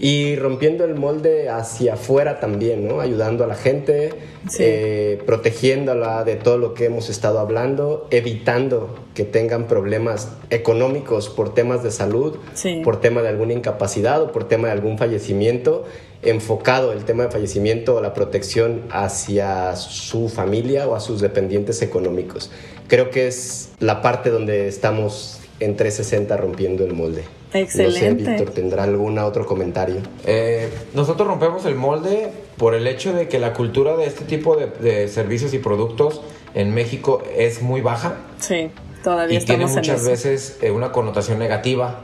Y 0.00 0.36
rompiendo 0.36 0.84
el 0.84 0.94
molde 0.94 1.48
hacia 1.48 1.94
afuera 1.94 2.38
también, 2.38 2.86
¿no? 2.86 3.00
Ayudando 3.00 3.42
a 3.42 3.48
la 3.48 3.56
gente, 3.56 4.10
Sí. 4.48 4.58
eh, 4.64 5.20
protegiéndola 5.26 6.22
de 6.22 6.36
todo 6.36 6.56
lo 6.56 6.72
que 6.74 6.84
hemos 6.84 7.10
estado 7.10 7.40
hablando, 7.40 8.06
evitando 8.12 8.94
que 9.14 9.24
tengan 9.24 9.66
problemas 9.66 10.28
económicos 10.50 11.28
por 11.28 11.52
temas 11.52 11.82
de 11.82 11.90
salud, 11.90 12.36
Sí. 12.54 12.80
por 12.84 13.00
tema 13.00 13.22
de 13.22 13.28
alguna 13.30 13.54
incapacidad 13.54 14.22
o 14.22 14.30
por 14.30 14.46
tema 14.46 14.68
de 14.68 14.74
algún 14.74 14.98
fallecimiento, 14.98 15.84
enfocado 16.22 16.92
el 16.92 17.04
tema 17.04 17.24
de 17.24 17.30
fallecimiento 17.30 17.96
o 17.96 18.00
la 18.00 18.12
protección 18.14 18.82
hacia 18.90 19.76
su 19.76 20.28
familia 20.28 20.88
o 20.88 20.94
a 20.94 21.00
sus 21.00 21.20
dependientes 21.20 21.80
económicos. 21.82 22.50
Creo 22.88 23.10
que 23.10 23.26
es 23.28 23.70
la 23.78 24.02
parte 24.02 24.30
donde 24.30 24.66
estamos 24.68 25.40
en 25.60 25.76
360 25.76 26.36
rompiendo 26.36 26.84
el 26.84 26.92
molde. 26.94 27.22
No 27.22 27.52
sé, 27.52 27.60
Excelente. 27.62 28.24
Víctor, 28.30 28.50
¿tendrá 28.50 28.84
algún 28.84 29.18
otro 29.18 29.46
comentario? 29.46 29.96
Eh, 30.26 30.68
nosotros 30.94 31.26
rompemos 31.28 31.64
el 31.64 31.74
molde 31.76 32.30
por 32.56 32.74
el 32.74 32.86
hecho 32.86 33.12
de 33.12 33.28
que 33.28 33.38
la 33.38 33.54
cultura 33.54 33.96
de 33.96 34.06
este 34.06 34.24
tipo 34.24 34.56
de, 34.56 34.66
de 34.66 35.08
servicios 35.08 35.54
y 35.54 35.58
productos 35.58 36.20
en 36.54 36.74
México 36.74 37.22
es 37.36 37.62
muy 37.62 37.80
baja 37.80 38.16
Sí, 38.38 38.70
todavía 39.04 39.38
y 39.38 39.44
tiene 39.44 39.64
en 39.64 39.70
muchas 39.70 40.00
eso. 40.00 40.10
veces 40.10 40.58
eh, 40.62 40.70
una 40.70 40.92
connotación 40.92 41.38
negativa, 41.38 42.00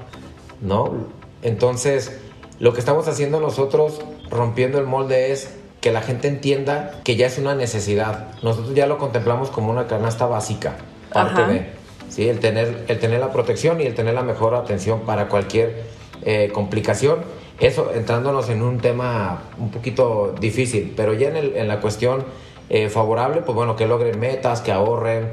¿no? 0.60 1.08
Entonces, 1.42 2.12
lo 2.60 2.72
que 2.72 2.80
estamos 2.80 3.08
haciendo 3.08 3.40
nosotros 3.40 4.00
rompiendo 4.30 4.78
el 4.78 4.86
molde 4.86 5.32
es 5.32 5.54
que 5.80 5.92
la 5.92 6.00
gente 6.00 6.28
entienda 6.28 7.00
que 7.04 7.16
ya 7.16 7.26
es 7.26 7.38
una 7.38 7.54
necesidad. 7.54 8.28
Nosotros 8.42 8.74
ya 8.74 8.86
lo 8.86 8.96
contemplamos 8.98 9.50
como 9.50 9.70
una 9.70 9.86
canasta 9.86 10.24
básica, 10.26 10.76
parte 11.12 11.42
Ajá. 11.42 11.52
de, 11.52 11.66
¿sí? 12.08 12.28
El 12.28 12.40
tener, 12.40 12.84
el 12.88 12.98
tener 12.98 13.20
la 13.20 13.32
protección 13.32 13.80
y 13.80 13.84
el 13.84 13.94
tener 13.94 14.14
la 14.14 14.22
mejor 14.22 14.54
atención 14.54 15.00
para 15.00 15.28
cualquier 15.28 15.82
eh, 16.22 16.50
complicación. 16.54 17.18
Eso 17.60 17.92
entrándonos 17.94 18.48
en 18.48 18.62
un 18.62 18.78
tema 18.78 19.42
un 19.58 19.70
poquito 19.70 20.34
difícil, 20.40 20.94
pero 20.96 21.12
ya 21.12 21.28
en, 21.28 21.36
el- 21.36 21.56
en 21.56 21.68
la 21.68 21.80
cuestión 21.80 22.24
eh, 22.70 22.88
favorable, 22.88 23.42
pues 23.42 23.54
bueno, 23.54 23.76
que 23.76 23.86
logren 23.86 24.18
metas, 24.18 24.62
que 24.62 24.72
ahorren, 24.72 25.28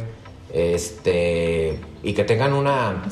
este, 0.54 1.80
y 2.04 2.14
que 2.14 2.24
tengan 2.24 2.54
una, 2.54 3.04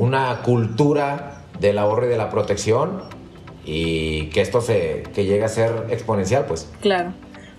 una 0.00 0.42
cultura 0.42 1.42
del 1.60 1.78
ahorro 1.78 2.06
y 2.06 2.08
de 2.08 2.16
la 2.16 2.28
protección 2.28 3.02
y 3.64 4.26
que 4.26 4.40
esto 4.40 4.60
se 4.60 5.04
que 5.14 5.24
llegue 5.24 5.44
a 5.44 5.48
ser 5.48 5.86
exponencial, 5.90 6.46
pues. 6.46 6.68
Claro. 6.80 7.12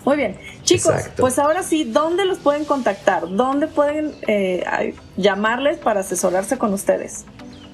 Muy 0.06 0.18
bien. 0.18 0.38
Chicos, 0.64 0.94
Exacto. 0.94 1.22
pues 1.22 1.40
ahora 1.40 1.64
sí, 1.64 1.86
¿dónde 1.86 2.26
los 2.26 2.40
pueden 2.40 2.66
contactar? 2.66 3.30
¿Dónde 3.30 3.68
pueden 3.68 4.14
eh, 4.28 4.94
llamarles 5.16 5.78
para 5.78 6.02
asesorarse 6.02 6.58
con 6.58 6.74
ustedes? 6.74 7.26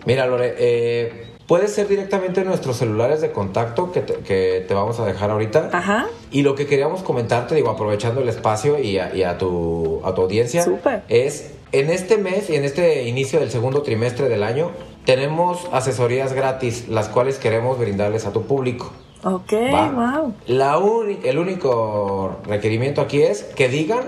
Mira, 0.06 0.28
Lore, 0.28 0.54
eh, 0.58 1.28
puede 1.48 1.68
ser 1.68 1.88
directamente 1.88 2.42
en 2.42 2.48
nuestros 2.48 2.78
celulares 2.78 3.22
de 3.22 3.32
contacto 3.32 3.92
que 3.92 4.02
te, 4.02 4.14
que 4.20 4.64
te 4.68 4.74
vamos 4.76 5.00
a 5.00 5.06
dejar 5.06 5.32
ahorita. 5.32 5.70
Ajá. 5.74 6.06
Y 6.30 6.44
lo 6.44 6.54
que 6.54 6.68
queríamos 6.68 7.02
comentarte, 7.02 7.56
digo, 7.56 7.72
aprovechando 7.72 8.22
el 8.22 8.30
espacio 8.30 8.80
y 8.80 9.00
a, 9.00 9.14
y 9.16 9.24
a 9.24 9.40
tu, 9.40 10.02
a 10.06 10.14
tu 10.14 10.22
audiencia, 10.22 10.64
Súper. 10.64 11.02
es 11.10 11.54
en 11.72 11.90
este 11.90 12.18
mes 12.18 12.50
y 12.50 12.56
en 12.56 12.64
este 12.64 13.08
inicio 13.08 13.40
del 13.40 13.50
segundo 13.50 13.82
trimestre 13.82 14.30
del 14.30 14.44
año, 14.44 14.72
tenemos 15.16 15.68
asesorías 15.72 16.34
gratis, 16.34 16.88
las 16.88 17.10
cuales 17.10 17.40
queremos 17.40 17.80
brindarles 17.80 18.26
a 18.26 18.32
tu 18.32 18.44
público. 18.44 18.92
Ok, 19.24 19.52
Va. 19.74 19.92
wow. 20.22 20.34
La 20.48 20.80
el 21.24 21.38
único 21.40 22.38
requerimiento 22.46 23.02
aquí 23.02 23.22
es 23.22 23.44
que 23.44 23.68
digan 23.70 24.04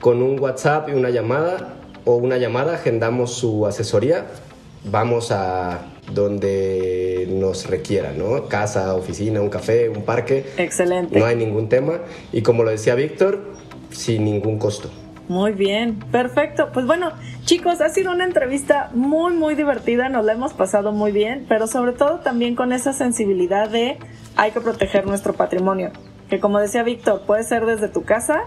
Con 0.00 0.22
un 0.22 0.40
WhatsApp 0.40 0.88
y 0.88 0.92
una 0.92 1.10
llamada 1.10 1.74
o 2.04 2.16
una 2.16 2.36
llamada 2.38 2.74
agendamos 2.74 3.34
su 3.34 3.66
asesoría. 3.66 4.26
Vamos 4.84 5.30
a 5.30 5.80
donde 6.12 7.28
nos 7.30 7.68
requiera, 7.68 8.12
¿no? 8.12 8.48
Casa, 8.48 8.94
oficina, 8.94 9.40
un 9.40 9.48
café, 9.48 9.88
un 9.88 10.02
parque. 10.02 10.44
Excelente. 10.56 11.18
No 11.18 11.26
hay 11.26 11.36
ningún 11.36 11.68
tema. 11.68 12.00
Y 12.32 12.42
como 12.42 12.64
lo 12.64 12.70
decía 12.70 12.94
Víctor, 12.94 13.52
sin 13.90 14.24
ningún 14.24 14.58
costo. 14.58 14.90
Muy 15.28 15.52
bien, 15.52 16.00
perfecto. 16.10 16.70
Pues 16.72 16.86
bueno, 16.86 17.12
chicos, 17.44 17.80
ha 17.80 17.88
sido 17.88 18.10
una 18.10 18.24
entrevista 18.24 18.90
muy, 18.92 19.34
muy 19.34 19.54
divertida, 19.54 20.08
nos 20.08 20.24
la 20.24 20.32
hemos 20.32 20.52
pasado 20.52 20.92
muy 20.92 21.12
bien, 21.12 21.46
pero 21.48 21.66
sobre 21.68 21.92
todo 21.92 22.18
también 22.18 22.56
con 22.56 22.72
esa 22.72 22.92
sensibilidad 22.92 23.70
de 23.70 23.98
hay 24.36 24.50
que 24.50 24.60
proteger 24.60 25.06
nuestro 25.06 25.34
patrimonio, 25.34 25.92
que 26.28 26.40
como 26.40 26.58
decía 26.58 26.82
Víctor, 26.82 27.22
puede 27.26 27.44
ser 27.44 27.66
desde 27.66 27.88
tu 27.88 28.02
casa, 28.04 28.42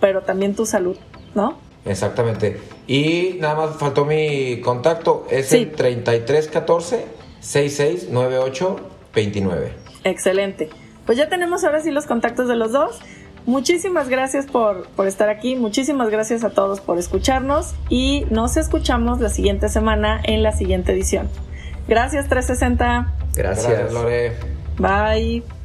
pero 0.00 0.22
también 0.22 0.54
tu 0.54 0.64
salud, 0.64 0.96
¿no? 1.34 1.58
Exactamente. 1.84 2.60
Y 2.86 3.36
nada 3.40 3.54
más 3.54 3.76
faltó 3.76 4.04
mi 4.04 4.60
contacto, 4.60 5.26
es 5.30 5.48
Sí. 5.48 5.56
el 5.58 5.72
3314 5.72 7.06
6698 7.40 8.76
29. 9.14 9.72
Excelente. 10.04 10.70
Pues 11.06 11.18
ya 11.18 11.28
tenemos 11.28 11.64
ahora 11.64 11.80
sí 11.80 11.90
los 11.90 12.06
contactos 12.06 12.48
de 12.48 12.56
los 12.56 12.72
dos. 12.72 13.00
Muchísimas 13.44 14.08
gracias 14.08 14.46
por, 14.46 14.86
por 14.90 15.08
estar 15.08 15.28
aquí, 15.28 15.56
muchísimas 15.56 16.10
gracias 16.10 16.44
a 16.44 16.50
todos 16.50 16.80
por 16.80 16.98
escucharnos 16.98 17.74
y 17.88 18.24
nos 18.30 18.56
escuchamos 18.56 19.20
la 19.20 19.30
siguiente 19.30 19.68
semana 19.68 20.20
en 20.22 20.44
la 20.44 20.52
siguiente 20.52 20.92
edición. 20.92 21.28
Gracias 21.88 22.28
360. 22.28 23.12
Gracias. 23.34 23.66
Gracias, 23.68 23.92
Lore. 23.92 24.32
Bye. 24.78 25.61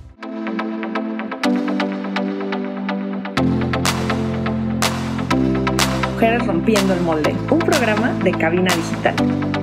Rompiendo 6.19 6.95
el 6.95 7.01
Molde, 7.01 7.35
un 7.51 7.59
programa 7.59 8.11
de 8.23 8.31
cabina 8.31 8.73
digital. 8.73 9.56